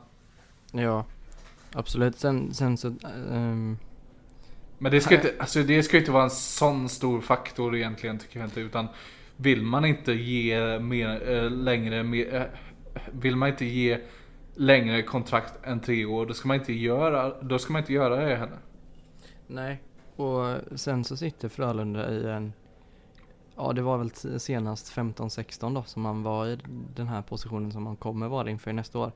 Ja, 0.72 1.06
absolut. 1.74 2.20
Sen, 2.20 2.54
sen 2.54 2.78
så 2.78 2.94
um 3.30 3.78
men 4.78 4.92
det 4.92 5.02
ska, 5.02 5.16
inte, 5.16 5.34
alltså 5.40 5.64
det 5.64 5.84
ska 5.84 5.98
inte 5.98 6.12
vara 6.12 6.24
en 6.24 6.30
sån 6.30 6.90
stor 6.90 7.22
faktor 7.22 7.76
egentligen 7.76 8.20
tycker 8.20 8.40
jag 8.40 8.48
inte. 8.48 8.62
Utan 8.62 8.88
vill 9.38 9.64
man 9.64 9.86
inte 9.86 10.14
ge 10.14 10.80
mer, 10.80 11.30
eh, 11.32 11.52
längre, 11.52 12.04
mer, 12.04 12.36
eh, 12.36 12.44
vill 13.12 13.36
man 13.36 13.50
inte 13.50 13.66
ge 13.66 14.00
längre 14.56 15.02
kontrakt 15.02 15.54
än 15.64 15.80
tre 15.80 16.06
år, 16.06 16.26
då 16.26 16.34
ska 16.34 16.48
man 16.48 16.58
inte 16.58 16.74
göra, 16.74 17.42
då 17.42 17.60
ska 17.60 17.74
man 17.74 17.82
inte 17.82 17.94
göra 17.94 18.16
det 18.16 18.36
heller. 18.36 18.60
Nej, 19.48 19.82
och 20.16 20.56
sen 20.76 21.04
så 21.04 21.18
sitter 21.18 21.50
Frölunda 21.50 22.12
i 22.12 22.30
en, 22.30 22.54
ja 23.56 23.74
det 23.74 23.82
var 23.82 23.98
väl 23.98 24.40
senast 24.40 24.94
15-16 24.98 25.76
då 25.76 25.84
som 25.84 26.02
man 26.02 26.24
var 26.24 26.48
i 26.48 26.58
den 26.96 27.08
här 27.08 27.22
positionen 27.22 27.72
som 27.72 27.84
man 27.84 27.96
kommer 27.96 28.28
vara 28.28 28.50
inför 28.50 28.74
nästa 28.74 29.00
år. 29.00 29.12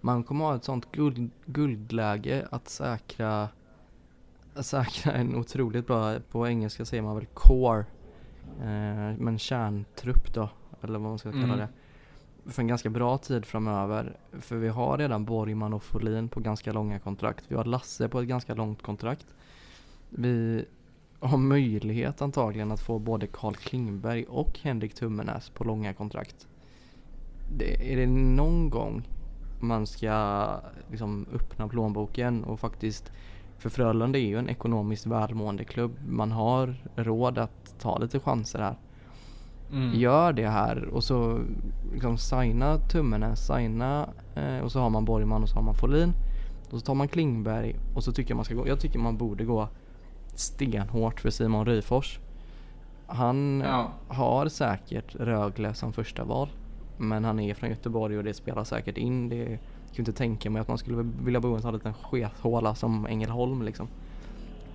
Man 0.00 0.24
kommer 0.24 0.44
ha 0.44 0.56
ett 0.56 0.64
sånt 0.64 0.92
guld, 0.92 1.30
guldläge 1.46 2.46
att 2.50 2.68
säkra 2.68 3.48
säkra 4.60 5.12
en 5.12 5.36
otroligt 5.36 5.86
bra, 5.86 6.18
på 6.30 6.48
engelska 6.48 6.84
säger 6.84 7.02
man 7.02 7.16
väl 7.16 7.26
core, 7.26 7.84
eh, 8.60 9.18
men 9.18 9.38
kärntrupp 9.38 10.34
då, 10.34 10.48
eller 10.80 10.98
vad 10.98 11.08
man 11.08 11.18
ska 11.18 11.30
kalla 11.30 11.44
mm. 11.44 11.58
det. 11.58 11.68
För 12.46 12.62
en 12.62 12.68
ganska 12.68 12.90
bra 12.90 13.18
tid 13.18 13.44
framöver. 13.44 14.16
För 14.32 14.56
vi 14.56 14.68
har 14.68 14.98
redan 14.98 15.24
Borgman 15.24 15.72
och 15.72 15.82
Folin 15.82 16.28
på 16.28 16.40
ganska 16.40 16.72
långa 16.72 16.98
kontrakt. 16.98 17.44
Vi 17.48 17.56
har 17.56 17.64
Lasse 17.64 18.08
på 18.08 18.20
ett 18.20 18.28
ganska 18.28 18.54
långt 18.54 18.82
kontrakt. 18.82 19.26
Vi 20.10 20.64
har 21.20 21.38
möjlighet 21.38 22.22
antagligen 22.22 22.72
att 22.72 22.80
få 22.80 22.98
både 22.98 23.26
Karl 23.26 23.54
Klingberg 23.54 24.24
och 24.24 24.58
Henrik 24.58 24.94
Tummenäs 24.94 25.50
på 25.50 25.64
långa 25.64 25.94
kontrakt. 25.94 26.48
Det, 27.58 27.92
är 27.92 27.96
det 27.96 28.06
någon 28.06 28.70
gång 28.70 29.02
man 29.60 29.86
ska 29.86 30.46
liksom 30.90 31.26
öppna 31.34 31.68
plånboken 31.68 32.44
och 32.44 32.60
faktiskt 32.60 33.12
för 33.62 33.70
Frölunda 33.70 34.18
är 34.18 34.26
ju 34.26 34.38
en 34.38 34.48
ekonomiskt 34.48 35.06
välmående 35.06 35.64
klubb. 35.64 35.98
Man 36.08 36.32
har 36.32 36.74
råd 36.96 37.38
att 37.38 37.74
ta 37.78 37.98
lite 37.98 38.20
chanser 38.20 38.58
här. 38.58 38.76
Mm. 39.72 39.94
Gör 39.94 40.32
det 40.32 40.48
här 40.48 40.84
och 40.84 41.04
så 41.04 41.40
liksom 41.92 42.18
signa 42.18 42.78
Tummenäs, 42.78 43.46
signa 43.46 44.08
eh, 44.34 44.58
och 44.58 44.72
så 44.72 44.80
har 44.80 44.90
man 44.90 45.04
Borgman 45.04 45.42
och 45.42 45.48
så 45.48 45.54
har 45.54 45.62
man 45.62 45.74
Folin. 45.74 46.12
Och 46.70 46.78
så 46.78 46.86
tar 46.86 46.94
man 46.94 47.08
Klingberg 47.08 47.76
och 47.94 48.04
så 48.04 48.12
tycker 48.12 48.30
jag 48.30 48.36
man 48.36 48.44
ska 48.44 48.54
gå, 48.54 48.68
jag 48.68 48.80
tycker 48.80 48.98
man 48.98 49.16
borde 49.16 49.44
gå 49.44 49.68
stenhårt 50.34 51.20
för 51.20 51.30
Simon 51.30 51.66
Ryfors. 51.66 52.18
Han 53.06 53.60
ja. 53.66 53.92
har 54.08 54.48
säkert 54.48 55.14
Rögle 55.14 55.74
som 55.74 55.92
första 55.92 56.24
val. 56.24 56.48
Men 56.96 57.24
han 57.24 57.40
är 57.40 57.54
från 57.54 57.70
Göteborg 57.70 58.18
och 58.18 58.24
det 58.24 58.34
spelar 58.34 58.64
säkert 58.64 58.98
in. 58.98 59.28
Det 59.28 59.58
kan 59.94 60.02
inte 60.02 60.12
tänka 60.12 60.50
mig 60.50 60.60
att 60.60 60.68
man 60.68 60.78
skulle 60.78 61.10
vilja 61.22 61.40
bo 61.40 61.52
i 61.52 61.54
en 61.54 61.62
sån 61.62 61.74
liten 61.74 61.94
skethåla 61.94 62.74
som 62.74 63.06
Ängelholm 63.06 63.62
liksom. 63.62 63.88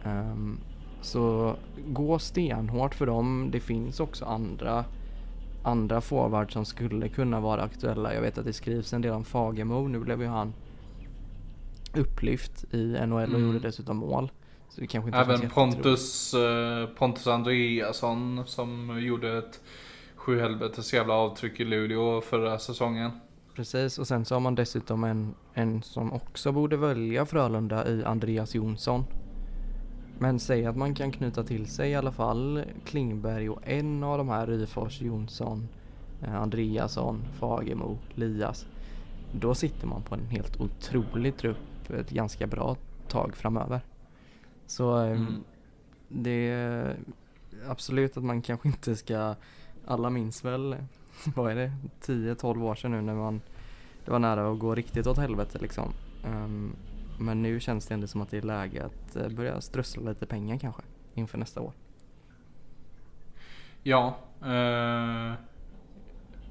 Um, 0.05 0.59
så 1.01 1.55
gå 1.87 2.19
stenhårt 2.19 2.95
för 2.95 3.05
dem. 3.05 3.49
Det 3.51 3.59
finns 3.59 3.99
också 3.99 4.25
andra 4.25 4.85
andra 5.63 6.01
forwards 6.01 6.53
som 6.53 6.65
skulle 6.65 7.09
kunna 7.09 7.39
vara 7.39 7.61
aktuella. 7.61 8.13
Jag 8.13 8.21
vet 8.21 8.37
att 8.37 8.45
det 8.45 8.53
skrivs 8.53 8.93
en 8.93 9.01
del 9.01 9.13
om 9.13 9.25
Fagemo. 9.25 9.87
Nu 9.87 9.99
blev 9.99 10.21
ju 10.21 10.27
han 10.27 10.53
upplyft 11.93 12.73
i 12.73 12.85
NHL 12.85 13.13
och 13.13 13.21
mm. 13.21 13.45
gjorde 13.45 13.59
dessutom 13.59 13.97
mål. 13.97 14.31
Så 14.69 14.81
det 14.81 14.87
kanske 14.87 15.09
inte 15.09 15.19
Även 15.19 15.49
Pontus, 15.49 16.33
uh, 16.33 16.85
Pontus 16.97 17.27
Andreasson 17.27 18.43
som 18.45 18.99
gjorde 19.01 19.37
ett 19.37 19.59
sjuhelvetes 20.15 20.93
jävla 20.93 21.13
avtryck 21.13 21.59
i 21.59 21.65
Luleå 21.65 22.21
förra 22.21 22.59
säsongen. 22.59 23.11
Precis, 23.57 23.99
och 23.99 24.07
sen 24.07 24.25
så 24.25 24.35
har 24.35 24.39
man 24.39 24.55
dessutom 24.55 25.03
en, 25.03 25.35
en 25.53 25.83
som 25.83 26.13
också 26.13 26.51
borde 26.51 26.77
välja 26.77 27.25
Frölunda 27.25 27.87
i 27.87 28.03
Andreas 28.03 28.55
Jonsson. 28.55 29.03
Men 30.19 30.39
säg 30.39 30.65
att 30.65 30.77
man 30.77 30.95
kan 30.95 31.11
knyta 31.11 31.43
till 31.43 31.67
sig 31.67 31.91
i 31.91 31.95
alla 31.95 32.11
fall 32.11 32.63
Klingberg 32.85 33.49
och 33.49 33.61
en 33.63 34.03
av 34.03 34.17
de 34.17 34.29
här 34.29 34.47
Ryfors, 34.47 35.01
Jonsson, 35.01 35.67
eh, 36.21 36.35
Andreasson, 36.35 37.23
Fagemo, 37.39 37.97
Lias. 38.15 38.65
Då 39.31 39.55
sitter 39.55 39.87
man 39.87 40.01
på 40.01 40.15
en 40.15 40.25
helt 40.25 40.61
otrolig 40.61 41.37
trupp 41.37 41.89
ett 41.89 42.09
ganska 42.09 42.47
bra 42.47 42.75
tag 43.07 43.35
framöver. 43.35 43.81
Så 44.65 45.03
eh, 45.03 45.11
mm. 45.11 45.43
det 46.07 46.49
är 46.49 46.97
absolut 47.67 48.17
att 48.17 48.23
man 48.23 48.41
kanske 48.41 48.67
inte 48.67 48.95
ska, 48.95 49.35
alla 49.85 50.09
minns 50.09 50.45
väl 50.45 50.75
vad 51.35 51.51
är 51.51 51.55
det, 51.55 51.71
10-12 52.01 52.63
år 52.63 52.75
sedan 52.75 52.91
nu 52.91 53.01
när 53.01 53.15
man 53.15 53.41
det 54.05 54.11
var 54.11 54.19
nära 54.19 54.51
att 54.51 54.59
gå 54.59 54.75
riktigt 54.75 55.07
åt 55.07 55.17
helvete 55.17 55.57
liksom. 55.61 55.93
Um, 56.25 56.75
men 57.19 57.41
nu 57.41 57.59
känns 57.59 57.87
det 57.87 57.93
ändå 57.93 58.07
som 58.07 58.21
att 58.21 58.29
det 58.29 58.37
är 58.37 58.41
läge 58.41 58.85
att 58.85 59.15
eh, 59.15 59.29
börja 59.29 59.61
strössla 59.61 60.09
lite 60.09 60.25
pengar 60.25 60.57
kanske 60.57 60.81
inför 61.13 61.37
nästa 61.37 61.61
år. 61.61 61.71
Ja, 63.83 64.17
eh, 64.45 65.33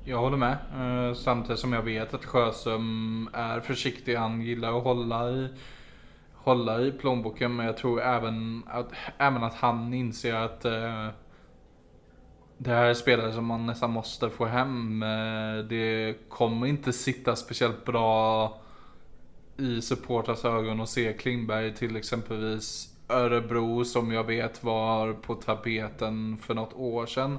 jag 0.04 0.18
håller 0.18 0.36
med. 0.36 0.56
Eh, 0.74 1.14
samtidigt 1.14 1.58
som 1.58 1.72
jag 1.72 1.82
vet 1.82 2.14
att 2.14 2.24
Sjöström 2.24 3.28
är 3.32 3.60
försiktig. 3.60 4.16
Han 4.16 4.42
gillar 4.42 4.78
att 4.78 4.84
hålla 4.84 5.30
i, 5.30 5.48
hålla 6.34 6.80
i 6.80 6.92
plånboken. 6.92 7.56
Men 7.56 7.66
jag 7.66 7.76
tror 7.76 8.00
även 8.00 8.62
att, 8.66 8.92
även 9.18 9.42
att 9.42 9.54
han 9.54 9.94
inser 9.94 10.34
att 10.34 10.64
eh, 10.64 11.08
det 12.58 12.70
här 12.70 12.84
är 12.84 12.94
spelare 12.94 13.32
som 13.32 13.44
man 13.44 13.66
nästan 13.66 13.90
måste 13.90 14.30
få 14.30 14.44
hem. 14.44 15.02
Eh, 15.02 15.58
det 15.68 16.14
kommer 16.28 16.66
inte 16.66 16.92
sitta 16.92 17.36
speciellt 17.36 17.84
bra 17.84 18.60
i 19.56 19.82
supportras 19.82 20.44
ögon 20.44 20.80
och 20.80 20.88
se 20.88 21.12
Klingberg 21.12 21.74
till 21.74 21.96
exempelvis 21.96 22.92
Örebro 23.08 23.84
som 23.84 24.12
jag 24.12 24.24
vet 24.24 24.64
var 24.64 25.12
på 25.12 25.34
tapeten 25.34 26.36
för 26.36 26.54
något 26.54 26.74
år 26.74 27.06
sedan. 27.06 27.38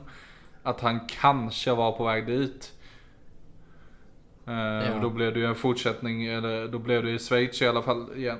Att 0.64 0.82
han 0.82 1.00
kanske 1.08 1.74
var 1.74 1.92
på 1.92 2.06
väg 2.06 2.26
dit. 2.26 2.74
Eh, 4.48 4.54
ja. 4.54 4.96
Och 4.96 5.02
då 5.02 5.10
blev 5.10 5.34
det 5.34 5.40
ju 5.40 5.46
en 5.46 5.56
fortsättning, 5.56 6.26
eller 6.26 6.68
då 6.68 6.80
blev 6.80 7.04
det 7.04 7.12
i 7.12 7.20
Schweiz 7.20 7.62
i 7.62 7.68
alla 7.68 7.82
fall 7.82 8.18
igen. 8.18 8.40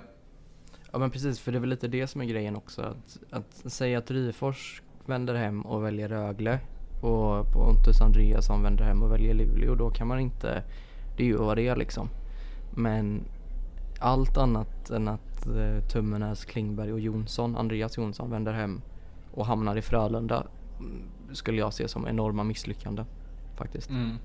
Ja 0.92 1.00
men 1.00 1.12
precis, 1.12 1.40
för 1.40 1.52
det 1.52 1.58
är 1.58 1.60
väl 1.60 1.70
lite 1.70 1.88
det 1.88 2.08
som 2.08 2.22
är 2.22 2.26
grejen 2.26 2.56
också. 2.56 2.82
Att, 2.82 3.64
att 3.64 3.74
säga 3.74 3.98
att 3.98 4.12
Ryfors 4.12 4.82
vänder 5.10 5.36
hem 5.36 5.62
och 5.62 5.84
väljer 5.84 6.08
Rögle 6.08 6.60
och 7.02 7.52
Pontus 7.54 8.02
Andreasson 8.02 8.64
vänder 8.64 8.86
hem 8.86 9.04
och 9.04 9.12
väljer 9.12 9.34
Luleå. 9.34 9.76
Då 9.76 9.90
kan 9.90 10.08
man 10.08 10.20
inte, 10.20 10.64
det 11.18 11.24
är 11.24 11.28
ju 11.28 11.38
vad 11.38 11.58
det 11.58 11.68
är 11.68 11.76
liksom. 11.76 12.10
Men 12.76 13.24
allt 14.00 14.38
annat 14.38 14.90
än 14.90 15.08
att 15.08 15.48
eh, 15.48 15.88
Tummenäs, 15.92 16.46
Klingberg 16.46 16.94
och 16.94 17.00
Jonsson, 17.00 17.58
Andreas 17.58 17.98
Jonsson 17.98 18.32
vänder 18.32 18.54
hem 18.54 18.82
och 19.34 19.46
hamnar 19.46 19.76
i 19.76 19.82
Frölunda 19.82 20.44
mm, 20.80 21.02
skulle 21.32 21.58
jag 21.58 21.74
se 21.74 21.88
som 21.88 22.08
enorma 22.08 22.44
misslyckanden 22.44 23.06
faktiskt. 23.56 23.90
Mm. 23.90 24.16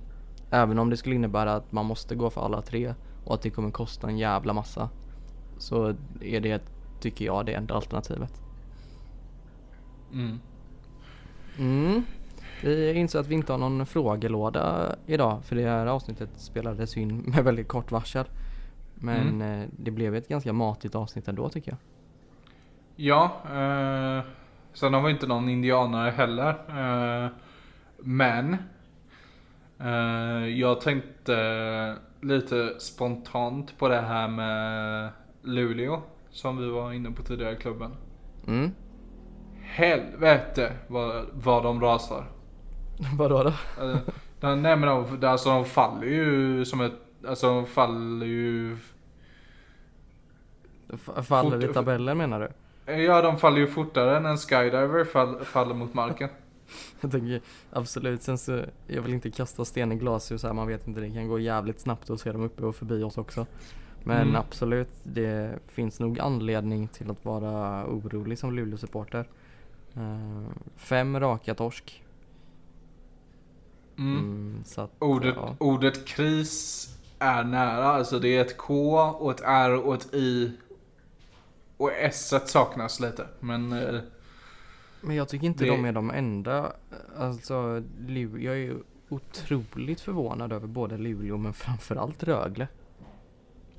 Även 0.51 0.79
om 0.79 0.91
det 0.91 0.97
skulle 0.97 1.15
innebära 1.15 1.55
att 1.55 1.73
man 1.73 1.87
måste 1.87 2.15
gå 2.15 2.31
för 2.31 2.41
alla 2.41 2.63
tre 2.63 2.95
och 3.25 3.35
att 3.35 3.43
det 3.43 3.51
kommer 3.51 3.71
kosta 3.71 4.09
en 4.09 4.19
jävla 4.19 4.53
massa 4.53 4.89
så 5.59 5.95
är 6.21 6.41
det, 6.41 6.63
tycker 7.01 7.25
jag, 7.25 7.47
det 7.47 7.55
enda 7.55 7.75
alternativet. 7.75 8.43
Mm. 10.13 10.39
Mm. 11.59 12.03
Vi 12.63 12.93
inser 12.93 13.19
att 13.19 13.27
vi 13.27 13.35
inte 13.35 13.53
har 13.53 13.59
någon 13.59 13.87
frågelåda 13.87 14.97
idag 15.07 15.45
för 15.45 15.57
det 15.57 15.63
här 15.63 15.87
avsnittet 15.87 16.31
spelades 16.37 16.97
in 16.97 17.19
med 17.27 17.45
väldigt 17.45 17.69
kort 17.69 17.91
varsel. 17.91 18.25
Men 18.95 19.29
mm. 19.29 19.63
Eh, 19.63 19.69
det 19.71 19.91
blev 19.91 20.15
ett 20.15 20.29
ganska 20.29 20.53
matigt 20.53 20.95
avsnitt 20.95 21.29
ändå 21.29 21.49
tycker 21.49 21.71
jag. 21.71 21.79
Ja, 22.97 23.25
eh, 23.45 24.25
sen 24.73 24.95
har 24.95 25.03
vi 25.03 25.11
inte 25.11 25.27
någon 25.27 25.49
indianare 25.49 26.11
heller. 26.11 26.49
Eh, 26.49 27.31
men 27.99 28.57
eh, 29.79 30.47
jag 30.47 30.81
tänkte 30.81 31.97
lite 32.21 32.81
spontant 32.81 33.79
på 33.79 33.89
det 33.89 34.01
här 34.01 34.29
med 34.29 35.11
Luleå 35.43 36.03
som 36.31 36.57
vi 36.57 36.69
var 36.69 36.93
inne 36.93 37.11
på 37.11 37.23
tidigare 37.23 37.53
i 37.53 37.57
klubben. 37.57 37.91
Mm. 38.47 38.71
Helvete 39.73 40.73
vad, 40.87 41.27
vad 41.33 41.63
de 41.63 41.81
rasar. 41.81 42.25
Vadå 43.19 43.43
då? 43.43 43.53
Alltså, 43.81 44.13
nej 44.41 44.77
men 44.77 44.83
de, 44.83 45.27
alltså 45.27 45.49
de 45.49 45.65
faller 45.65 46.07
ju 46.07 46.65
som 46.65 46.81
ett, 46.81 46.93
alltså 47.27 47.47
de 47.47 47.67
faller 47.67 48.27
ju 48.27 48.77
Faller 51.23 51.61
fort, 51.61 51.71
i 51.71 51.75
tabellen 51.75 52.19
menar 52.19 52.41
du? 52.87 52.93
Ja, 52.93 53.23
de 53.23 53.39
faller 53.39 53.59
ju 53.59 53.67
fortare 53.67 54.17
än 54.17 54.27
en 54.27 54.37
skydiver 54.37 55.05
fall, 55.05 55.45
faller 55.45 55.75
mot 55.75 55.95
marken. 55.95 56.29
jag 57.01 57.11
tänker 57.11 57.41
absolut, 57.73 58.23
sen 58.23 58.39
så, 58.39 58.61
jag 58.87 59.03
vill 59.03 59.15
inte 59.15 59.31
kasta 59.31 59.65
sten 59.65 59.93
i 59.93 59.97
glashus 59.97 60.43
här, 60.43 60.53
man 60.53 60.67
vet 60.67 60.87
inte, 60.89 61.01
det 61.01 61.11
kan 61.11 61.29
gå 61.29 61.39
jävligt 61.39 61.81
snabbt 61.81 62.11
att 62.11 62.21
se 62.21 62.33
dem 62.33 62.43
uppe 62.43 62.65
och 62.65 62.77
förbi 62.77 63.03
oss 63.03 63.19
också. 63.19 63.47
Men 64.05 64.23
mm. 64.23 64.37
absolut, 64.37 64.95
det 65.03 65.59
finns 65.67 66.01
nog 66.01 66.21
anledning 66.21 66.89
till 66.89 67.11
att 67.11 67.25
vara 67.25 67.87
orolig 67.87 68.39
som 68.39 68.55
Luleå-supporter. 68.55 69.27
Uh, 69.97 70.49
fem 70.77 71.21
raka 71.21 71.55
torsk. 71.55 72.05
Mm. 73.99 74.19
Mm, 74.19 74.65
att, 74.77 74.91
ordet, 74.99 75.35
ja. 75.37 75.57
ordet 75.59 76.07
kris 76.07 76.89
är 77.19 77.45
nära, 77.45 77.85
alltså 77.85 78.19
det 78.19 78.37
är 78.37 78.41
ett 78.41 78.57
K 78.57 79.01
och 79.01 79.31
ett 79.31 79.43
R 79.45 79.87
och 79.87 79.95
ett 79.95 80.15
I 80.15 80.53
och 81.77 81.93
S 81.93 82.35
saknas 82.47 83.01
lite, 83.01 83.27
men... 83.41 83.73
Eh, 83.73 84.01
men 85.01 85.17
jag 85.17 85.29
tycker 85.29 85.47
inte 85.47 85.65
det... 85.65 85.71
de 85.71 85.85
är 85.85 85.93
de 85.93 86.11
enda. 86.11 86.73
Alltså, 87.17 87.83
jag 88.09 88.55
är 88.55 88.55
ju 88.55 88.79
otroligt 89.09 90.01
förvånad 90.01 90.53
över 90.53 90.67
både 90.67 90.99
Luleå 90.99 91.37
men 91.37 91.53
framförallt 91.53 92.23
Rögle. 92.23 92.69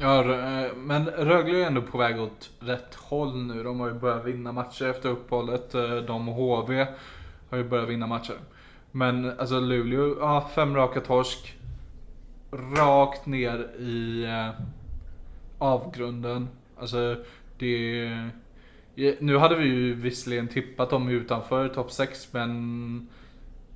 Ja, 0.04 0.20
eh, 0.20 0.76
men 0.76 1.06
Rögle 1.06 1.58
är 1.58 1.68
ändå 1.68 1.82
på 1.82 1.98
väg 1.98 2.22
åt 2.22 2.50
rätt 2.60 2.96
håll 2.96 3.38
nu. 3.38 3.64
De 3.64 3.80
har 3.80 3.88
ju 3.88 3.94
börjat 3.94 4.26
vinna 4.26 4.52
matcher 4.52 4.86
efter 4.86 5.10
uppehållet. 5.10 5.76
Eh, 5.76 5.96
de 5.96 6.30
och 6.30 6.36
HV 6.36 6.88
har 7.50 7.58
ju 7.58 7.64
börjat 7.64 7.90
vinna 7.90 8.08
matcher. 8.08 8.36
Men 8.92 9.40
alltså 9.40 9.60
Luleå, 9.60 10.18
ja, 10.20 10.50
fem 10.56 10.76
raka 10.76 11.02
torsk. 11.02 11.58
Rakt 12.52 13.26
ner 13.26 13.68
i 13.80 14.24
eh, 14.24 14.50
avgrunden. 15.58 16.48
Alltså 16.80 17.16
det... 17.58 18.30
Nu 19.20 19.38
hade 19.38 19.56
vi 19.56 19.66
ju 19.66 19.94
visserligen 19.94 20.48
tippat 20.48 20.90
dem 20.90 21.10
utanför 21.10 21.70
topp 21.70 21.92
6 21.92 22.34
men 22.34 23.08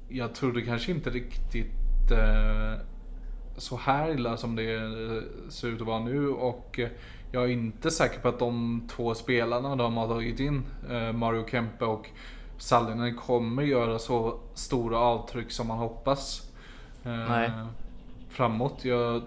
jag 0.10 0.36
trodde 0.36 0.62
kanske 0.62 0.92
inte 0.92 1.10
riktigt 1.10 2.12
eh, 2.12 2.80
så 3.58 3.78
här 3.78 4.12
illa 4.12 4.38
som 4.38 4.55
det 4.55 4.80
ser 5.49 5.68
ut 5.68 5.82
att 5.82 5.88
vara 5.88 5.99
nu 5.99 6.30
och 6.30 6.80
jag 7.32 7.43
är 7.43 7.47
inte 7.47 7.91
säker 7.91 8.20
på 8.20 8.28
att 8.28 8.39
de 8.39 8.82
två 8.89 9.16
spelarna 9.16 9.76
de 9.76 9.97
har 9.97 10.08
tagit 10.08 10.39
in, 10.39 10.64
eh, 10.89 11.14
Mario 11.14 11.47
Kempe 11.47 11.86
och 11.86 12.10
Sallinen 12.58 13.16
kommer 13.16 13.64
göra 13.64 13.99
så 13.99 14.39
stora 14.53 14.97
avtryck 14.97 15.51
som 15.51 15.68
man 15.68 15.78
hoppas. 15.78 16.51
Eh, 17.03 17.30
Nej. 17.30 17.51
Framåt. 18.30 18.86
Jag, 18.86 19.22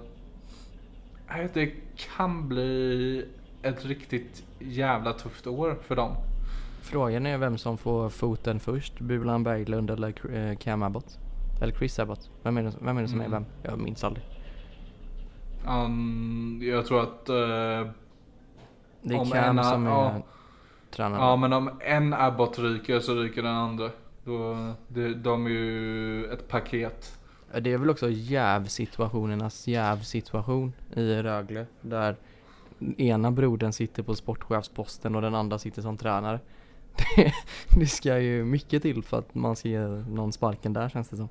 det 1.53 1.73
kan 1.97 2.49
bli 2.49 3.25
ett 3.63 3.85
riktigt 3.85 4.45
jävla 4.59 5.13
tufft 5.13 5.47
år 5.47 5.79
för 5.87 5.97
dem. 5.97 6.15
Frågan 6.83 7.27
är 7.27 7.39
vem 7.39 7.59
som 7.59 7.79
får 7.79 8.09
foten 8.09 8.61
först, 8.61 9.01
Bulan 9.01 9.45
Berglund 9.45 9.91
eller 9.91 10.35
eh, 10.37 10.57
Cam 10.57 10.83
Abbott? 10.83 11.19
Eller 11.61 11.73
Chris 11.73 11.99
Abbott? 11.99 12.31
Vem 12.43 12.57
är 12.57 12.63
det, 12.63 12.73
vem 12.81 12.99
är 12.99 13.03
det 13.03 13.09
som 13.09 13.21
mm. 13.21 13.33
är 13.33 13.39
vem? 13.39 13.45
Jag 13.63 13.79
minns 13.79 14.05
aldrig. 14.05 14.25
Um, 15.69 16.61
jag 16.63 16.87
tror 16.87 17.03
att... 17.03 17.31
Uh, 17.31 17.91
det 19.03 19.15
är 19.15 19.31
Cam 19.31 19.59
en, 19.59 19.65
som 19.65 19.87
är 19.87 19.91
ja, 19.91 20.23
tränare. 20.91 21.21
Ja 21.21 21.37
men 21.37 21.53
om 21.53 21.71
en 21.81 22.15
Abbott 22.15 22.59
ryker 22.59 23.01
så 23.01 23.15
ryker 23.15 23.43
den 23.43 23.55
andra. 23.55 23.91
Då, 24.25 24.73
det, 24.89 25.15
de 25.15 25.47
är 25.47 25.51
ju 25.51 26.25
ett 26.25 26.49
paket. 26.49 27.19
Det 27.61 27.73
är 27.73 27.79
väl 27.79 27.91
också 27.91 28.11
jävsituationernas 28.11 29.69
jävsituation 29.69 30.73
i 30.95 31.23
Rögle. 31.23 31.67
Där 31.81 32.17
ena 32.97 33.31
brodern 33.31 33.73
sitter 33.73 34.03
på 34.03 34.15
sportchefsposten 34.15 35.15
och 35.15 35.23
den 35.23 35.35
andra 35.35 35.59
sitter 35.59 35.83
som 35.83 35.97
tränare. 35.97 36.41
Det, 37.17 37.33
det 37.81 37.87
ska 37.87 38.19
ju 38.19 38.45
mycket 38.45 38.83
till 38.83 39.03
för 39.03 39.19
att 39.19 39.35
man 39.35 39.57
ska 39.57 39.69
ge 39.69 39.87
någon 39.87 40.33
sparken 40.33 40.73
där 40.73 40.89
känns 40.89 41.09
det 41.09 41.17
som. 41.17 41.29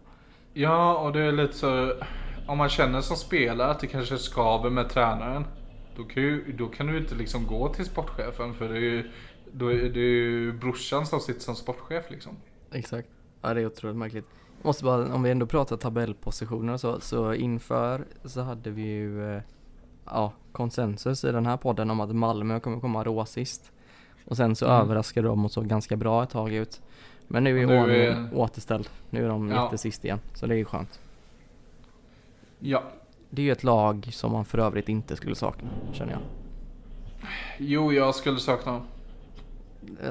Ja, 0.59 0.97
och 0.97 1.13
det 1.13 1.21
är 1.21 1.31
lite 1.31 1.53
så, 1.53 1.93
om 2.47 2.57
man 2.57 2.69
känner 2.69 3.01
som 3.01 3.17
spelare 3.17 3.71
att 3.71 3.79
det 3.79 3.87
kanske 3.87 4.17
skaver 4.17 4.69
med 4.69 4.89
tränaren. 4.89 5.45
Då 5.95 6.03
kan, 6.03 6.23
ju, 6.23 6.51
då 6.57 6.67
kan 6.67 6.87
du 6.87 6.97
inte 6.97 7.15
liksom 7.15 7.47
gå 7.47 7.73
till 7.73 7.85
sportchefen 7.85 8.53
för 8.53 8.69
det 8.69 8.75
är 8.75 8.81
ju, 8.81 9.11
då 9.51 9.71
är 9.71 9.89
det 9.89 9.99
ju 9.99 10.53
brorsan 10.53 11.05
som 11.05 11.19
sitter 11.19 11.41
som 11.41 11.55
sportchef 11.55 12.11
liksom. 12.11 12.37
Exakt. 12.71 13.07
Ja 13.41 13.53
det 13.53 13.61
är 13.61 13.65
otroligt 13.65 13.97
märkligt. 13.97 14.25
Måste 14.61 14.83
bara, 14.83 15.13
om 15.13 15.23
vi 15.23 15.31
ändå 15.31 15.45
pratar 15.45 15.77
tabellpositioner 15.77 16.73
och 16.73 16.79
så, 16.79 16.99
så 16.99 17.33
inför 17.33 18.05
så 18.25 18.41
hade 18.41 18.69
vi 18.69 18.81
ju 18.81 19.35
eh, 19.35 19.41
ja, 20.05 20.33
konsensus 20.51 21.23
i 21.23 21.31
den 21.31 21.45
här 21.45 21.57
podden 21.57 21.91
om 21.91 21.99
att 21.99 22.15
Malmö 22.15 22.59
kommer 22.59 22.79
komma 22.79 23.03
råsist. 23.03 23.71
Och 24.25 24.37
sen 24.37 24.55
så 24.55 24.65
mm. 24.65 24.81
överraskade 24.81 25.27
de 25.27 25.45
och 25.45 25.51
såg 25.51 25.67
ganska 25.67 25.95
bra 25.95 26.23
ett 26.23 26.29
tag 26.29 26.53
ut. 26.53 26.81
Men 27.31 27.43
nu 27.43 27.61
är 27.61 27.67
nu 27.67 27.79
ordningen 27.79 28.25
är... 28.25 28.37
återställd. 28.37 28.89
Nu 29.09 29.25
är 29.25 29.29
de 29.29 29.49
ja. 29.49 29.63
lite 29.63 29.77
sist 29.77 30.05
igen. 30.05 30.19
Så 30.33 30.47
det 30.47 30.53
är 30.53 30.57
ju 30.57 30.65
skönt. 30.65 30.99
Ja. 32.59 32.83
Det 33.29 33.41
är 33.41 33.43
ju 33.43 33.51
ett 33.51 33.63
lag 33.63 34.09
som 34.11 34.31
man 34.31 34.45
för 34.45 34.57
övrigt 34.57 34.89
inte 34.89 35.15
skulle 35.15 35.35
sakna, 35.35 35.69
känner 35.93 36.11
jag. 36.11 36.21
Jo, 37.57 37.93
jag 37.93 38.15
skulle 38.15 38.39
sakna 38.39 38.71
dem. 38.71 38.85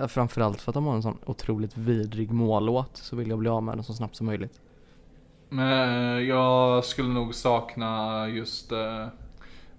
Framförallt 0.08 0.60
för 0.60 0.70
att 0.70 0.74
de 0.74 0.86
har 0.86 0.94
en 0.94 1.02
sån 1.02 1.18
otroligt 1.24 1.76
vidrig 1.76 2.30
mållåt 2.32 2.96
så 2.96 3.16
vill 3.16 3.28
jag 3.28 3.38
bli 3.38 3.48
av 3.48 3.62
med 3.62 3.76
den 3.76 3.84
så 3.84 3.94
snabbt 3.94 4.16
som 4.16 4.26
möjligt. 4.26 4.60
Men 5.48 6.26
jag 6.26 6.84
skulle 6.84 7.08
nog 7.08 7.34
sakna 7.34 8.28
just 8.28 8.72
eh, 8.72 9.06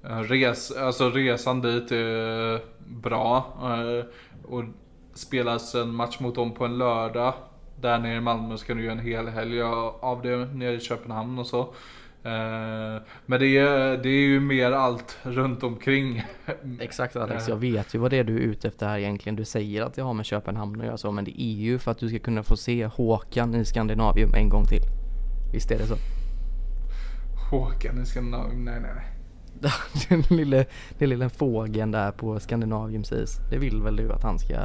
Eh, 0.03 0.19
res, 0.19 0.71
alltså 0.71 1.09
resan 1.09 1.61
dit 1.61 1.91
är 1.91 2.61
bra. 2.87 3.53
Eh, 3.61 4.05
och 4.51 4.63
spelas 5.13 5.75
en 5.75 5.95
match 5.95 6.19
mot 6.19 6.35
dem 6.35 6.53
på 6.53 6.65
en 6.65 6.77
lördag. 6.77 7.33
Där 7.81 7.99
nere 7.99 8.15
i 8.15 8.21
Malmö 8.21 8.57
ska 8.57 8.73
du 8.73 8.83
göra 8.83 8.91
en 8.93 8.99
hel 8.99 9.27
helg 9.27 9.61
av 9.61 10.19
det 10.23 10.45
nere 10.53 10.73
i 10.75 10.79
Köpenhamn 10.79 11.39
och 11.39 11.45
så. 11.47 11.59
Eh, 12.23 13.01
men 13.25 13.39
det 13.39 13.57
är, 13.57 13.97
det 13.97 14.09
är 14.09 14.27
ju 14.27 14.39
mer 14.39 14.71
allt 14.71 15.17
runt 15.23 15.63
omkring. 15.63 16.23
Exakt 16.79 17.15
Alex, 17.15 17.43
Eh. 17.43 17.49
jag 17.49 17.57
vet 17.57 17.95
ju 17.95 17.99
vad 17.99 18.11
det 18.11 18.17
är 18.17 18.23
du 18.23 18.35
är 18.35 18.41
ute 18.41 18.67
efter 18.67 18.87
här 18.87 18.97
egentligen. 18.97 19.35
Du 19.35 19.45
säger 19.45 19.81
att 19.81 19.97
jag 19.97 20.05
har 20.05 20.13
med 20.13 20.25
Köpenhamn 20.25 20.79
att 20.81 20.85
göra 20.87 20.97
så, 20.97 21.11
men 21.11 21.25
det 21.25 21.41
är 21.41 21.53
ju 21.55 21.79
för 21.79 21.91
att 21.91 21.97
du 21.97 22.09
ska 22.09 22.19
kunna 22.19 22.43
få 22.43 22.57
se 22.57 22.85
Håkan 22.85 23.55
i 23.55 23.65
Skandinavium 23.65 24.33
en 24.33 24.49
gång 24.49 24.65
till. 24.65 24.81
Visst 25.53 25.71
är 25.71 25.77
det 25.77 25.85
så? 25.87 25.95
Håkan 27.51 28.01
i 28.01 28.05
Skandinavien, 28.05 28.65
nej 28.65 28.79
nej. 28.81 29.05
den, 30.09 30.37
lille, 30.37 30.65
den 30.97 31.09
lilla 31.09 31.29
fågeln 31.29 31.91
där 31.91 32.11
på 32.11 32.39
Skandinaviums 32.39 33.11
is. 33.11 33.39
Det 33.49 33.57
vill 33.57 33.81
väl 33.81 33.95
du 33.95 34.11
att 34.11 34.23
han 34.23 34.39
ska 34.39 34.55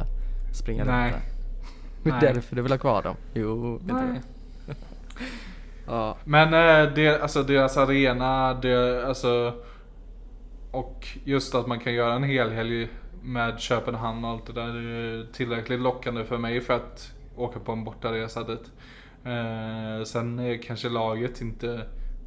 springa 0.55 0.83
Nej. 0.83 1.11
runt 1.11 1.23
där? 2.03 2.11
Det 2.19 2.27
är 2.27 2.33
därför 2.33 2.55
du 2.55 2.61
vill 2.61 2.71
ha 2.71 2.77
kvar 2.77 3.03
dem? 3.03 3.15
Jo, 3.33 3.79
Nej. 3.85 4.21
Ja, 5.87 6.17
Men 6.23 6.53
eh, 6.53 6.93
det, 6.93 7.21
alltså 7.21 7.43
deras 7.43 7.77
arena, 7.77 8.53
det, 8.53 9.05
alltså 9.07 9.53
och 10.71 11.07
just 11.23 11.55
att 11.55 11.67
man 11.67 11.79
kan 11.79 11.93
göra 11.93 12.13
en 12.13 12.23
hel 12.23 12.51
helg 12.51 12.87
med 13.23 13.59
Köpenhamn 13.59 14.25
och 14.25 14.31
allt 14.31 14.45
det 14.47 14.53
där 14.53 14.67
det 14.67 14.89
är 14.89 15.33
tillräckligt 15.33 15.79
lockande 15.79 16.23
för 16.23 16.37
mig 16.37 16.61
för 16.61 16.73
att 16.73 17.13
åka 17.35 17.59
på 17.59 17.71
en 17.71 17.83
bortaresa 17.83 18.43
dit. 18.43 18.71
Eh, 19.23 20.03
sen 20.05 20.39
är 20.39 20.61
kanske 20.61 20.89
laget 20.89 21.41
inte 21.41 21.81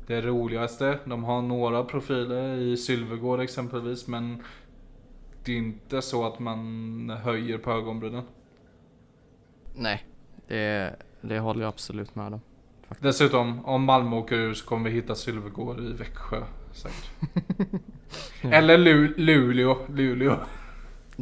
det 0.06 0.20
roligaste. 0.20 0.98
De 1.04 1.24
har 1.24 1.42
några 1.42 1.84
profiler 1.84 2.56
i 2.56 2.76
Sylvegård 2.76 3.40
exempelvis 3.40 4.06
men 4.06 4.42
det 5.48 5.52
är 5.54 5.58
inte 5.58 6.02
så 6.02 6.26
att 6.26 6.38
man 6.38 7.10
höjer 7.24 7.58
på 7.58 7.70
ögonbrynen. 7.72 8.22
nej. 9.74 10.04
Det, 10.48 10.96
det 11.20 11.38
håller 11.38 11.60
jag 11.60 11.68
absolut 11.68 12.14
med 12.14 12.34
om. 12.34 12.40
Dessutom, 13.00 13.64
om 13.66 13.84
Malmö 13.84 14.16
åker 14.16 14.36
ur 14.36 14.54
så 14.54 14.66
kommer 14.66 14.90
vi 14.90 14.96
hitta 14.96 15.14
Sylvegård 15.14 15.80
i 15.80 15.92
Växjö 15.92 16.42
säkert. 16.72 17.10
Eller 18.42 18.78
Lu- 18.78 19.14
Luleå, 19.16 19.76
Luleå. 19.88 20.36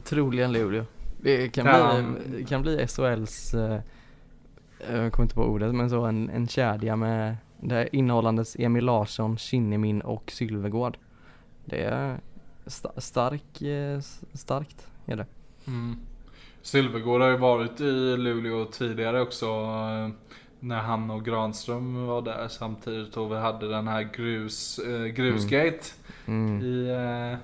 Troligen 0.05 0.53
Luleå. 0.53 0.85
Det 1.21 1.49
kan, 1.49 1.67
Ja. 1.67 2.03
bli, 2.31 2.45
kan 2.45 2.63
bli 2.63 2.87
SHLs, 2.87 3.55
eh, 3.55 3.81
jag 4.91 5.13
kommer 5.13 5.25
inte 5.25 5.35
på 5.35 5.43
ordet, 5.45 5.75
men 5.75 5.91
så 5.91 6.05
en, 6.05 6.31
en 6.31 6.49
kedja 6.49 6.97
med 6.97 7.37
där 7.61 7.95
innehållandes 7.97 8.57
Emil 8.59 8.85
Larsson, 8.85 9.37
Kinnemin 9.39 10.01
och 10.01 10.31
Sylvegård. 10.31 10.99
Det 11.65 12.17
sta- 12.67 13.01
stark, 13.01 13.63
eh, 13.63 14.01
starkt 14.33 14.87
är 15.07 15.17
det. 15.17 15.27
Mm. 15.67 15.97
Sylvegård 16.63 17.21
har 17.21 17.29
ju 17.29 17.37
varit 17.37 17.81
i 17.81 18.17
Luleå 18.17 18.65
tidigare 18.65 19.21
också. 19.23 19.47
eh, 19.47 20.09
När 20.61 20.79
han 20.81 21.11
och 21.11 21.25
Granström 21.25 22.07
var 22.07 22.23
där 22.23 22.49
samtidigt 22.49 23.17
och 23.17 23.33
vi 23.33 23.37
hade 23.37 23.69
den 23.69 23.89
här 23.89 24.03
grus, 24.03 24.79
eh, 24.79 25.05
grusgate 25.07 25.85
Mm. 26.27 26.63
i... 26.63 26.89
Eh, 26.89 27.39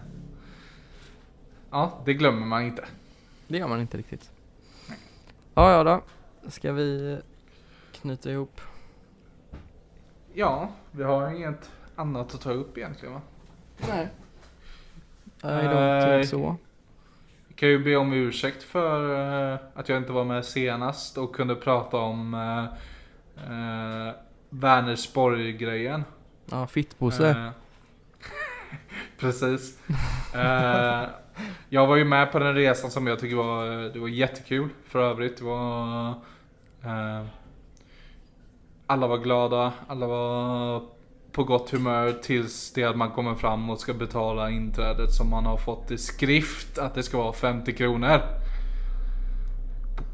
ja, 1.71 1.99
det 2.05 2.15
glömmer 2.15 2.47
man 2.47 2.63
inte. 2.63 2.85
Det 3.49 3.59
gör 3.59 3.69
man 3.69 3.81
inte 3.81 3.99
riktigt. 3.99 4.31
Ja, 5.55 5.71
ja 5.73 5.85
då. 5.85 6.03
Ska 6.51 6.73
vi 6.73 7.19
knyta 7.93 8.31
ihop? 8.31 8.61
Ja, 10.35 10.69
vi 10.91 11.03
har 11.03 11.31
inget 11.31 11.71
annat 11.97 12.35
att 12.35 12.41
ta 12.41 12.53
upp 12.53 12.79
egentligen 12.79 13.15
va? 13.15 13.21
Nej. 13.89 14.09
I 15.43 15.47
don't 15.47 16.05
think 16.05 16.31
so. 16.31 16.57
Jag 17.49 17.57
kan 17.57 17.69
ju 17.69 17.85
be 17.85 17.97
om 17.97 18.13
ursäkt 18.13 18.63
för 18.63 19.21
eh, 19.53 19.59
att 19.75 19.89
jag 19.89 19.99
inte 19.99 20.13
var 20.13 20.25
med 20.25 20.45
senast 20.45 21.19
och 21.19 21.35
kunde 21.35 21.55
prata 21.55 21.97
om 21.97 22.35
uh, 22.35 22.65
uh, 23.53 24.13
Vänersborg-grejen. 24.51 26.05
Ja, 26.51 26.67
Fittbosse. 26.67 27.53
Precis. 29.19 29.79
Eh, 30.35 31.03
jag 31.69 31.87
var 31.87 31.97
ju 31.97 32.05
med 32.05 32.33
på 32.33 32.39
den 32.39 32.55
resan 32.55 32.91
som 32.91 33.07
jag 33.07 33.19
tycker 33.19 33.37
var, 33.37 33.67
det 33.93 33.99
var 33.99 34.09
jättekul 34.09 34.69
för 34.87 35.03
övrigt. 35.03 35.37
Det 35.37 35.45
var, 35.45 36.09
eh, 36.85 37.27
alla 38.87 39.07
var 39.07 39.19
glada, 39.19 39.73
alla 39.87 40.07
var 40.07 40.83
på 41.33 41.45
gott 41.45 41.71
humör 41.71 42.13
tills 42.13 42.73
det 42.73 42.85
att 42.85 42.97
man 42.97 43.11
kommer 43.11 43.35
fram 43.35 43.71
och 43.71 43.81
ska 43.81 43.95
betala 43.95 44.51
inträdet 44.51 45.13
som 45.13 45.31
man 45.31 45.47
har 45.47 45.57
fått 45.57 45.91
i 45.91 45.99
skrift 45.99 46.79
att 46.79 46.95
det 46.95 47.03
ska 47.03 47.19
vara 47.19 47.33
50 47.33 47.73
kronor. 47.73 48.21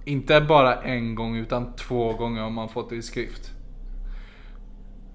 Inte 0.05 0.41
bara 0.41 0.83
en 0.83 1.15
gång 1.15 1.37
utan 1.37 1.73
två 1.73 2.13
gånger 2.13 2.43
har 2.43 2.51
man 2.51 2.69
fått 2.69 2.91
det 2.91 2.97
i 2.97 3.03
skrift. 3.03 3.51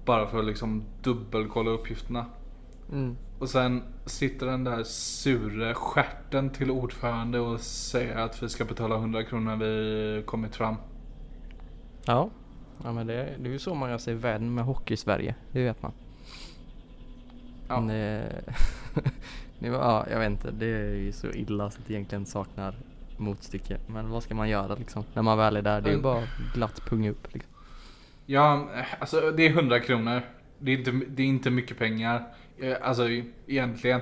Bara 0.04 0.26
för 0.26 0.38
att 0.38 0.44
liksom 0.44 0.84
dubbelkolla 1.02 1.70
uppgifterna. 1.70 2.26
Mm. 2.92 3.16
Och 3.38 3.48
sen 3.48 3.82
sitter 4.06 4.46
den 4.46 4.64
där 4.64 4.82
sure 4.84 5.74
stjärten 5.74 6.50
till 6.50 6.70
ordförande 6.70 7.40
och 7.40 7.60
säger 7.60 8.16
att 8.16 8.42
vi 8.42 8.48
ska 8.48 8.64
betala 8.64 8.94
100 8.94 9.22
kronor 9.22 9.56
när 9.56 9.66
vi 9.66 10.22
kommit 10.22 10.56
fram. 10.56 10.76
Ja. 12.04 12.30
Ja 12.84 12.92
men 12.92 13.06
det, 13.06 13.34
det 13.38 13.48
är 13.48 13.52
ju 13.52 13.58
så 13.58 13.74
man 13.74 13.90
gör 13.90 13.98
sig 13.98 14.14
vän 14.14 14.54
med 14.54 14.64
Hockey-Sverige, 14.64 15.34
det 15.52 15.64
vet 15.64 15.82
man. 15.82 15.92
Ja. 17.68 17.80
Det, 17.80 18.32
det 19.58 19.70
var, 19.70 19.78
ja, 19.78 20.06
jag 20.10 20.18
vet 20.18 20.30
inte, 20.30 20.50
det 20.50 20.66
är 20.66 20.94
ju 20.94 21.12
så 21.12 21.30
illa 21.30 21.70
så 21.70 21.78
att 21.80 21.86
det 21.86 21.94
egentligen 21.94 22.26
saknar 22.26 22.74
motstycke. 23.16 23.78
Men 23.86 24.10
vad 24.10 24.22
ska 24.22 24.34
man 24.34 24.48
göra 24.48 24.74
liksom? 24.74 25.04
När 25.14 25.22
man 25.22 25.38
väl 25.38 25.56
är 25.56 25.62
där, 25.62 25.80
det 25.80 25.90
är 25.90 25.94
ju 25.94 26.02
bara 26.02 26.22
glatt 26.54 26.80
punga 26.88 27.10
upp 27.10 27.34
liksom. 27.34 27.52
Ja, 28.26 28.68
alltså 28.98 29.30
det 29.30 29.46
är 29.46 29.50
100 29.50 29.80
kronor. 29.80 30.22
Det 30.58 30.72
är 30.72 30.78
inte, 30.78 30.90
det 31.08 31.22
är 31.22 31.26
inte 31.26 31.50
mycket 31.50 31.78
pengar. 31.78 32.24
eh, 32.58 32.76
Alltså 32.82 33.08
egentligen. 33.46 34.00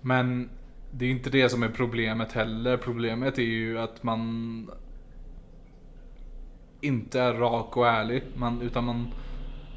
Men 0.00 0.48
det 0.90 1.04
är 1.06 1.10
inte 1.10 1.30
det 1.30 1.48
som 1.48 1.62
är 1.62 1.68
problemet 1.68 2.32
heller. 2.32 2.76
Problemet 2.76 3.38
är 3.38 3.42
ju 3.42 3.78
att 3.78 4.02
man 4.02 4.70
inte 6.84 7.20
är 7.20 7.32
rak 7.34 7.76
och 7.76 7.86
ärlig. 7.88 8.22
Man, 8.34 8.62
utan 8.62 8.84
man 8.84 9.06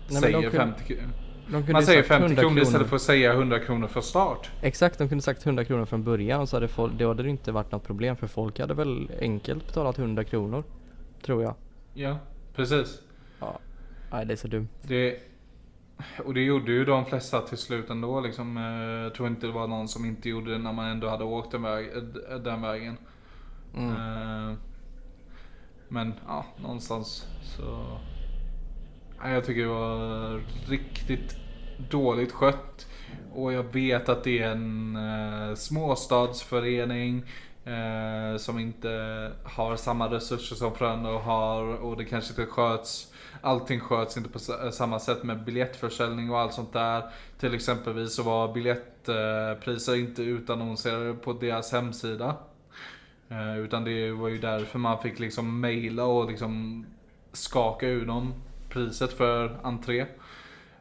de 0.08 0.14
säger 0.14 0.50
kunde- 0.50 0.58
50 0.58 0.84
kronor. 0.84 1.74
Man 1.74 1.84
säger 1.84 2.04
sagt 2.04 2.08
50 2.08 2.26
100 2.26 2.42
kronor 2.42 2.62
istället 2.62 2.88
för 2.88 2.96
att 2.96 3.02
säga 3.02 3.34
100 3.34 3.60
kronor 3.60 3.88
från 3.88 4.04
start. 4.04 4.50
Exakt, 4.62 4.98
de 4.98 5.10
kunde 5.10 5.22
sagt 5.22 5.46
100 5.46 5.66
kronor 5.66 5.86
från 5.86 6.04
början 6.04 6.42
och 6.42 6.50
så 6.50 6.56
hade 6.56 6.68
folk, 6.68 6.94
då 6.94 7.08
hade 7.08 7.24
det 7.24 7.30
inte 7.30 7.52
varit 7.52 7.72
något 7.72 7.84
problem 7.84 8.16
för 8.16 8.28
folk 8.28 8.60
hade 8.60 8.74
väl 8.74 9.12
enkelt 9.22 9.66
betalat 9.68 9.98
100 10.00 10.24
kronor. 10.24 10.64
Tror 11.26 11.44
jag. 11.44 11.56
Ja, 11.94 12.18
precis. 12.56 13.02
Ja. 13.40 13.60
Nej 14.12 14.26
det 14.26 14.34
är 14.34 14.38
så 14.38 14.48
dumt. 14.48 14.68
Det, 14.82 15.20
och 16.26 16.34
det 16.34 16.42
gjorde 16.42 16.72
ju 16.72 16.86
de 16.86 17.06
flesta 17.06 17.42
till 17.42 17.58
slut 17.58 17.90
ändå 17.90 18.22
liksom. 18.22 18.58
Eh, 18.58 18.64
Jag 19.04 19.14
tror 19.14 19.28
inte 19.28 19.48
det 19.48 19.54
var 19.54 19.68
någon 19.68 19.88
som 19.88 20.06
inte 20.06 20.30
gjorde 20.30 20.52
det 20.52 20.58
när 20.58 20.74
man 20.74 20.86
ändå 20.88 21.10
hade 21.10 21.24
åkt 21.24 21.52
den, 21.52 21.62
väg, 21.62 21.86
eh, 22.32 22.38
den 22.38 22.62
vägen. 22.62 22.98
Mm. 23.78 24.58
Men 25.88 26.14
ja, 26.28 26.46
någonstans 26.62 27.26
så... 27.44 28.00
Nej, 29.24 29.34
jag 29.34 29.46
tycker 29.46 29.62
det 29.62 29.68
var 29.68 30.42
riktigt 30.68 31.36
dåligt 31.90 32.32
skött. 32.32 32.88
Och 33.34 33.54
jag 33.54 33.64
vet 33.64 34.10
att 34.10 34.24
det 34.24 34.40
är 34.40 34.52
en 34.52 34.96
eh, 34.96 35.56
småstadsförening 35.56 37.24
eh, 37.66 38.38
som 38.38 38.60
inte 38.60 38.90
har 39.44 39.76
samma 39.76 40.08
resurser 40.08 40.56
som 40.56 40.76
Frölunda 40.76 41.10
har 41.10 41.64
och 41.64 41.98
det 41.98 42.06
kanske 42.06 42.30
inte 42.32 42.52
sköts 42.52 43.14
Allting 43.42 43.80
sköts 43.80 44.18
inte 44.18 44.30
på 44.30 44.40
eh, 44.64 44.72
samma 44.72 45.00
sätt 45.00 45.24
med 45.24 45.44
biljettförsäljning 45.44 46.32
och 46.32 46.40
allt 46.40 46.54
sånt 46.54 46.74
där. 46.74 47.04
Till 47.40 47.54
exempelvis 47.54 48.16
så 48.16 48.24
var 48.24 48.54
biljettpriser 48.54 49.96
inte 49.96 50.24
utannonserade 50.24 51.14
på 51.14 51.34
deras 51.34 51.72
hemsida. 51.72 52.36
Eh, 53.30 53.58
utan 53.58 53.84
det 53.84 54.12
var 54.12 54.28
ju 54.28 54.38
därför 54.38 54.80
man 54.80 55.02
fick 55.02 55.20
liksom 55.20 55.60
mejla 55.60 56.06
och 56.06 56.30
liksom 56.30 56.86
skaka 57.32 57.88
ur 57.88 58.06
dem 58.06 58.34
priset 58.70 59.14
för 59.14 59.60
entré. 59.64 60.00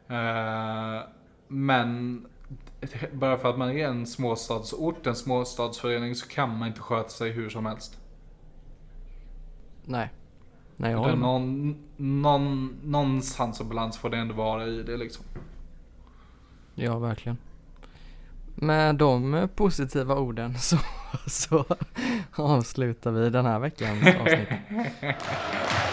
Eh, 0.07 1.01
men 1.47 2.21
bara 3.13 3.37
för 3.37 3.49
att 3.49 3.57
man 3.57 3.69
är 3.69 3.87
en 3.87 4.05
småstadsort, 4.05 5.07
en 5.07 5.15
småstadsförening 5.15 6.15
så 6.15 6.27
kan 6.27 6.57
man 6.57 6.67
inte 6.67 6.81
sköta 6.81 7.09
sig 7.09 7.31
hur 7.31 7.49
som 7.49 7.65
helst. 7.65 7.97
Nej. 9.85 10.13
Nej 10.75 10.91
jag 10.91 10.97
håller 10.97 11.15
med. 11.15 11.19
någon, 11.19 11.77
någon, 11.97 12.77
någonstans 12.83 13.59
och 13.59 13.65
balans 13.65 13.97
får 13.97 14.09
det 14.09 14.17
ändå 14.17 14.33
vara 14.33 14.67
i 14.67 14.83
det 14.83 14.97
liksom. 14.97 15.25
Ja, 16.75 16.99
verkligen. 16.99 17.37
Med 18.59 18.95
de 18.95 19.47
positiva 19.55 20.15
orden 20.15 20.57
så, 20.57 20.77
så 21.27 21.65
avslutar 22.35 23.11
vi 23.11 23.29
den 23.29 23.45
här 23.45 23.59
veckans 23.59 24.07
avsnitt. 24.07 24.47